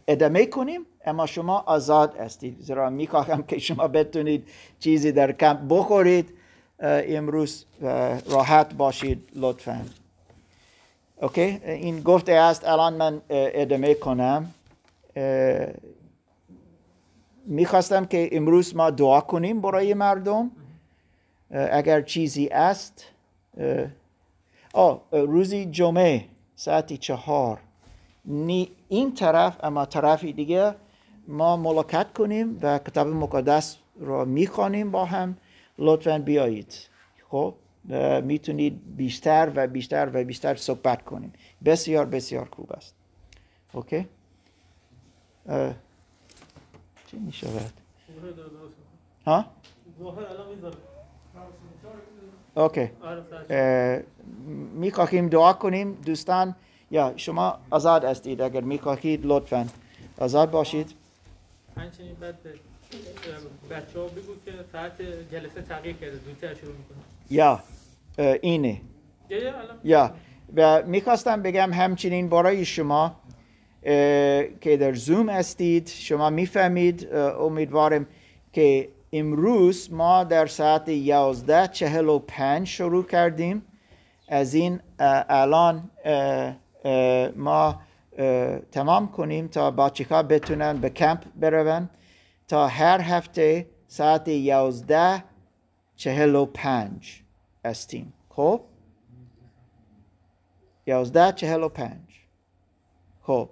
ادامه 0.07 0.45
کنیم. 0.45 0.85
اما 1.05 1.25
شما 1.25 1.57
آزاد 1.59 2.17
هستید. 2.17 2.57
زیرا 2.59 2.89
می‌خواهم 2.89 3.43
که 3.43 3.59
شما 3.59 3.87
بتونید 3.87 4.47
چیزی 4.79 5.11
در 5.11 5.31
کمپ 5.31 5.59
بخورید. 5.69 6.33
امروز 6.83 7.65
راحت 8.29 8.73
باشید 8.73 9.29
لطفا. 9.35 9.85
اوکی؟ 11.21 11.41
این 11.65 12.01
گفته 12.01 12.33
است 12.33 12.67
الان 12.67 12.93
من 12.93 13.21
ادامه 13.29 13.93
کنم. 13.93 14.53
می‌خواستم 17.45 18.05
که 18.05 18.29
امروز 18.31 18.75
ما 18.75 18.89
دعا 18.89 19.21
کنیم 19.21 19.61
برای 19.61 19.93
مردم. 19.93 20.51
اگر 21.49 22.01
چیزی 22.01 22.47
است 22.47 23.05
آه 24.73 25.01
روزی 25.11 25.65
جمعه 25.65 26.25
ساعت 26.55 26.93
چهار. 26.93 27.59
نی 28.25 28.71
این 28.89 29.13
طرف 29.13 29.57
اما 29.63 29.85
طرف 29.85 30.23
دیگه 30.23 30.75
ما 31.27 31.57
ملاقات 31.57 32.13
کنیم 32.13 32.59
و 32.61 32.77
کتاب 32.77 33.07
مقدس 33.07 33.77
را 33.99 34.25
می‌خوانیم 34.25 34.91
با 34.91 35.05
هم. 35.05 35.37
لطفا 35.77 36.19
بیایید. 36.19 36.73
خب 37.29 37.55
می‌تونید 38.23 38.95
بیشتر 38.95 39.51
و 39.55 39.67
بیشتر 39.67 40.09
و 40.13 40.23
بیشتر 40.23 40.55
صحبت 40.55 41.05
کنیم. 41.05 41.33
بسیار 41.65 42.05
بسیار 42.05 42.49
خوب 42.51 42.73
است. 42.73 42.95
اوکی؟ 43.73 44.07
چی 47.07 47.17
می‌شود. 47.17 47.73
ها؟ 49.25 49.45
اوکی. 52.55 52.89
می‌خواهیم 54.73 55.29
دعا 55.29 55.53
کنیم. 55.53 55.93
دوستان 55.93 56.55
یا 56.91 57.13
شما 57.15 57.59
آزاد 57.69 58.05
هستید. 58.05 58.41
اگر 58.41 58.61
می‌خواهید 58.61 59.21
لطفا 59.23 59.67
آزاد 60.17 60.51
باشید. 60.51 60.93
همچنین 61.77 62.13
بعد 62.21 62.43
بریم 62.43 62.59
بچه 63.69 63.99
ها 63.99 64.05
بگو 64.05 64.33
که 64.45 64.51
ساعت 64.71 65.01
جلسه 65.31 65.61
تغییر 65.61 65.95
کرده 65.95 66.17
زودتر 66.25 66.53
شروع 66.53 66.73
می‌کنه. 66.75 66.97
یا 67.29 67.59
اینه. 68.41 68.81
یا 69.83 70.15
و 70.55 70.83
می‌خواستم 70.85 71.41
بگم 71.41 71.73
همچنین 71.73 72.29
برای 72.29 72.65
شما 72.65 73.15
که 74.61 74.77
در 74.79 74.93
زوم 74.93 75.29
هستید 75.29 75.87
شما 75.87 76.29
می‌فهمید 76.29 77.13
امیدوارم 77.13 78.07
که 78.53 78.89
امروز 79.13 79.93
ما 79.93 80.23
در 80.23 80.45
ساعت 80.47 80.89
11 80.89 81.67
چهل 81.67 82.09
و 82.09 82.19
پنج 82.19 82.67
شروع 82.67 83.05
کردیم. 83.05 83.65
از 84.27 84.53
این 84.53 84.79
الان 85.29 85.89
ما 87.35 87.81
تمام 88.71 89.11
کنیم 89.11 89.47
تا 89.47 89.71
بچه 89.71 90.03
بتونن 90.23 90.81
به 90.81 90.89
کمپ 90.89 91.25
برون 91.35 91.89
تا 92.47 92.67
هر 92.67 93.01
هفته 93.01 93.67
ساعت 93.87 94.27
11 94.27 95.23
چهل 95.95 96.35
و 96.35 96.45
پنج 96.45 97.21
هستیم. 97.65 98.13
خب؟ 98.29 98.61
یازده 100.87 101.31
چهل 101.31 101.63
و 101.63 101.69
پنج. 101.69 101.99
خب. 103.21 103.49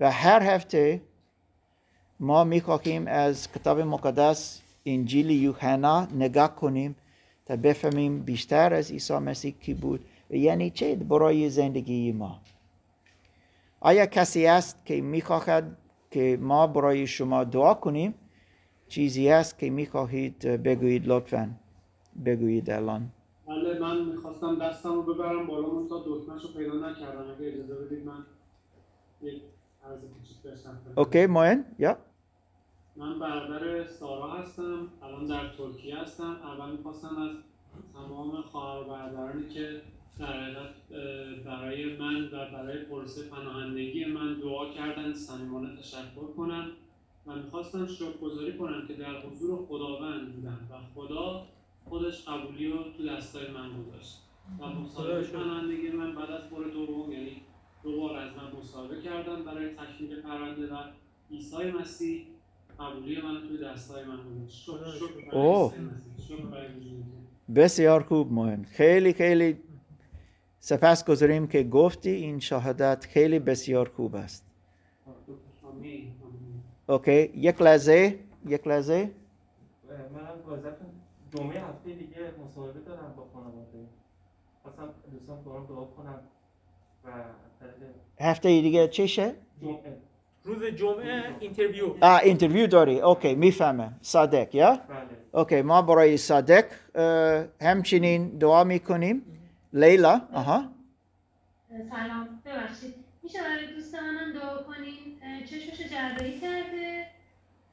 و 0.00 0.10
هر 0.10 0.42
هفته 0.42 1.02
ما 2.20 2.44
می‌خواهیم 2.44 3.06
از 3.06 3.52
کتاب 3.52 3.80
مقدس 3.80 4.60
انجیل 4.86 5.30
یوحنا 5.30 6.06
نگاه 6.06 6.56
کنیم 6.56 6.96
تا 7.46 7.56
بفهمیم 7.56 8.22
بیشتر 8.22 8.74
از 8.74 8.90
عیسی 8.90 9.18
مسیح 9.18 9.54
کی 9.60 9.74
بود 9.74 10.04
و 10.30 10.34
یعنی 10.34 10.70
چه 10.70 10.94
برای 10.94 11.50
زندگی 11.50 12.12
ما. 12.12 12.40
آیا 13.86 14.06
کسی 14.06 14.46
است 14.46 14.86
که 14.86 15.00
می‌خواهد 15.00 15.78
که 16.10 16.38
ما 16.40 16.66
برای 16.66 17.06
شما 17.06 17.44
دعا 17.44 17.74
کنیم؟ 17.74 18.14
چیزی 18.88 19.28
است 19.28 19.58
که 19.58 19.70
می‌خواهید 19.70 20.38
بگویید 20.38 21.06
لطفا 21.06 21.50
بگویید 22.26 22.70
الان. 22.70 23.12
بله 23.48 23.78
من 23.78 24.04
می‌خواستم 24.04 24.58
دستم 24.58 24.94
رو 24.94 25.02
ببرم 25.02 25.46
بالا 25.46 25.68
من 25.70 25.88
تا 25.88 26.04
دکمهش 26.06 26.42
رو 26.42 26.48
پیدا 26.56 26.90
نکردم. 26.90 27.30
اگه 27.30 27.48
اجازه 27.48 27.74
بدید 27.74 28.06
من 28.06 28.26
یک 29.22 29.42
عرض 29.84 30.00
کوچیک 30.00 30.42
داشتم. 30.44 30.78
اوکی 30.96 31.26
موین 31.26 31.64
یا؟ 31.78 31.96
من 32.96 33.18
برادر 33.18 33.86
سارا 33.86 34.32
هستم 34.32 34.88
الان 35.02 35.26
در 35.26 35.56
ترکیه 35.58 35.96
هستم. 35.96 36.36
اول 36.44 36.76
می‌خواستم 36.76 37.16
از 37.16 37.30
تمام 37.94 38.42
خواهر 38.42 38.82
و 38.82 38.84
برادرانی 38.90 39.48
که 39.48 39.82
در 40.18 40.56
برای 41.44 41.96
من 41.96 42.24
و 42.24 42.50
برای 42.52 42.78
پروسه 42.78 43.28
پناهندگی 43.28 44.04
من 44.04 44.34
دعا 44.34 44.72
کردن 44.72 45.12
صمیمانه 45.14 45.76
تشکر 45.76 46.26
کنم 46.36 46.70
و 47.26 47.36
می‌خواستم 47.36 47.86
شکرگزاری 47.86 48.58
کنم 48.58 48.86
که 48.88 48.94
در 48.94 49.20
حضور 49.20 49.66
خداوند 49.66 50.34
بودم 50.34 50.58
و 50.70 50.74
خدا 50.94 51.46
خودش 51.84 52.24
قبولی 52.24 52.68
رو 52.68 52.78
تو 52.96 53.06
دستای 53.08 53.50
من 53.50 53.68
گذاشت. 53.82 54.22
و 54.60 54.66
مصاحبه 54.66 55.22
پناهندگی 55.22 55.88
من 55.90 56.14
بعد 56.14 56.30
از 56.30 56.50
بار 56.50 56.64
دوم 56.64 57.12
یعنی 57.12 57.42
دو 57.82 58.00
بار 58.00 58.16
از 58.16 58.30
من 58.36 58.58
مصاحبه 58.60 59.02
کردن 59.02 59.44
برای 59.44 59.68
تکمیل 59.68 60.22
پرونده 60.22 60.66
و 60.66 60.76
عیسی 61.30 61.70
مسیح 61.80 62.26
قبولی 62.80 63.22
من 63.22 63.48
توی 63.48 63.58
دستای 63.58 64.04
من 64.04 64.16
گذاشت. 64.16 64.62
شکر 64.62 64.90
شکر 66.18 66.46
برای. 66.46 66.66
بسیار 67.56 68.02
خوب 68.02 68.32
موین 68.32 68.64
خیلی 68.64 69.12
خیلی 69.12 69.56
سپاس 70.68 71.04
گذاریم 71.04 71.46
که 71.46 71.62
گفتی 71.62 72.10
این 72.10 72.40
شهادت 72.40 73.06
خیلی 73.10 73.38
بسیار 73.38 73.88
خوب 73.96 74.16
است. 74.16 74.44
اوکی 76.88 77.30
یک 77.34 77.62
لحظه 77.62 78.18
یک 78.46 78.66
لحظه. 78.66 79.10
منم 79.88 80.26
واضحتون 80.46 80.88
جمعه 81.34 81.60
هفته 81.60 81.90
دیگه 81.90 82.16
مصاحبه 82.46 82.80
دارم 82.80 83.14
با 83.16 83.26
خانواده. 83.34 83.78
خواستم 84.62 84.94
دوستان 85.12 85.42
با 85.44 85.66
دعا 85.68 85.84
کنم 85.84 86.20
و 87.04 87.08
هفته 88.20 88.48
دیگه 88.48 88.88
چشه؟ 88.88 89.34
جمعه. 89.62 89.96
روز 90.44 90.64
جمعه 90.64 91.22
interview. 91.40 91.94
آه 92.00 92.20
interview 92.22 92.66
داری. 92.66 93.00
اوکی 93.00 93.34
می‌فهمم. 93.34 93.98
صادق 94.02 94.54
یا؟ 94.54 94.70
بله. 94.70 94.80
اوکی 95.32 95.62
ما 95.62 95.82
برای 95.82 96.16
صادق 96.16 96.64
همچنین 97.60 98.28
دعا 98.28 98.64
می‌کنیم. 98.64 99.22
لیلا 99.76 100.20
آها. 100.32 100.58
سلام 101.90 102.42
ببخشید. 102.46 102.94
میشه 103.22 103.38
برای 103.42 103.74
دوست 103.74 103.94
منم 103.94 104.32
دعا 104.32 104.62
کنین؟ 104.62 105.18
چشمش 105.50 105.78
جراحی 105.90 106.40
کرده 106.40 107.06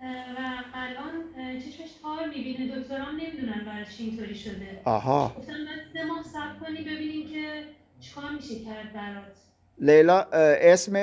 و 0.01 0.35
الان 0.73 1.13
چشمش 1.59 1.89
تار 2.01 2.27
می‌بینه. 2.29 2.79
دکتران 2.79 3.15
نمی‌دونن 3.15 3.65
برای 3.65 3.85
چی 3.97 4.03
اینطوری 4.03 4.35
شده. 4.35 4.81
آها. 4.85 5.27
گفتم 5.37 5.53
سه 5.93 6.03
ماه 6.07 6.23
صبر 6.33 6.59
کنی 6.67 6.81
ببینیم 6.83 7.29
که 7.29 7.63
چیکار 7.99 8.31
میشه 8.39 8.55
کرد 8.65 8.93
برات. 8.93 9.27
لیلا 9.77 10.21
اسم 10.71 10.95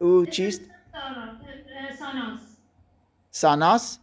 او 0.00 0.26
چیست؟ 0.26 0.62
ساناس 0.92 2.38
ساناس؟ 3.30 3.98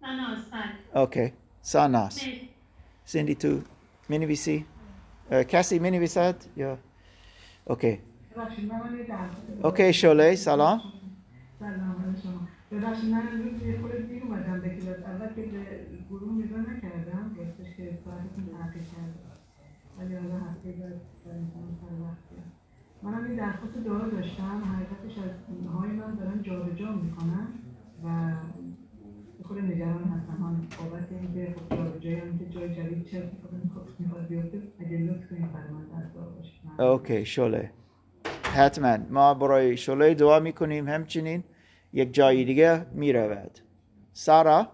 ساناس 0.00 0.50
بله. 0.92 1.02
Okay. 1.02 1.32
ساناس. 1.62 2.28
سندی 3.04 3.34
تو 3.34 3.60
می‌نویسی؟ 4.08 4.66
اه، 4.66 4.73
کسی 5.30 5.78
می‌نویسد؟ 5.78 6.34
Ja؟ 6.56 6.78
Okay 7.64 7.98
okay 9.62 9.92
شعله 9.92 10.34
سلام. 10.34 10.80
سلام 11.58 11.96
علیکم 12.04 12.20
شما. 12.22 12.48
ببخشید 12.72 13.10
من 13.10 13.28
امروز 13.32 13.62
یه 13.62 13.80
خورده 13.80 13.98
دیر 14.02 14.22
اومدم 14.22 14.60
به 14.60 14.68
کلاس. 14.68 14.98
اول 14.98 15.28
که 15.28 15.42
به 15.42 15.64
گروه 16.10 16.44
نگاه 16.44 16.60
نکردم 16.60 17.36
راستش 17.38 17.76
که 17.76 17.98
ساعتتون 18.04 18.48
ولی 19.98 20.14
حالا 20.14 20.34
هفته 20.34 20.70
بعد 20.72 21.00
سر. 21.24 22.42
منم 23.02 23.30
یه 23.30 23.36
درخواست 23.36 23.76
دعا 23.78 24.08
داشتم. 24.08 24.62
حقیقتش 24.64 25.18
از 25.18 25.30
های 25.78 25.90
من 25.90 26.14
دارن 26.14 26.42
جابجا 26.42 26.92
می‌کنن 26.92 27.46
و 28.04 28.08
خورده 29.54 29.74
نگران 29.74 30.04
هستم. 30.04 30.32
هم 30.32 30.68
بابت 30.78 31.08
اینکه 31.12 31.54
خب 31.58 31.76
جابجایی 31.76 32.16
هم 32.16 32.38
که 32.38 32.44
جای 32.50 32.74
جدید 32.74 33.06
چه 33.06 33.18
اتفاقی 33.18 33.56
میخواد- 33.64 34.28
بیفته 34.28 34.62
اگه 34.80 34.98
لطف 34.98 35.28
کنید 35.30 35.52
برای 35.52 35.70
من 35.70 35.84
در 35.84 36.06
دعا 36.14 36.30
باشید. 36.30 36.80
اوکی 36.80 37.24
شله 37.24 37.70
حتما. 38.54 38.98
ما 39.10 39.34
برای 39.34 39.76
شله 39.76 40.14
دعا 40.14 40.40
می‌کنیم. 40.40 40.88
همچنین 40.88 41.44
یک 41.92 42.14
جای 42.14 42.44
دیگه 42.44 42.86
می‌رود. 42.92 43.58
سارا؟ 44.12 44.68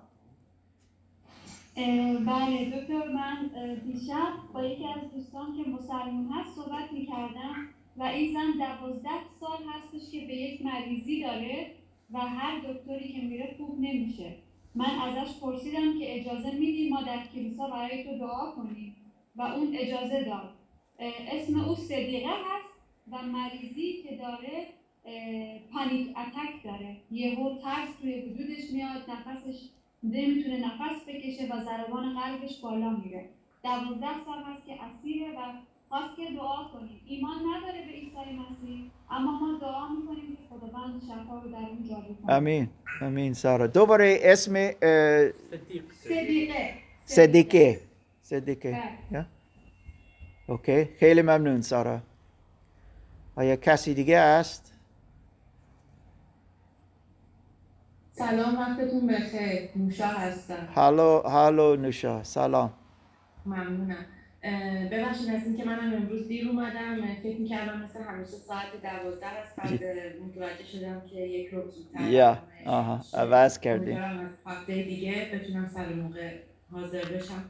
بله 2.26 2.80
دکتر 2.80 3.08
من 3.14 3.50
دیشب 3.86 4.32
با 4.54 4.64
یکی 4.64 4.84
از 4.86 5.10
دوستان 5.14 5.46
که 5.56 5.70
مسلمون 5.70 6.32
هست 6.32 6.56
صحبت 6.56 6.92
می‌کردم 6.92 7.54
و 7.96 8.02
این 8.02 8.34
زن 8.34 8.58
دوازده 8.58 9.08
سال 9.40 9.58
هستش 9.74 10.10
که 10.12 10.26
به 10.26 10.34
یک 10.34 10.62
مریضی 10.64 11.22
داره 11.22 11.66
و 12.12 12.18
هر 12.18 12.60
دکتری 12.60 13.12
که 13.12 13.26
میره 13.28 13.54
خوب 13.58 13.80
نمیشه. 13.80 14.36
من 14.74 14.90
ازش 15.00 15.38
پرسیدم 15.40 15.98
که 15.98 16.20
اجازه 16.20 16.50
میدی 16.50 16.88
ما 16.88 17.02
در 17.02 17.26
کلیسا 17.34 17.70
برای 17.70 18.04
تو 18.04 18.18
دعا 18.18 18.50
کنیم؟ 18.50 18.96
و 19.36 19.42
اون 19.42 19.76
اجازه 19.76 20.24
داد. 20.24 20.50
اسم 21.32 21.60
او 21.60 21.74
صدیقه 21.74 22.28
هست 22.28 22.70
و 23.10 23.22
مریضی 23.22 24.02
که 24.02 24.16
داره 24.16 24.66
پانیک 25.72 26.08
اتک 26.18 26.64
داره. 26.64 26.96
یهو 27.10 27.58
ترس 27.58 27.88
توی 28.00 28.20
وجودش 28.20 28.70
میاد 28.72 29.10
نفسش 29.10 29.60
نمی‌تونه 30.02 30.58
نفس 30.58 31.04
بکشه 31.08 31.46
و 31.46 31.64
ضربان 31.64 32.20
قلبش 32.20 32.60
بالا 32.60 32.90
میره. 32.90 33.28
دوازده 33.62 34.24
سال 34.24 34.42
هست 34.42 34.66
که 34.66 34.82
اسیره 34.82 35.30
و 35.30 35.52
خواست 35.90 36.16
که 36.16 36.22
دعا 36.36 36.64
کنیم. 36.72 37.00
ایمان 37.06 37.36
نداره 37.36 37.84
به 37.86 37.92
عیسی 37.92 38.16
مسیح 38.16 38.90
اما 39.10 39.32
ما 39.40 39.58
دعا 39.58 39.88
می‌کنیم 39.88 40.36
که 40.36 40.42
خداوند 40.50 41.02
شفا 41.02 41.38
رو 41.38 41.50
در 41.50 41.56
اون 41.58 41.88
جاری 41.88 42.16
کنه 42.22 42.32
امین 42.32 42.68
امین 43.00 43.34
سارا. 43.34 43.66
دوباره 43.66 44.18
اسم 44.22 44.54
اه، 44.56 44.70
صدیق 44.80 45.92
صدیقه. 45.92 46.74
صدیقه. 47.04 47.80
صدیقه. 48.22 48.72
بله. 48.72 49.18
یا؟ 49.18 49.26
اوکی. 50.46 50.84
خیلی 50.84 51.22
ممنون 51.22 51.60
سارا. 51.60 52.00
آیا 53.36 53.56
کسی 53.56 53.94
دیگه 53.94 54.18
است؟ 54.18 54.74
سلام 58.12 58.58
وقتتون 58.58 59.06
بخیر. 59.06 59.70
نوشا 59.76 60.06
هستم. 60.06 60.68
هالو 60.74 61.18
هالو 61.20 61.76
نوشا. 61.76 62.22
سلام. 62.22 62.72
ممنونم. 63.46 64.06
ببخشید 64.90 65.28
از 65.30 65.46
اینکه 65.46 65.64
منم 65.64 65.94
امروز 65.94 66.28
دیر 66.28 66.48
اومدم. 66.48 67.14
فکر 67.22 67.40
می‌کردم 67.40 67.80
مثل 67.80 68.02
همیشه 68.02 68.30
ساعت 68.30 68.66
دوازده 68.82 69.26
است. 69.26 69.56
بعد 69.56 69.84
متوجه 70.22 70.64
شدم 70.64 71.02
که 71.10 71.20
یک 71.20 71.48
رو 71.48 71.70
زودتر 71.70 72.08
یا. 72.08 72.38
آها. 72.66 73.00
عوض 73.14 73.60
کردیم 73.60 73.96
از 73.96 74.30
هفته 74.46 74.82
دیگه 74.82 75.30
بتونم 75.34 75.68
سر 75.68 75.92
موقع 75.92 76.38
حاضر 76.72 77.04
بشم. 77.04 77.44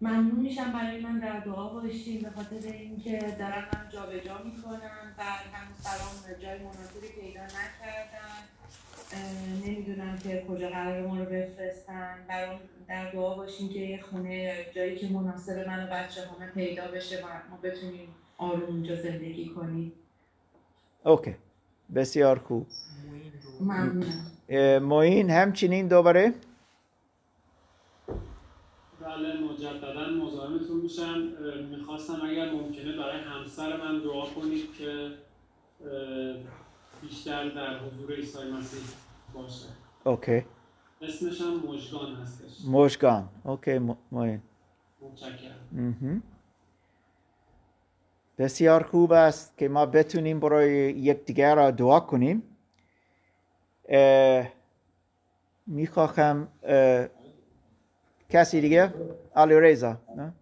ممنون 0.00 0.40
میشم 0.40 0.72
برای 0.72 1.00
من 1.00 1.18
در 1.18 1.40
دعا 1.40 1.68
باشین 1.68 2.22
به 2.22 2.30
خاطر 2.30 2.72
اینکه 2.72 3.18
دارن 3.38 3.64
من 3.74 3.88
جابجا 3.92 4.38
می‌کنن 4.44 5.14
و 5.18 5.22
هنوز 5.52 5.84
برام 5.84 6.40
جای 6.42 6.58
مناسبی 6.58 7.08
پیدا 7.20 7.42
نکردن 7.44 8.26
اه، 8.26 8.55
نمی‌دونم 9.66 10.18
که 10.18 10.44
کجا 10.48 10.68
قرار 10.68 11.06
ما 11.06 11.18
رو 11.18 11.24
بفرستن. 11.24 12.14
برام 12.28 12.60
در 12.88 13.12
دعا 13.12 13.34
باشین 13.34 13.68
که 13.68 13.78
یه 13.78 14.02
خونه 14.02 14.66
جایی 14.74 14.96
که 14.96 15.08
مناسب 15.08 15.66
من 15.66 15.84
و 15.84 15.86
بچه 15.86 16.20
همه 16.20 16.50
پیدا 16.54 16.86
بشه 16.86 17.16
و 17.16 17.26
ما 17.50 17.58
بتونیم 17.62 18.08
آروم 18.38 18.62
اونجا 18.62 18.96
زندگی 18.96 19.48
کنیم. 19.48 19.92
Okay. 21.04 21.34
بسیار 21.94 22.38
خوب. 22.38 22.66
ممنونم. 23.60 24.26
اه، 24.48 24.78
معین 24.78 25.30
همچنین 25.30 25.88
دوباره؟ 25.88 26.34
بله 29.00 29.40
مجددا 29.40 30.10
مزاحمتون 30.10 30.80
میشم. 30.80 31.18
می‌خواستم 31.70 32.20
اگر 32.24 32.50
ممکنه 32.52 32.96
برای 32.96 33.20
همسر 33.20 33.76
من 33.76 33.98
دعا 33.98 34.26
کنید 34.26 34.74
که 34.78 35.10
بیشتر 37.02 37.48
در 37.48 37.78
حضور 37.78 38.14
عیسی 38.14 38.38
مسیح 38.38 38.80
باشه. 39.34 39.68
Okay. 40.04 40.44
اسمش 41.02 41.40
هم 41.40 41.54
مژگان 41.54 42.14
هستش. 42.14 42.64
مشگان 42.64 43.28
okay 43.44 43.78
م- 43.78 43.96
معین 44.12 44.42
متشکرم. 45.00 46.22
بسیار 48.38 48.82
خوب 48.82 49.12
است 49.12 49.58
که 49.58 49.68
ما 49.68 49.86
بتونیم 49.86 50.40
برای 50.40 50.70
یکدیگر 50.90 51.54
را 51.54 51.70
دعا 51.70 52.00
کنیم. 52.00 52.42
اه، 53.88 54.48
می‌خواهم 55.66 56.48
اه، 56.62 57.08
کسی 58.30 58.60
دیگه؟ 58.60 58.94
علی 59.36 59.60
رضا 59.60 59.96
نه؟ 60.16 60.32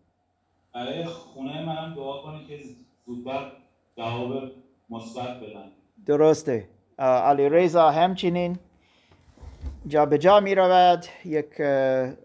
برای 0.75 1.05
خونه 1.05 1.65
منم 1.67 1.95
دعا 1.95 2.23
کنید 2.23 2.47
که 2.49 2.61
زودتر 3.07 3.53
جواب 3.97 4.53
مثبت 4.91 5.41
بدن. 5.41 5.73
درسته. 6.07 6.69
علی 6.99 7.49
رضا 7.49 7.91
همچنین 7.91 8.59
جا 9.87 10.07
به 10.07 10.19
جا 10.19 10.41
می 10.41 10.55
رود 10.55 11.07
یک 11.25 11.63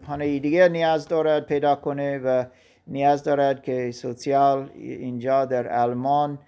خانه 0.06 0.38
دیگه 0.38 0.68
نیاز 0.68 1.08
دارد 1.08 1.46
پیدا 1.46 1.74
کنه 1.74 2.18
و 2.18 2.44
نیاز 2.86 3.24
دارد 3.24 3.62
که 3.62 3.90
سوسیال 3.90 4.70
اینجا 4.74 5.44
در 5.44 5.82
آلمان 5.82 6.38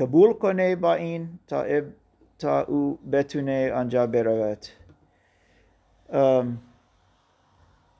قبول 0.00 0.32
کنه 0.32 0.76
با 0.76 0.94
این 0.94 1.28
تا, 1.48 1.64
تا 2.38 2.62
او 2.62 2.98
بتونه 3.12 3.72
آنجا 3.72 4.06
برود. 4.06 4.58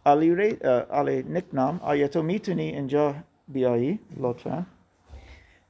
علی, 0.06 0.34
ری- 0.34 0.58
علی 0.90 1.22
نکنام 1.22 1.80
آیا 1.82 2.08
تو 2.08 2.22
می‌تونی 2.22 2.68
اینجا 2.68 3.14
بیایی؟ 3.48 3.98
لطفا. 4.16 4.66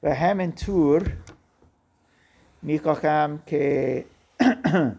و 0.03 0.15
همینطور 0.15 1.13
می‌خواهم 2.65 3.43
که 3.47 4.05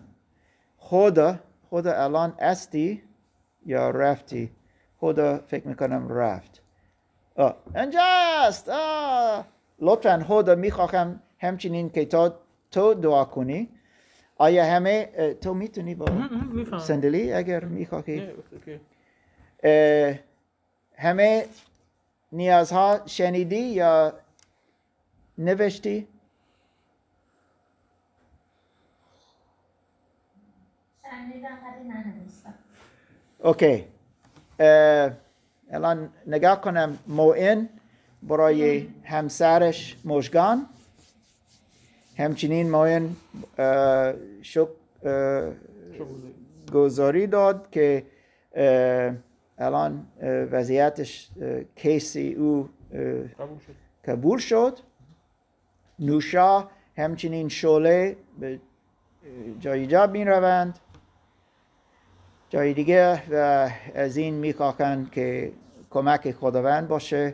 خدا 0.77 1.39
خدا 1.69 2.03
الان 2.03 2.33
استی 2.39 3.01
یا 3.65 3.89
رفتی؟ 3.89 4.51
خدا 4.99 5.37
فکر 5.37 5.67
می‌کنم 5.67 6.09
رفت. 6.09 6.61
آه 7.35 7.55
آه. 8.69 9.45
لطفا 9.79 10.25
خدا 10.27 10.55
می‌خواهم 10.55 11.19
همچنین 11.39 11.89
که 11.89 12.05
تو 12.05 12.31
تو 12.71 12.93
دعا 12.93 13.25
کنی. 13.25 13.69
آیا 14.37 14.65
همه 14.65 15.09
تو 15.41 15.53
می‌تونی 15.53 15.95
با 15.95 16.05
صندلی 16.79 17.33
اگر 17.33 17.65
می‌خواهی؟ 17.65 18.29
همه 20.97 21.45
نیازها 22.31 22.99
شنیدی 23.05 23.59
یا 23.61 24.13
نوشتی؟ 25.37 26.07
اوکی. 33.39 33.85
الان 35.71 36.09
نگاه 36.27 36.61
کنم. 36.61 36.97
موین 37.07 37.69
برای 38.23 38.87
همسرش 39.03 39.97
مشگان 40.05 40.65
همچنین 42.17 42.71
موین 42.71 43.15
اه، 43.57 44.13
شک 44.41 44.67
گذاری 46.73 47.27
داد 47.27 47.69
که 47.71 48.05
الان 49.57 50.07
وضعیتش 50.51 51.29
کیسی 51.75 52.33
او 52.33 52.69
قبول 54.05 54.39
شد. 54.39 54.79
نوشا 55.99 56.69
همچنین 56.97 57.49
شعله 57.49 58.17
به 58.39 58.59
جای 59.59 59.87
جا 59.87 60.07
می 60.07 60.25
روند 60.25 60.79
جای 62.49 62.73
دیگه 62.73 63.21
و 63.31 63.69
از 63.95 64.17
این 64.17 64.33
می 64.33 64.55
که 65.11 65.51
کمک 65.89 66.31
خداوند 66.31 66.87
باشه. 66.87 67.33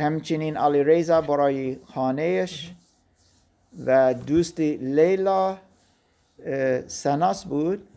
همچنین 0.00 0.56
علی 0.56 0.84
ریزا 0.84 1.20
برای 1.20 1.76
خانهش 1.94 2.72
و 3.86 4.14
دوست 4.14 4.60
لیلا 4.60 5.58
سناس 6.86 7.44
بود؟ 7.44 7.88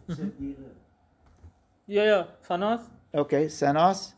یا 1.88 2.05
یا 2.05 2.28
ساناس 2.41 2.80
اوکی 3.14 3.49
سناس. 3.49 4.14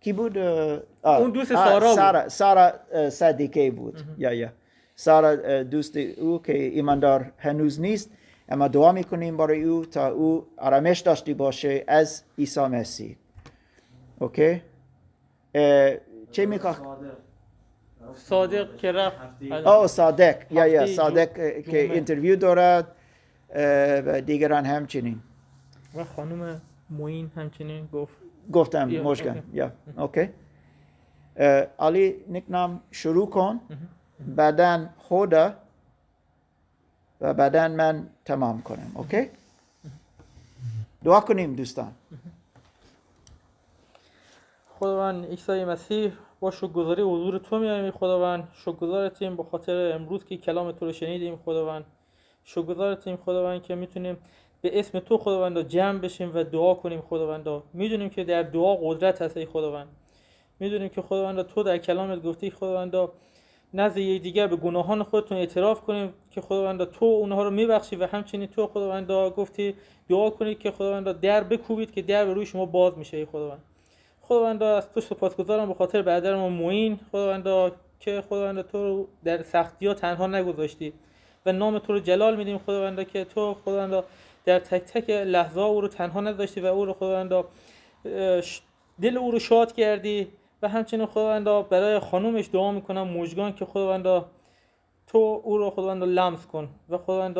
کی 0.00 0.12
بود؟ 0.12 0.38
اون 0.38 1.30
دوست 1.30 1.54
سارا. 1.54 1.94
سارا 1.94 2.28
سارا 2.28 2.72
صدیقه 3.10 3.70
بود. 3.70 4.00
یا 4.18 4.32
یا. 4.32 4.48
سارا 4.94 5.62
دوست 5.62 5.96
او 5.96 6.42
که 6.42 6.62
ایماندار 6.62 7.32
هنوز 7.38 7.80
نیست. 7.80 8.10
اما 8.52 8.68
دعا 8.68 8.92
می‌کنیم 8.92 9.36
برای 9.36 9.62
او 9.64 9.84
تا 9.84 10.08
او 10.08 10.46
آرامش 10.56 11.00
داشته 11.00 11.34
باشه 11.34 11.84
از 11.88 12.22
عیسی 12.38 12.60
مسیح. 12.60 13.16
Okay؟ 14.18 14.62
چه 16.30 16.46
می‌خواه 16.46 16.96
صادق 18.14 18.76
که 18.76 18.92
رفت. 18.92 19.42
او 19.66 19.86
صادق. 19.86 20.52
یا 20.52 20.66
یا 20.66 20.86
صادق 20.86 21.32
که. 21.62 21.78
Interview 21.78 22.36
دارد 22.36 22.96
و 24.06 24.20
دیگران 24.20 24.64
همچنین. 24.64 25.20
و 25.94 26.04
خانم 26.04 26.62
معین 26.90 27.30
همچنین 27.36 27.88
گفت. 27.92 28.16
گفتم 28.52 28.90
okay. 29.06 29.32
Ja 29.52 29.72
اوکی. 29.96 30.28
علی 31.78 32.16
نکنم 32.30 32.80
شروع 32.90 33.30
کن. 33.30 33.60
بعدا 34.26 34.86
خدا. 34.98 35.54
و 37.22 37.34
بعدا 37.34 37.68
من 37.68 38.06
تمام 38.24 38.62
کنم 38.62 38.92
اوکی؟ 38.94 39.30
دعا 41.04 41.20
کنیم 41.20 41.54
دوستان. 41.54 41.92
خداوند 44.78 45.24
عیسی 45.24 45.64
مسیح 45.64 46.12
با 46.40 46.50
شکرگزاری 46.50 47.02
حضور 47.02 47.38
تو 47.38 47.58
میایم 47.58 47.84
ای 47.84 47.90
خداوند 47.90 48.48
شکرگزارتیم 48.54 49.36
به 49.36 49.42
خاطر 49.42 49.92
امروز 49.92 50.24
که 50.24 50.36
کلام 50.36 50.72
تو 50.72 50.86
رو 50.86 50.92
شنیدیم 50.92 51.36
خداوند. 51.36 51.84
شکرگزارتیم 52.44 53.16
خداوند 53.16 53.62
که 53.62 53.74
می‌تونیم 53.74 54.16
به 54.60 54.78
اسم 54.78 54.98
تو 54.98 55.18
خداوند 55.18 55.68
جمع 55.68 55.98
بشیم 55.98 56.30
و 56.34 56.44
دعا 56.44 56.74
کنیم 56.74 57.00
خداوند. 57.00 57.62
می‌دونیم 57.72 58.10
که 58.10 58.24
در 58.24 58.42
دعا 58.42 58.76
قدرت 58.76 59.22
هست 59.22 59.36
ای 59.36 59.46
خداوند. 59.46 59.88
می‌دونیم 60.60 60.88
که 60.88 61.02
خداوند 61.02 61.42
تو 61.42 61.62
در 61.62 61.78
کلامت 61.78 62.22
گفتی 62.22 62.50
خداوند. 62.50 62.94
نزد 63.74 63.94
دیگر 63.94 64.46
به 64.46 64.56
گناهان 64.56 65.02
خودتون 65.02 65.38
اعتراف 65.38 65.80
کنیم 65.80 66.14
که 66.30 66.40
خداوند 66.40 66.84
تو 66.84 67.04
اونها 67.04 67.42
رو 67.42 67.50
میبخشی 67.50 67.96
و 67.96 68.06
همچنین 68.06 68.46
تو 68.46 68.66
خداوند 68.66 69.10
گفتی 69.10 69.74
دعا 70.08 70.30
کنید 70.30 70.58
که 70.58 70.70
خداوند 70.70 71.20
در 71.20 71.44
بکوبید 71.44 71.92
که 71.92 72.02
در 72.02 72.24
به 72.24 72.34
روی 72.34 72.46
شما 72.46 72.66
باز 72.66 72.98
میشه 72.98 73.16
ای 73.16 73.24
خداوند. 73.24 73.62
خداوند 74.20 74.62
از 74.62 74.92
تو 74.92 75.00
سپاسگزارم 75.00 75.68
به 75.68 75.74
خاطر 75.74 76.02
برادر 76.02 76.36
ما 76.36 76.48
معین. 76.48 77.00
خداوند 77.12 77.72
که 78.00 78.22
خداوند 78.28 78.62
تو 78.62 78.84
رو 78.84 79.08
در 79.24 79.42
سختی 79.42 79.86
ها 79.86 79.94
تنها 79.94 80.26
نگذاشتی 80.26 80.92
و 81.46 81.52
نام 81.52 81.78
تو 81.78 81.92
رو 81.92 81.98
جلال 81.98 82.36
میدیم. 82.36 82.58
خداوند 82.58 83.08
که 83.08 83.24
تو 83.24 83.54
خداوند 83.54 84.04
در 84.44 84.58
تک 84.58 84.82
تک 84.82 85.10
لحظه 85.10 85.60
او 85.60 85.80
رو 85.80 85.88
تنها 85.88 86.20
نذاشتی 86.20 86.60
و 86.60 86.66
او 86.66 86.84
رو 86.84 86.92
خداوند 86.92 87.44
دل 89.02 89.18
او 89.18 89.30
رو 89.30 89.38
شاد 89.38 89.72
کردی. 89.72 90.28
و 90.62 90.68
همچنین 90.68 91.06
خداوند 91.06 91.68
برای 91.68 91.98
خانومش 91.98 92.48
دعا 92.52 92.72
می‌کنم 92.72 93.08
مژگان 93.08 93.54
که 93.54 93.64
خداوند 93.64 94.24
تو 95.06 95.40
او 95.44 95.58
رو 95.58 95.70
خداوند 95.70 96.02
لمس 96.02 96.46
کن 96.46 96.68
و 96.88 96.98
خداوند 96.98 97.38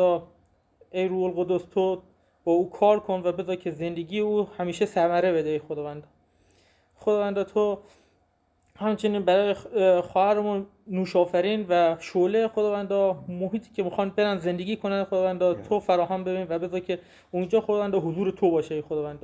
ای 0.91 1.07
روح 1.07 1.23
القدس 1.23 1.61
تو 1.73 2.01
با 2.43 2.51
او 2.51 2.69
کار 2.69 2.99
کن 2.99 3.21
و 3.25 3.31
بذار 3.31 3.55
که 3.55 3.71
زندگی 3.71 4.19
او 4.19 4.47
همیشه 4.57 4.85
ثمره 4.85 5.33
بده 5.33 5.49
ای 5.49 5.59
خداوند 5.59 6.07
خداوند 6.95 7.43
تو 7.43 7.77
همچنین 8.79 9.25
برای 9.25 9.55
اه، 9.75 10.01
خواهرمون 10.01 10.65
نوشافرین 10.87 11.65
و 11.69 11.95
شعله 11.99 12.47
خداوند 12.47 12.93
محیطی 13.27 13.69
که 13.75 13.83
می‌خوان 13.83 14.09
برن 14.09 14.37
زندگی 14.37 14.75
کنن 14.75 15.03
خداوند 15.03 15.63
تو 15.63 15.79
فراهم 15.79 16.23
ببین 16.23 16.47
و 16.49 16.59
بذار 16.59 16.79
که 16.79 16.99
اونجا 17.31 17.61
خداوند 17.61 17.95
حضور 17.95 18.31
تو 18.31 18.51
باشه 18.51 18.75
ای 18.75 18.81
خداوند 18.81 19.19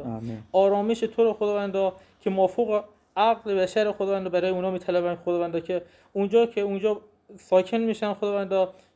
آرامش 0.51 0.99
تو 0.99 1.23
رو 1.23 1.33
خداوند 1.33 1.93
که 2.21 2.29
مافوق 2.29 2.83
عقل 3.17 3.55
بشر 3.55 3.91
خداوند 3.91 4.31
برای 4.31 4.51
اونا 4.51 4.71
میطلبن 4.71 5.15
خداوند 5.15 5.63
که 5.63 5.81
اونجا 6.13 6.45
که 6.45 6.61
اونجا 6.61 7.01
ساکن 7.37 7.77
میشن 7.77 8.13
خداوند 8.13 8.49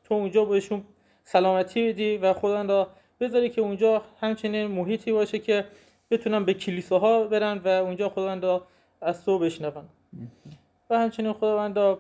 تو 0.03 0.13
اونجا 0.13 0.45
بهشون 0.45 0.83
سلامتی 1.23 1.87
بدی 1.87 2.17
و 2.17 2.33
خداوند 2.33 2.87
بذاری 3.19 3.49
که 3.49 3.61
اونجا 3.61 4.01
همچنین 4.21 4.67
محیطی 4.67 5.11
باشه 5.11 5.39
که 5.39 5.65
بتونن 6.11 6.45
به 6.45 6.53
کلیساها 6.53 7.23
برن 7.23 7.57
و 7.57 7.67
اونجا 7.67 8.09
خداوندا 8.09 8.67
از 9.01 9.25
تو 9.25 9.39
بشنون. 9.39 9.85
و 10.89 10.99
همچنین 10.99 11.33
خداوندا 11.33 11.99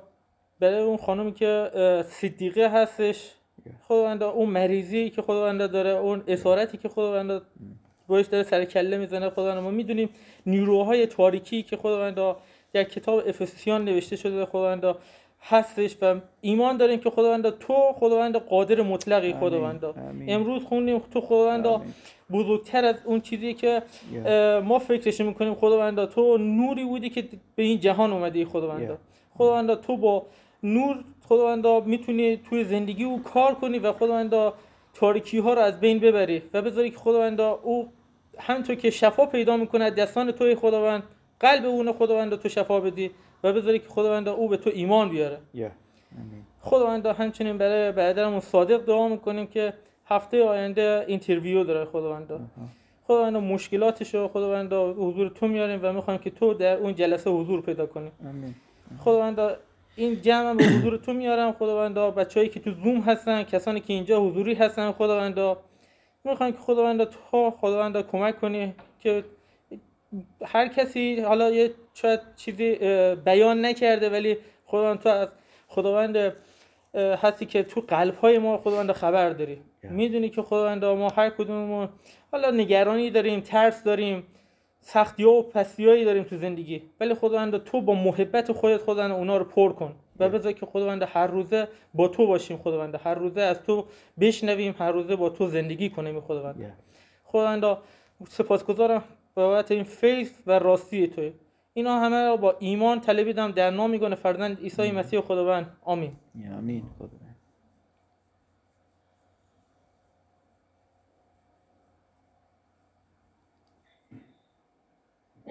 برای 0.59 0.81
اون 0.81 0.97
خانومی 0.97 1.33
که 1.33 1.71
صدیقه 2.05 2.69
هستش 2.69 3.31
خداوندا 3.87 4.29
اون 4.29 4.49
مریضی 4.49 5.09
که 5.09 5.21
خداوندا 5.21 5.67
داره 5.67 5.89
اون 5.89 6.23
اسارتی 6.27 6.77
که 6.77 6.89
خداوندا 6.89 7.41
باش 8.07 8.25
داره 8.25 8.43
سر 8.43 8.65
کله 8.65 8.97
می‌زنه 8.97 9.29
خداوندا 9.29 9.61
ما 9.61 9.71
می‌دونیم 9.71 10.09
نیروهای 10.45 11.05
تاریکی 11.07 11.63
که 11.63 11.77
خداوندا 11.77 12.37
در 12.73 12.83
کتاب 12.83 13.23
افسیان 13.27 13.85
نوشته 13.85 14.15
شده 14.15 14.45
خداوندا 14.45 14.97
هستش 15.41 15.97
و 16.01 16.15
ایمان 16.41 16.77
داریم 16.77 16.99
که 16.99 17.09
خداوندا 17.09 17.51
تو 17.51 17.73
خداوندا 17.95 18.39
قادر 18.39 18.81
مطلقی 18.81 19.33
خداوندا 19.33 19.95
امروز 20.27 20.63
خوندیم 20.63 20.99
تو 20.99 21.21
خداوندا 21.21 21.81
بزرگتر 22.31 22.85
از 22.85 22.95
اون 23.05 23.21
چیزی 23.21 23.53
که 23.53 23.81
ما 24.63 24.79
فکرش 24.79 25.21
می‌کنیم 25.21 25.55
خداوندا 25.55 26.05
تو 26.05 26.37
نوری 26.37 26.85
بودی 26.85 27.09
که 27.09 27.23
به 27.55 27.63
این 27.63 27.79
جهان 27.79 28.13
اومدی 28.13 28.45
خداوندا 28.45 28.97
خداوندا 29.37 29.75
تو 29.75 29.97
با 29.97 30.25
نور 30.63 31.03
خداوندا 31.29 31.79
می‌تونی 31.79 32.37
توی 32.37 32.63
زندگی 32.63 33.03
او 33.03 33.23
کار 33.23 33.55
کنی 33.55 33.79
و 33.79 33.93
خداوندا 33.93 34.53
تاریکی 34.93 35.37
ها 35.39 35.53
رو 35.53 35.61
از 35.61 35.79
بین 35.79 35.99
ببری 35.99 36.41
و 36.53 36.61
بذاری 36.61 36.89
که 36.89 36.97
خداوندا 36.97 37.59
او 37.63 37.89
همونطور 38.39 38.75
که 38.75 38.89
شفا 38.89 39.25
پیدا 39.25 39.57
می‌کنه 39.57 39.89
دستان 39.89 40.31
توی 40.31 40.55
خداوند 40.55 41.03
قلب 41.39 41.65
اون 41.65 41.91
خداوند 41.93 42.35
تو 42.35 42.49
شفا 42.49 42.79
بدی 42.79 43.11
و 43.43 43.53
بذاری 43.53 43.79
که 43.79 43.87
خداوند 43.89 44.27
او 44.27 44.47
به 44.49 44.57
تو 44.57 44.69
ایمان 44.73 45.09
بیاره. 45.09 45.37
خداوند 46.61 47.05
همچنین 47.05 47.57
برای 47.57 47.91
برادرمون 47.91 48.39
صادق 48.39 48.85
دعا 48.85 49.07
می‌کنیم 49.07 49.47
که 49.47 49.73
هفته 50.05 50.43
آینده 50.43 51.05
اینترویو 51.07 51.63
داره 51.63 51.85
خداوند. 51.85 52.49
خداوند 53.07 53.37
مشکلاتش 53.37 54.15
رو 54.15 54.27
خداوند 54.27 54.73
حضور 54.73 55.29
تو 55.29 55.47
میاریم 55.47 55.79
و 55.83 55.93
می‌خوایم 55.93 56.19
که 56.19 56.29
تو 56.29 56.53
در 56.53 56.77
اون 56.77 56.95
جلسه 56.95 57.29
حضور 57.29 57.61
پیدا 57.61 57.85
کنی. 57.85 58.11
خداوند 58.99 59.39
این 59.95 60.21
جمع 60.21 60.53
به 60.53 60.63
حضور 60.63 60.97
تو 60.97 61.13
میارم 61.13 61.51
خداوند 61.51 61.95
بچه‌ای 61.95 62.49
که 62.49 62.59
تو 62.59 62.71
زوم 62.71 62.99
هستن 63.01 63.43
کسانی 63.43 63.79
که 63.79 63.93
اینجا 63.93 64.21
حضوری 64.21 64.53
هستن 64.53 64.91
خداوند 64.91 65.57
می‌خوایم 66.23 66.53
که 66.53 66.59
خداوند 66.59 67.03
تو 67.03 67.51
خداوند 67.51 68.07
کمک 68.07 68.41
کنی 68.41 68.73
که 68.99 69.23
هر 70.45 70.67
کسی 70.67 71.19
حالا 71.19 71.49
یه 71.51 71.71
شاید 71.93 72.19
چیزی 72.35 72.75
بیان 73.15 73.65
نکرده 73.65 74.09
ولی 74.09 74.37
خداوند 74.65 74.99
تو 74.99 75.09
از 75.09 75.27
خداوند 75.67 76.33
هستی 76.95 77.45
که 77.45 77.63
تو 77.63 77.81
قلب 77.81 78.15
های 78.15 78.37
ما 78.39 78.57
خداوند 78.57 78.91
خبر 78.91 79.29
داری. 79.29 79.61
می‌دونی 79.83 80.29
که 80.29 80.41
خداوند 80.41 80.85
ما 80.85 81.09
هر 81.09 81.29
کدوممون 81.29 81.89
حالا 82.31 82.51
نگرانی 82.51 83.09
داریم 83.09 83.39
ترس 83.39 83.83
داریم. 83.83 84.23
سختی 84.85 85.23
ها 85.23 85.31
و 85.31 85.43
پستی 85.43 86.05
داریم 86.05 86.23
تو 86.23 86.37
زندگی. 86.37 86.81
ولی 86.99 87.13
خداوند 87.13 87.63
تو 87.63 87.81
با 87.81 87.93
محبت 87.93 88.51
خودت 88.51 88.81
خداوند 88.81 89.11
اونا 89.11 89.37
رو 89.37 89.43
پر 89.43 89.73
کن. 89.73 89.95
و 90.19 90.29
بذار 90.29 90.51
که 90.51 90.65
خداوند 90.65 91.03
هر 91.03 91.27
روزه 91.27 91.67
با 91.93 92.07
تو 92.07 92.27
باشیم 92.27 92.57
خداوند. 92.57 92.95
هر 93.03 93.15
روزه 93.15 93.41
از 93.41 93.63
تو 93.63 93.85
بشنویم 94.19 94.75
هر 94.79 94.91
روزه 94.91 95.15
با 95.15 95.29
تو 95.29 95.47
زندگی 95.47 95.89
کنیم 95.89 96.21
خداوند. 96.21 96.73
خداوند 97.23 97.77
سپاسگزارم 98.29 99.03
بابت 99.35 99.71
این 99.71 99.83
فیض 99.83 100.31
و 100.47 100.59
راستی 100.59 101.07
توی. 101.07 101.33
اینا 101.73 101.99
همه 101.99 102.23
را 102.23 102.37
با 102.37 102.55
ایمان 102.59 102.99
طلبیدم 102.99 103.51
در 103.51 103.69
نام 103.69 103.89
میگونه 103.89 104.15
فرزند 104.15 104.59
عیسی 104.59 104.91
مسیح 104.91 105.21
خداوند. 105.21 105.77
آمین. 105.81 106.11
آمین. 106.57 106.83
خداوند. 106.97 107.22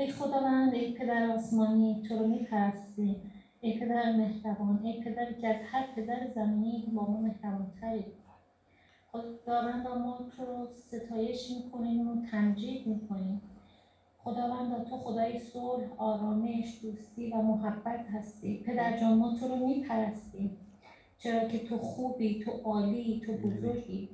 ای 0.03 0.11
خداوند 0.11 0.75
ای 0.75 0.93
پدر 0.93 1.31
آسمانی 1.31 2.03
تو 2.09 2.19
رو 2.19 2.27
میپرستیم 2.27 3.33
ای 3.61 3.79
پدر 3.79 4.13
مهربان 4.13 4.81
ای 4.85 5.01
پدری 5.05 5.35
که 5.41 5.49
از 5.49 5.57
هر 5.71 5.87
پدر 5.97 6.27
زمینی 6.35 6.93
با 6.95 7.03
ما 7.03 7.21
مهربانتری. 7.21 8.05
خداوند 9.13 9.87
ما 9.87 10.19
تو 10.37 10.45
رو 10.45 10.69
ستایش 10.75 11.51
می‌کنیم 11.51 12.09
و 12.09 12.23
تمجید 12.31 12.87
می‌کنیم. 12.87 13.41
خداوند 14.19 14.85
تو 14.85 14.97
خدای 14.97 15.39
صلح 15.39 15.85
آرامش 15.97 16.79
دوستی 16.83 17.31
و 17.31 17.37
محبت 17.37 18.07
هستی. 18.13 18.63
پدر 18.67 19.01
جان 19.01 19.19
ما 19.19 19.37
تو 19.41 19.49
رو 19.49 19.57
میپرستیم. 19.57 20.57
چرا 21.19 21.49
که 21.49 21.59
تو 21.59 21.79
خوبی 21.79 22.43
تو 22.45 22.51
عالی 22.51 23.23
تو 23.27 23.33
بزرگی. 23.33 24.09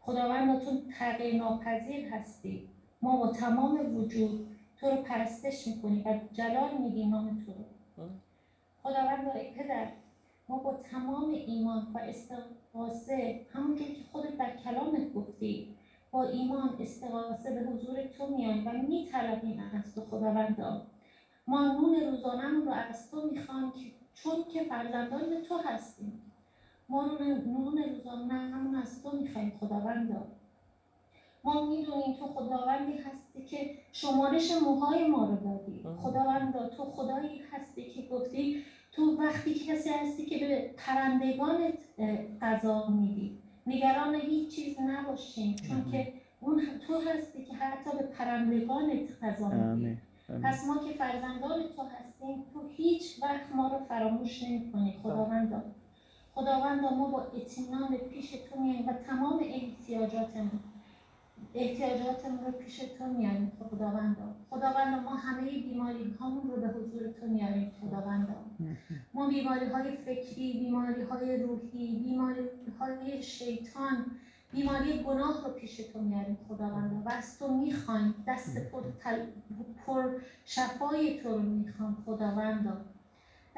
خداوند 0.00 0.60
تو 0.60 0.70
تغییر 0.98 1.36
ناپذیر 1.36 2.06
هستی. 2.06 2.68
ما 3.02 3.16
با 3.16 3.32
تمام 3.32 3.96
وجود 3.96 4.57
تو 4.80 4.90
رو 4.90 4.96
پرستش 4.96 5.66
می‌کنیم 5.66 6.06
و 6.06 6.18
جلال 6.32 6.78
میدیم 6.78 7.10
نام 7.10 7.44
تو 7.46 7.52
رو. 7.52 8.08
خداوند 8.82 9.36
ای 9.36 9.50
پدر 9.50 9.88
ما 10.48 10.58
با 10.58 10.74
تمام 10.74 11.30
ایمان 11.30 11.86
و 11.94 11.98
استقاسه 11.98 13.46
همونجور 13.52 13.86
که 13.88 14.02
خودت 14.12 14.38
در 14.38 14.56
کلامت 14.56 15.12
گفتی 15.12 15.76
با 16.10 16.22
ایمان 16.22 16.76
استقاسه 16.80 17.54
به 17.54 17.60
حضور 17.60 18.06
تو 18.06 18.26
میان 18.26 18.64
و 18.64 18.72
میطلبیم 18.72 19.70
از 19.74 19.94
تو 19.94 20.00
خداوندا. 20.00 20.86
ما 21.46 21.72
نون 21.72 21.94
روزانه 22.10 22.64
رو 22.64 22.70
از 22.70 23.10
تو 23.10 23.30
می‌خوام 23.30 23.72
که 23.72 23.92
چون 24.14 24.44
که 24.52 24.64
فرزندان 24.64 25.42
تو 25.48 25.58
هستیم. 25.58 26.22
ما 26.88 27.06
نون 27.06 27.78
روزانه 27.78 28.78
از 28.82 29.02
تو 29.02 29.16
می‌خوایم 29.16 29.52
خداوندا. 29.60 30.26
ما 31.44 31.66
می‌دونیم 31.66 32.16
تو 32.18 32.26
خداوندی 32.26 32.92
هستی 32.92 33.44
که 33.44 33.70
شمارش 33.92 34.52
موهای 34.62 35.06
ما 35.08 35.24
رو 35.24 35.36
دادی. 35.36 35.84
خداوندا 36.02 36.68
تو 36.68 36.84
خدایی 36.84 37.42
هستی 37.52 37.90
که 37.90 38.02
گفتی 38.02 38.64
تو 38.92 39.16
وقتی 39.22 39.54
کسی 39.54 39.90
هستی 39.90 40.26
که 40.26 40.38
به 40.38 40.70
پرندگانت 40.76 41.78
غذا 42.42 42.88
میدی. 42.88 43.38
نگران 43.66 44.14
هیچ 44.14 44.56
چیز 44.56 44.76
نباشیم 44.80 45.56
چون 45.68 45.92
که 45.92 46.12
اون 46.40 46.62
تو 46.86 47.00
هستی 47.00 47.44
که 47.44 47.54
حتی 47.54 47.90
به 47.98 48.04
پرندگانت 48.04 49.22
غذا 49.22 49.48
میدی. 49.48 49.98
پس 50.44 50.66
ما 50.66 50.78
که 50.78 50.92
فرزندان 50.92 51.62
تو 51.76 51.82
هستیم 51.82 52.44
تو 52.52 52.60
هیچ 52.76 53.22
وقت 53.22 53.54
ما 53.54 53.68
رو 53.68 53.78
فراموش 53.88 54.42
نمی 54.42 54.72
کنی 54.72 54.94
خداوندا 55.02 55.62
خداوندا 56.34 56.94
ما 56.94 57.10
با 57.10 57.20
اطمینان 57.22 57.96
پیش 57.96 58.30
تو 58.30 58.60
میاییم 58.60 58.88
و 58.88 58.92
تمام 58.92 59.40
احتیاجاتمون 59.44 60.60
احتیاجاتمون 61.54 62.44
رو 62.44 62.52
پیش 62.52 62.76
تو 62.76 63.06
میاریم 63.06 63.52
خداوندا. 63.70 64.34
خداوندا 64.50 65.00
ما 65.00 65.14
همه 65.14 65.50
بیماری 65.50 66.14
هامون 66.20 66.50
رو 66.50 66.60
به 66.60 66.68
حضور 66.68 67.12
تو 67.20 67.26
میاریم 67.26 67.72
خداوندا. 67.80 68.34
ما 69.14 69.28
بیماری 69.28 69.66
های 69.66 69.96
فکری 69.96 70.52
بیماری 70.52 71.02
های 71.02 71.36
روحی 71.42 71.98
بیماری 72.04 72.40
های 72.80 73.22
شیطان 73.22 74.06
بیماری 74.52 75.02
گناه 75.02 75.44
رو 75.44 75.50
پیش 75.50 75.76
تو 75.76 76.00
میاریم 76.00 76.38
خداوندا. 76.48 76.96
و 77.04 77.08
از 77.08 77.38
تو 77.38 77.54
می‌خوایم. 77.54 78.14
دست 78.26 78.58
پر, 78.58 78.82
پر 79.86 80.10
شفای 80.44 81.20
تو 81.20 81.28
رو 81.28 81.42
می‌خوام 81.42 81.96
خداوندا. 82.06 82.76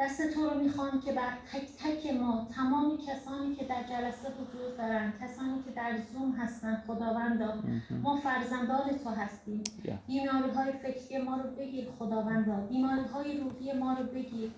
دست 0.01 0.31
تو 0.35 0.51
رو 0.51 0.61
می‌خوام 0.61 1.01
که 1.01 1.13
بر 1.13 1.33
تک 1.53 1.69
تک 1.79 2.13
ما 2.15 2.49
تمام 2.55 2.99
کسانی 2.99 3.57
که 3.57 3.65
در 3.65 3.83
جلسه 3.83 4.29
حضور 4.29 4.77
دارن 4.79 5.13
کسانی 5.21 5.63
که 5.63 5.71
در 5.71 5.99
زوم 6.13 6.33
هستن 6.33 6.83
خداوندا. 6.87 7.55
ما 8.03 8.17
فرزندان 8.17 8.99
تو 9.05 9.11
هستیم. 9.11 9.63
بیماری 10.07 10.51
های 10.51 10.73
فکری 10.73 11.23
ما 11.23 11.37
رو 11.37 11.51
بگیر 11.51 11.89
خداوندا. 11.99 12.57
بیماری 12.57 13.05
های 13.15 13.41
روحی 13.41 13.73
ما 13.73 13.93
رو 13.93 14.05
بگیر. 14.05 14.51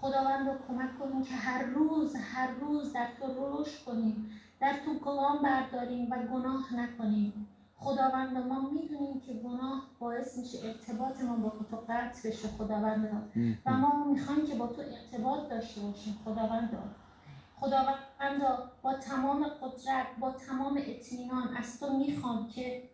خداوندا 0.00 0.58
کمک 0.68 0.98
کنیم 0.98 1.22
که 1.22 1.34
هر 1.34 1.64
روز 1.64 2.16
هر 2.16 2.50
روز 2.60 2.92
در 2.92 3.08
تو 3.20 3.26
رشد 3.62 3.84
کنیم 3.84 4.30
در 4.60 4.74
تو 4.84 4.98
گام 5.04 5.42
برداریم 5.42 6.10
و 6.10 6.16
گناه 6.16 6.74
نکنیم. 6.76 7.46
خداوند 7.80 8.36
ما 8.36 8.70
می‌دونیم 8.70 9.20
که 9.20 9.32
گناه 9.32 9.90
باعث 9.98 10.38
میشه 10.38 10.58
ارتباط 10.66 11.20
ما 11.20 11.36
با 11.36 11.52
تو 11.70 11.76
قطع 11.88 12.28
بشه 12.28 12.48
خداوند 12.48 13.30
و 13.66 13.72
ما 13.72 14.04
می‌خوایم 14.04 14.46
که 14.46 14.54
با 14.54 14.66
تو 14.66 14.80
ارتباط 14.80 15.50
داشته 15.50 15.80
باشیم 15.80 16.18
خداوند 16.24 16.78
خداوند 17.56 18.42
با 18.82 18.94
تمام 18.94 19.44
قدرت 19.44 20.06
با 20.20 20.32
تمام 20.32 20.80
اطمینان 20.86 21.56
از 21.56 21.80
تو 21.80 21.98
می‌خوام 21.98 22.48
که 22.48 22.90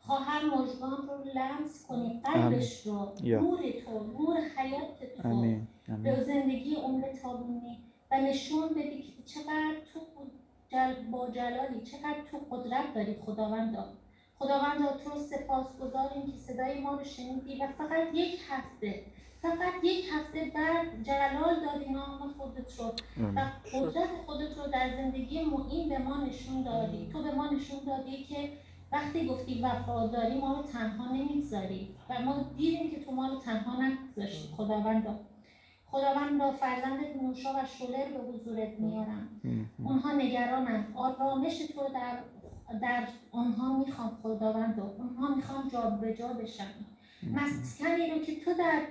خواهر 0.00 0.44
مژگان 0.44 1.08
رو 1.08 1.24
لمس 1.34 1.86
کنی 1.86 2.22
قلبش 2.24 2.86
رو 2.86 3.12
نور 3.24 3.60
تو 3.84 4.04
نور 4.18 4.36
حیات 4.56 4.98
تو. 5.16 5.56
به 6.02 6.24
زندگی 6.24 6.76
اون 6.76 7.00
بتابونی 7.00 7.78
و 8.10 8.20
نشون 8.20 8.68
بدی 8.68 9.02
که 9.02 9.22
چقدر 9.22 9.76
تو 9.94 10.00
جل 10.68 10.94
با 11.10 11.30
جلالی 11.30 11.80
چقدر 11.80 12.20
تو 12.30 12.38
قدرت 12.50 12.94
داری 12.94 13.14
خداوندا 13.26 13.84
خداوندا 14.38 14.96
تو 15.04 15.10
رو 15.10 15.20
سپاسگزاریم 15.22 16.26
که 16.26 16.38
صدای 16.38 16.80
ما 16.80 16.94
رو 16.94 17.04
شنیدی 17.04 17.62
و 17.62 17.66
فقط 17.66 18.14
یک 18.14 18.40
هفته 18.50 19.04
فقط 19.42 19.74
یک 19.82 20.04
هفته 20.12 20.52
بعد 20.54 21.02
جلال 21.02 21.66
دادی 21.66 21.92
نام 21.92 22.34
خودت 22.38 22.78
رو 22.78 22.84
و 23.36 23.40
قدرت 23.72 24.08
خودت 24.26 24.58
رو 24.58 24.66
در 24.72 24.96
زندگی 24.96 25.44
معین 25.44 25.88
به 25.88 25.98
ما 25.98 26.16
نشون 26.16 26.62
دادی. 26.62 27.08
تو 27.12 27.22
به 27.22 27.34
ما 27.34 27.46
نشون 27.46 27.78
دادی 27.86 28.24
که 28.24 28.52
وقتی 28.92 29.26
گفتی 29.26 29.62
وفاداری 29.62 30.40
ما 30.40 30.54
رو 30.54 30.62
تنها 30.62 31.12
نمی‌گذاری 31.12 31.94
و 32.10 32.22
ما 32.22 32.44
دیدیم 32.56 32.90
که 32.90 33.04
تو 33.04 33.12
ما 33.12 33.28
رو 33.28 33.38
تنها 33.38 33.82
نگذاشتی. 33.82 34.48
خداوندا 34.56 35.20
خداوندا 35.96 36.52
فرزند 36.52 37.00
نوشا 37.22 37.52
و 37.52 37.66
شولر 37.78 38.04
به 38.04 38.32
حضورت 38.32 38.80
میارم. 38.80 39.28
اونها 39.84 40.12
نگرانند. 40.12 40.92
آرامش 40.94 41.58
تو 41.58 41.80
در 41.94 42.18
در 42.78 43.08
آنها 43.32 43.78
می‌خوام 43.78 44.18
خداوند 44.22 44.80
اونها 44.80 45.34
می‌خوام 45.34 45.68
جا 45.68 45.80
به 45.90 46.14
جا 46.14 46.28
بشن 46.28 46.66
مسکنی 47.32 48.10
رو 48.10 48.18
که 48.18 48.40
تو 48.40 48.54
در 48.54 48.82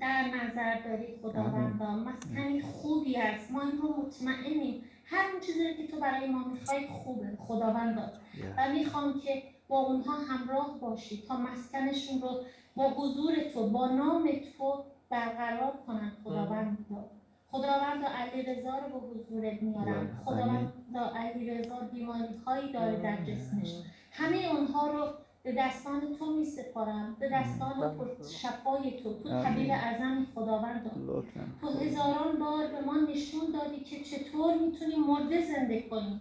در 0.00 0.22
نظر 0.22 0.80
داری 0.80 1.06
خداوندا 1.22 1.90
مسکنی 1.90 2.62
خوبی 2.62 3.16
است 3.16 3.50
ما 3.50 3.62
این 3.62 3.78
رو 3.78 4.02
مطمئنیم. 4.02 4.84
هر 5.04 5.30
اون 5.32 5.40
چیزی 5.40 5.74
که 5.74 5.86
تو 5.86 6.00
برای 6.00 6.28
ما 6.28 6.44
می‌خوای 6.44 6.86
خوبه. 6.86 7.36
خداوندا 7.38 8.12
و 8.56 8.72
می‌خوام 8.72 9.20
که 9.20 9.42
با 9.68 9.78
اونها 9.78 10.12
همراه 10.12 10.78
باشی 10.80 11.22
تا 11.28 11.36
مسکنشون 11.36 12.22
رو 12.22 12.40
با 12.76 12.88
حضور 12.88 13.34
تو 13.54 13.70
با 13.70 13.88
نام 13.88 14.30
تو 14.58 14.84
برقرار 15.10 15.72
کنن 15.86 16.12
خداوندا 16.24 17.04
خداوند 17.50 18.04
علی 18.04 18.42
رضا 18.42 18.78
رو 18.78 19.00
به 19.00 19.06
حضورت 19.06 19.62
میارم. 19.62 20.22
خداوند 20.24 20.72
علی 21.16 21.50
رضا 21.50 21.76
بیماری 21.92 22.34
هایی 22.46 22.72
داره 22.72 22.96
در 22.96 23.16
جسمش. 23.24 23.74
همه 24.12 24.36
اونها 24.36 24.90
رو 24.90 25.06
به 25.42 25.52
دستان 25.58 26.00
تو 26.18 26.34
می 26.34 26.44
سپارم 26.44 27.16
به 27.20 27.28
دستان 27.32 27.96
تو 27.96 28.28
شفای 28.28 29.02
تو 29.02 29.14
تو 29.14 29.28
طبیب 29.28 29.70
اعظم 29.70 30.26
خداوند 30.34 30.90
تو 31.60 31.68
هزاران 31.68 32.38
بار 32.40 32.66
به 32.66 32.80
ما 32.86 32.94
نشون 33.12 33.40
دادی 33.52 33.80
که 33.80 34.04
چطور 34.04 34.54
می‌تونیم 34.54 35.00
مرده 35.06 35.40
زنده 35.44 35.82
کنیم 35.82 36.20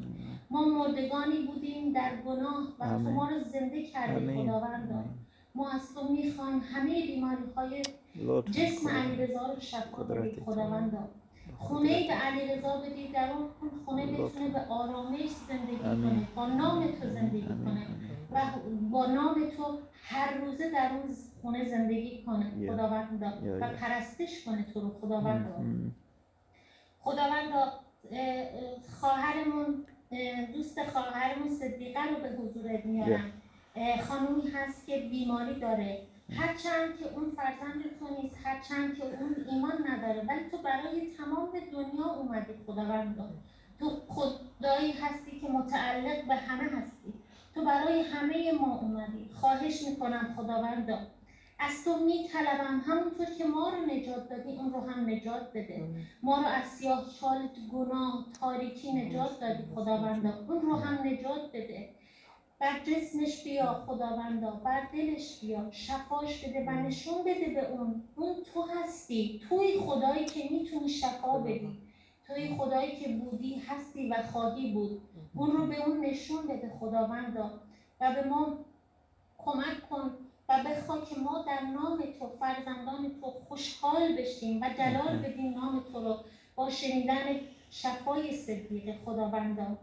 ما 0.49 0.66
مردگانی 0.66 1.38
بودیم 1.48 1.94
در 1.94 2.11
گناه 2.26 2.68
و 2.80 2.90
تو 2.90 2.99
ما 2.99 3.30
رو 3.30 3.44
زنده 3.44 3.84
کردی 3.84 4.44
خداوند 4.44 5.10
ما 5.56 5.70
از 5.70 5.94
تو 5.95 6.14
می‌خوایم. 6.14 6.60
همه 6.60 7.07
بیماری 7.07 7.44
های 7.56 7.84
جسم 8.52 8.90
علیرضا 8.90 9.54
رو 9.54 9.60
شفا 9.60 10.04
خداوند 10.46 10.98
خونه 11.58 12.08
به 12.08 12.14
علیرضا 12.14 12.82
بدی 12.82 13.08
در 13.08 13.32
اون 13.32 13.50
خونه 13.86 14.06
بتونه 14.06 14.50
به 14.50 14.60
آرامش 14.60 15.30
زندگی 15.48 15.78
کنه 15.78 16.28
با 16.36 16.48
نام 16.48 16.88
تو 16.91 17.10
زندگی 17.10 17.48
کنه 17.48 17.88
و 18.32 18.41
با 18.91 19.06
نام 19.06 19.36
تو 19.58 19.80
هر 20.04 20.38
روزه 20.38 20.72
در 20.72 20.91
اون 20.91 21.16
خونه 21.41 21.70
زندگی 21.70 22.24
کنه. 22.24 22.68
خداوند 22.68 23.24
و 23.62 23.68
پرستش 23.74 24.46
کنه 24.46 24.66
تو 24.74 24.82
رو 24.82 24.90
خداوند 25.02 25.46
خداوند 27.00 27.54
خواهرمون 29.00 29.86
دوست 30.54 30.84
خواهرمون 30.84 31.50
صدیقه 31.50 32.00
رو 32.10 32.22
به 32.22 32.30
حضورت 32.30 32.86
میارم. 32.86 33.32
خانومی 34.08 34.50
هست 34.50 34.88
که 34.88 34.98
بیماری 34.98 35.60
داره. 35.60 36.02
هرچند 36.38 36.97
که 36.99 37.14
اون 37.14 37.31
فرزند 37.31 37.99
تو 37.99 38.22
نیست 38.22 38.38
هرچند 38.43 38.95
که 38.97 39.03
اون 39.03 39.35
ایمان 39.51 39.88
نداره 39.88 40.26
ولی 40.27 40.49
تو 40.51 40.57
برای 40.57 41.15
تمام 41.18 41.49
دنیا 41.72 42.06
اومدی 42.06 42.53
خداوند 42.68 43.15
تو 43.80 43.89
خدایی 44.07 44.91
هستی 44.91 45.39
که 45.39 45.47
متعلق 45.47 46.27
به 46.27 46.35
همه 46.35 46.64
هستی. 46.64 47.14
تو 47.56 47.65
برای 47.65 48.01
همه 48.01 48.51
ما 48.51 48.80
اومدی. 48.80 49.30
خواهش 49.34 49.88
می‌کنم 49.88 50.34
خداوند 50.38 51.07
از 51.60 51.84
تو 51.85 52.06
میطلبم 52.06 52.84
همونطور 52.88 53.26
که 53.38 53.45
ما 53.45 53.69
رو 53.69 53.85
نجات 53.85 54.30
دادی 54.30 54.49
اون 54.49 54.73
رو 54.73 54.80
هم 54.80 55.10
نجات 55.10 55.49
بده. 55.53 55.88
ما 56.23 56.38
رو 56.38 56.45
از 56.47 56.64
سیاه 56.64 57.06
چال 57.19 57.49
گناه 57.73 58.26
تاریکی 58.39 58.91
نجات 58.91 59.39
دادی 59.39 59.64
خداوند 59.76 60.26
اون 60.47 60.61
رو 60.61 60.76
هم 60.76 61.07
نجات 61.07 61.51
بده. 61.53 61.89
بر 62.60 62.80
جسمش 62.80 63.44
بیا 63.44 63.73
خداوندا 63.73 64.52
بر 64.52 64.81
دلش 64.94 65.40
بیا. 65.41 65.72
شفاش 65.72 66.45
بده 66.45 66.65
و 66.65 66.69
نشون 66.69 67.23
بده 67.26 67.49
به 67.53 67.72
اون. 67.72 68.03
اون 68.15 68.36
تو 68.53 68.61
هستی. 68.61 69.41
توی 69.49 69.80
خدایی 69.80 70.26
که 70.26 70.49
می‌تونی 70.52 70.90
شفا 70.90 71.40
بدی. 71.40 71.77
توی 72.27 72.56
خدایی 72.57 72.99
که 72.99 73.07
بودی 73.07 73.56
هستی 73.56 74.10
و 74.10 74.23
خواهی 74.31 74.73
بود. 74.73 75.02
اون 75.36 75.52
رو 75.52 75.68
به 75.68 75.88
اون 75.88 76.06
نشون 76.06 76.48
بده 76.48 76.72
خداوندا. 76.80 77.52
و 78.02 78.14
به 78.14 78.30
ما 78.30 78.57
کمک 79.38 79.90
کن 79.90 80.11
و 80.49 80.64
بخوا 80.64 81.02
که 81.02 81.15
ما 81.15 81.45
در 81.48 81.61
نام 81.61 82.03
تو 82.19 82.27
فرزندان 82.27 83.11
تو 83.22 83.27
خوشحال 83.48 84.15
بشیم 84.15 84.61
و 84.61 84.69
جلال 84.77 85.18
بدیم 85.18 85.53
نام 85.53 85.84
تو 85.91 86.03
رو. 86.03 86.18
با 86.56 86.69
شنیدن 86.69 87.40
شفای 87.69 88.38
صدیق 88.38 88.95
خداوندا. 89.06 89.77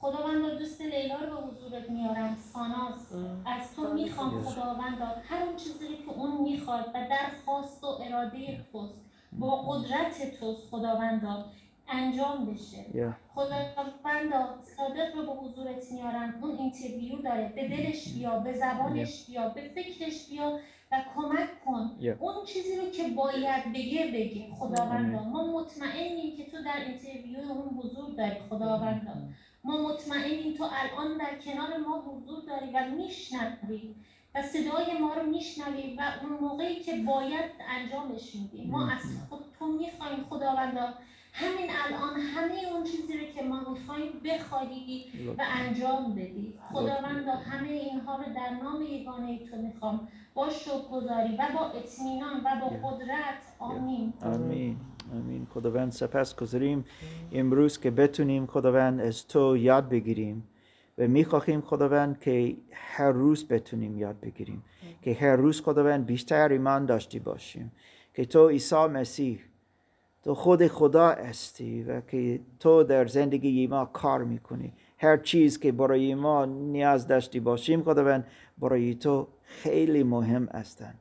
خداوندا 0.00 0.54
دوست 0.54 0.80
لیلا 0.80 1.16
رو 1.16 1.36
به 1.36 1.42
حضورت 1.42 1.90
میارم 1.90 2.36
ساناز. 2.52 3.12
از 3.46 3.74
تو 3.76 3.94
می‌خوام 3.94 4.42
خداوندا 4.42 5.06
هر 5.28 5.42
اون 5.42 5.56
چیزی 5.56 5.86
که 5.96 6.10
اون 6.16 6.40
می‌خواد 6.40 6.86
و 6.94 7.06
درخواست 7.10 7.84
و 7.84 7.86
اراده 7.86 8.64
توست. 8.72 8.94
با 9.32 9.62
قدرت 9.62 10.40
توست 10.40 10.70
خداوندا 10.70 11.44
انجام 11.88 12.46
بشه. 12.46 12.76
Yeah. 12.76 13.34
خداوندا 13.34 14.48
صادق 14.76 15.16
رو 15.16 15.26
به 15.26 15.32
حضورت 15.32 15.92
میارم. 15.92 16.34
اون 16.42 16.58
interview 16.58 17.22
داره. 17.22 17.52
به 17.56 17.68
دلش 17.68 18.08
بیا 18.08 18.38
به 18.38 18.52
زبانش 18.52 19.26
بیا 19.26 19.48
به 19.48 19.60
فکرش 19.74 20.28
بیا 20.28 20.58
و 20.92 21.02
کمک 21.14 21.64
کن. 21.64 21.90
Yeah. 22.00 22.22
اون 22.22 22.44
چیزی 22.46 22.76
رو 22.76 22.90
که 22.90 23.08
باید 23.08 23.72
بگه 23.72 24.06
بگه 24.06 24.54
خداوندا 24.54 25.22
ما 25.22 25.46
مطمئنیم 25.46 26.36
که 26.36 26.50
تو 26.50 26.56
در 26.64 26.80
interview 26.86 27.52
اون 27.52 27.78
حضور 27.78 28.14
داری 28.14 28.36
خداوندا 28.50 29.12
ما 29.64 29.82
مطمئنیم 29.88 30.54
تو 30.56 30.64
الان 30.64 31.18
در 31.18 31.38
کنار 31.44 31.76
ما 31.76 32.02
حضور 32.06 32.44
داری 32.46 32.70
و 32.74 32.96
میشنوی 32.96 33.94
و 34.34 34.42
صدای 34.42 34.98
ما 35.00 35.14
رو 35.14 35.26
میشنوی 35.26 35.96
و 35.98 36.02
اون 36.22 36.38
موقعی 36.40 36.80
که 36.80 36.92
باید 36.96 37.50
انجامش 37.68 38.34
میدی. 38.34 38.66
ما 38.66 38.90
از 38.90 39.00
خود 39.28 39.40
تو 39.58 39.66
می‌خوایم 39.66 40.24
خداوندا 40.30 40.94
همین 41.32 41.70
الان 41.84 42.20
همه 42.20 42.74
اون 42.74 42.84
چیزی 42.84 43.18
رو 43.18 43.32
که 43.32 43.42
ما 43.42 43.60
می‌خوایم 43.70 44.20
بخوایی 44.24 45.12
و 45.38 45.44
انجام 45.46 46.14
بدی. 46.14 46.54
خداوندا 46.72 47.32
همه 47.32 47.68
اینها 47.68 48.16
رو 48.16 48.34
در 48.34 48.50
نام 48.50 48.82
یگانه 48.82 49.38
تو 49.38 49.56
می‌خوام. 49.56 50.08
با 50.34 50.50
شکرگزاری 50.50 51.36
و 51.36 51.48
با 51.54 51.66
اطمینان 51.66 52.40
و 52.44 52.60
با 52.60 52.88
قدرت. 52.90 53.42
آمین. 53.58 54.12
آمین. 54.22 54.76
آمین 55.12 55.46
خداوند 55.54 55.92
سپس 55.92 56.36
گذاریم 56.36 56.84
امروز 57.32 57.80
که 57.80 57.90
بتونیم 57.90 58.46
خداوند 58.46 59.00
از 59.00 59.26
تو 59.26 59.56
یاد 59.56 59.88
بگیریم 59.88 60.48
و 60.98 61.08
می‌خواهیم 61.08 61.60
خداوند 61.60 62.20
که 62.20 62.56
هر 62.72 63.12
روز 63.12 63.48
بتونیم 63.48 63.98
یاد 63.98 64.20
بگیریم. 64.20 64.62
که 65.02 65.14
هر 65.14 65.36
روز 65.36 65.60
خداوند 65.60 66.06
بیشتر 66.06 66.48
ایمان 66.48 66.86
داشتی 66.86 67.18
باشیم. 67.18 67.72
که 68.14 68.24
تو 68.24 68.48
عیسی 68.48 68.86
مسیح 68.86 69.40
تو 70.24 70.34
خود 70.34 70.66
خدا 70.66 71.08
هستی 71.08 71.82
و 71.82 72.00
که 72.00 72.40
تو 72.60 72.82
در 72.82 73.06
زندگی 73.06 73.66
ما 73.66 73.84
کار 73.84 74.24
می‌کنی. 74.24 74.72
هر 74.98 75.16
چیز 75.16 75.58
که 75.58 75.72
برای 75.72 76.14
ما 76.14 76.44
نیاز 76.44 77.06
داشتی 77.06 77.40
باشیم 77.40 77.82
خداوند 77.82 78.26
برای 78.58 78.94
تو 78.94 79.26
خیلی 79.42 80.02
مهم 80.02 80.46
هستند 80.46 80.98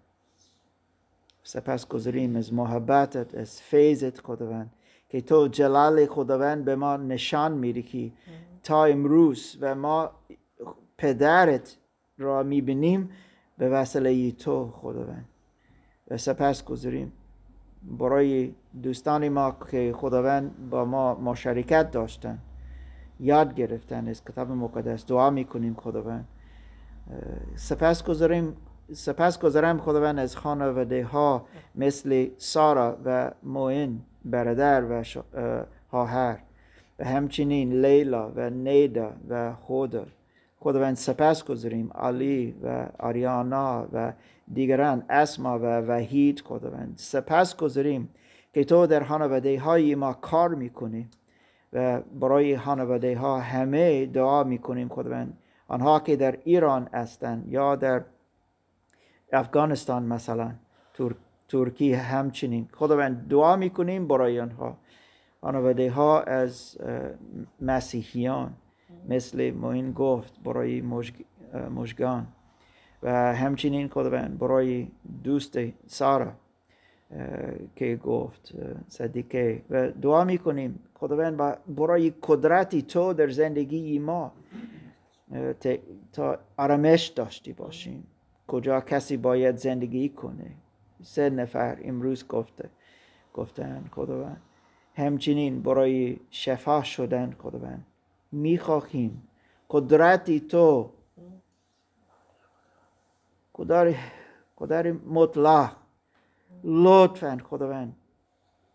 سپس 1.50 1.88
گذاریم 1.88 2.36
از 2.36 2.54
محبتت 2.54 3.36
از 3.36 3.62
فیضت 3.62 4.22
خداوند 4.22 4.74
که 5.10 5.22
تو 5.22 5.48
جلال 5.48 6.06
خداوند 6.06 6.66
به 6.66 6.76
ما 6.76 6.98
نشان 6.98 7.52
میدی 7.52 7.84
که 7.84 8.12
تا 8.64 8.86
امروز 8.86 9.58
و 9.62 9.76
ما 9.76 10.12
پدرت 10.98 11.78
را 12.18 12.44
می‌بینیم 12.44 13.10
به 13.58 13.70
وسیله 13.70 14.32
تو 14.32 14.72
خداوند. 14.72 15.26
و 16.12 16.18
سپس 16.18 16.64
گذاریم 16.64 17.14
برای 18.00 18.54
دوستان 18.84 19.30
ما 19.30 19.58
که 19.72 19.94
خداوند 19.98 20.70
با 20.70 20.86
ما 20.86 21.16
مشارکت 21.16 21.92
داشتن 21.92 22.40
یاد 23.20 23.56
گرفتن 23.56 24.08
از 24.08 24.24
کتاب 24.24 24.52
مقدس 24.52 25.06
دعا 25.06 25.30
می‌کنیم 25.30 25.74
خداوند. 25.74 26.28
سپس 27.56 28.04
گذاریم 28.04 28.58
سپس 28.94 29.40
گذارم 29.40 29.78
خداوند 29.78 30.20
از 30.20 30.36
خانواده 30.36 31.04
ها 31.04 31.46
مثل 31.76 32.28
سارا 32.38 32.98
و 33.06 33.32
موین 33.44 34.02
برادر 34.26 34.84
و 34.90 35.04
خواهر 35.90 36.40
و 37.00 37.06
همچنین 37.06 37.86
لیلا 37.86 38.32
و 38.36 38.50
نیدا 38.50 39.12
و 39.30 39.54
خدا 39.54 40.06
خداوند 40.60 40.96
سپس 40.96 41.44
گذاریم 41.44 41.92
علی 41.96 42.56
و 42.64 42.86
آریانا 43.00 43.88
و 43.94 44.14
دیگران 44.54 45.04
اسما 45.10 45.60
و 45.60 45.82
وحید. 45.82 46.42
خداوند 46.42 46.94
سپس 46.98 47.56
گذاریم 47.56 48.10
که 48.54 48.64
تو 48.64 48.88
در 48.88 49.04
خانواده 49.04 49.60
های 49.60 49.96
ما 49.96 50.14
کار 50.14 50.56
می‌کنی 50.56 51.10
و 51.74 52.02
برای 52.02 52.58
خانواده 52.58 53.18
ها 53.18 53.40
همه 53.40 54.06
دعا 54.06 54.44
می‌کنیم. 54.44 54.90
خداوند 54.90 55.38
آنها 55.68 56.00
که 56.00 56.16
در 56.16 56.38
ایران 56.44 56.90
هستند 56.94 57.48
یا 57.48 57.76
در 57.76 58.04
افغانستان 59.34 60.04
مثلا 60.04 60.52
تر... 60.94 61.16
ترکیه 61.48 61.98
همچنین. 61.98 62.68
خداوند 62.74 63.28
دعا 63.28 63.56
می‌کنیم 63.56 64.08
برای 64.08 64.40
آنها. 64.40 64.78
خانواده 65.42 65.92
ها 65.92 66.22
از 66.22 66.78
مسیحیان 67.62 68.54
مثل 69.10 69.52
موین 69.52 69.92
گفت 69.92 70.44
برای 70.44 70.82
مژگان. 71.70 72.28
و 73.04 73.36
همچنین 73.36 73.88
خداوند 73.88 74.40
برای 74.40 74.88
دوست 75.24 75.60
سارا 75.88 76.32
که 77.76 77.96
گفت 77.96 78.54
صدیقه. 78.88 79.64
و 79.70 79.92
دعا 79.92 80.24
می‌کنیم 80.24 80.80
خداوند 80.94 81.58
برای 81.68 82.14
قدرتی 82.24 82.82
تو 82.82 83.14
در 83.14 83.30
زندگی 83.30 84.00
ما 84.00 84.32
تا 86.14 86.38
آرامش 86.58 87.08
داشتی 87.08 87.54
باشیم. 87.54 88.04
کجا 88.50 88.82
کسی 88.82 89.18
باید 89.18 89.56
زندگی 89.58 90.10
کنه. 90.10 90.52
سه 91.04 91.30
نفر 91.30 91.78
امروز 91.84 92.28
گفته 92.28 92.70
گفتن 93.34 93.90
خداوند 93.92 94.42
همچنین 94.96 95.62
برای 95.62 96.20
شفا 96.32 96.84
شدن 96.84 97.36
خداوند 97.40 97.86
می‌خواهیم. 98.32 99.24
قدرتی 99.70 100.40
تو 100.40 100.92
قدر 103.56 103.96
قدر 104.58 104.92
مطلق 104.92 105.76
لطفا 106.64 107.38
خداوند 107.50 107.96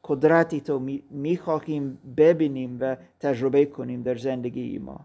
قدرتی 0.05 0.61
تو 0.61 0.79
می- 0.79 1.03
می‌خواهیم 1.11 1.99
ببینیم 2.17 2.79
و 2.81 2.97
تجربه 3.21 3.65
کنیم 3.67 4.03
در 4.03 4.17
زندگی 4.17 4.79
ما. 4.79 5.01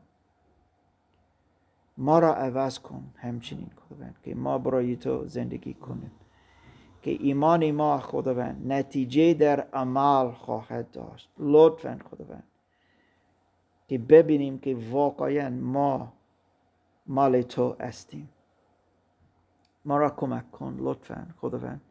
ما 2.00 2.20
را 2.20 2.36
عوض 2.36 2.80
کن 2.80 3.04
همچنین 3.16 3.72
خداوند 3.76 4.16
که 4.24 4.36
ما 4.36 4.58
برای 4.58 4.96
تو 4.96 5.28
زندگی 5.28 5.74
کنیم. 5.74 6.12
که 7.02 7.12
ایمان 7.12 7.72
ما 7.72 8.00
خداوند 8.00 8.72
نتیجه 8.72 9.34
در 9.34 9.60
عمل 9.60 10.32
خواهد 10.32 10.92
داشت. 10.92 11.30
لطفا 11.38 12.00
خداوند 12.12 12.44
که 13.88 13.98
ببینیم 13.98 14.60
که 14.60 14.78
واقعا 14.92 15.50
ما 15.50 16.14
مال 17.08 17.42
تو 17.42 17.76
هستیم. 17.80 18.30
ما 19.86 19.98
را 19.98 20.10
کمک 20.10 20.52
کن 20.52 20.78
لطفا 20.80 21.28
خداوند 21.42 21.82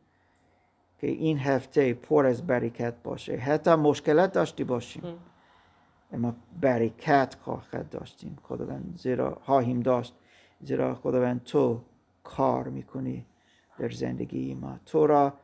که 1.01 1.07
این 1.07 1.39
هفته 1.39 1.95
پر 1.95 2.27
از 2.27 2.47
برکت 2.47 2.95
باشه. 3.03 3.37
حتی 3.37 3.75
مشکلات 3.75 4.33
داشتی 4.33 4.65
باشیم. 4.65 5.03
اما 6.13 6.37
برکت 6.61 7.37
خواهد 7.41 7.91
داشتیم. 7.91 8.39
خداوند 8.43 8.97
زیرا 8.97 9.35
خواهیم 9.45 9.81
داشت. 9.81 10.15
زیرا 10.61 10.95
خداوند 10.95 11.43
تو 11.43 11.81
کار 12.25 12.69
می‌کنی 12.69 13.27
در 13.79 13.91
زندگی 13.91 14.55
ما. 14.55 14.81
تو 14.87 15.07
را 15.07 15.35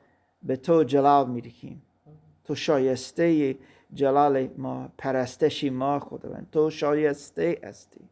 به 0.42 0.56
تو 0.56 0.84
جلال 0.84 1.30
می‌دهیم. 1.30 1.82
تو 2.44 2.54
شایسته 2.54 3.56
جلال 3.94 4.48
ما 4.56 4.88
پرستشی 4.98 5.70
ما 5.70 6.00
خداوند. 6.00 6.48
تو 6.52 6.70
شایسته 6.70 7.60
هستی. 7.64 8.08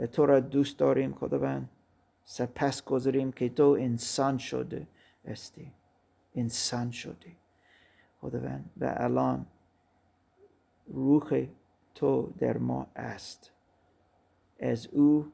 و 0.00 0.06
تو 0.06 0.26
را 0.26 0.40
دوست 0.40 0.78
داریم 0.78 1.14
خداوند. 1.14 1.68
سپس 2.24 2.84
گذاریم 2.84 3.32
که 3.32 3.48
تو 3.48 3.76
انسان 3.80 4.38
شده 4.38 4.86
هستی. 5.28 5.72
انسان 6.34 6.90
شدی. 6.90 7.36
خداوند 8.20 8.70
و 8.76 8.94
الان 8.96 9.46
روح 10.86 11.46
تو 11.94 12.32
در 12.38 12.58
ما 12.58 12.86
است. 12.96 13.52
از 14.60 14.86
او 14.86 15.26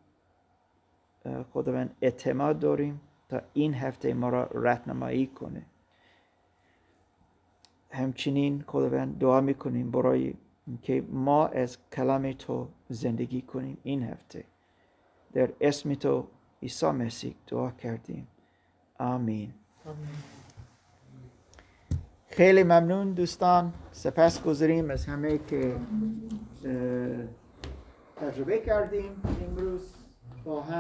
خداوند 1.52 1.96
اعتماد 2.00 2.58
داریم 2.58 3.00
تا 3.28 3.42
این 3.52 3.74
هفته 3.74 4.14
ما 4.14 4.28
را 4.28 4.44
رهنمایی 4.44 5.26
کنه. 5.26 5.66
همچنین 7.90 8.64
خداوند 8.66 9.18
دعا 9.18 9.40
می‌کنیم 9.40 9.90
برای 9.90 10.34
که 10.82 11.04
ما 11.08 11.46
از 11.46 11.78
کلام 11.92 12.32
تو 12.32 12.68
زندگی 12.88 13.42
کنیم 13.42 13.78
این 13.82 14.02
هفته. 14.02 14.44
در 15.32 15.52
اسم 15.60 15.94
تو 15.94 16.26
عیسی 16.62 16.86
مسیح 16.86 17.34
دعا 17.46 17.70
کردیم. 17.70 18.28
آمین. 18.98 19.52
خیلی 22.30 22.62
ممنون 22.62 23.12
دوستان. 23.12 23.72
سپس 23.92 24.42
گذاریم 24.42 24.90
از 24.90 25.06
همه 25.06 25.38
که 25.38 25.74
تجربه 28.16 28.58
کردیم. 28.58 29.22
امروز 29.48 29.80
با 30.44 30.60
هم 30.62 30.78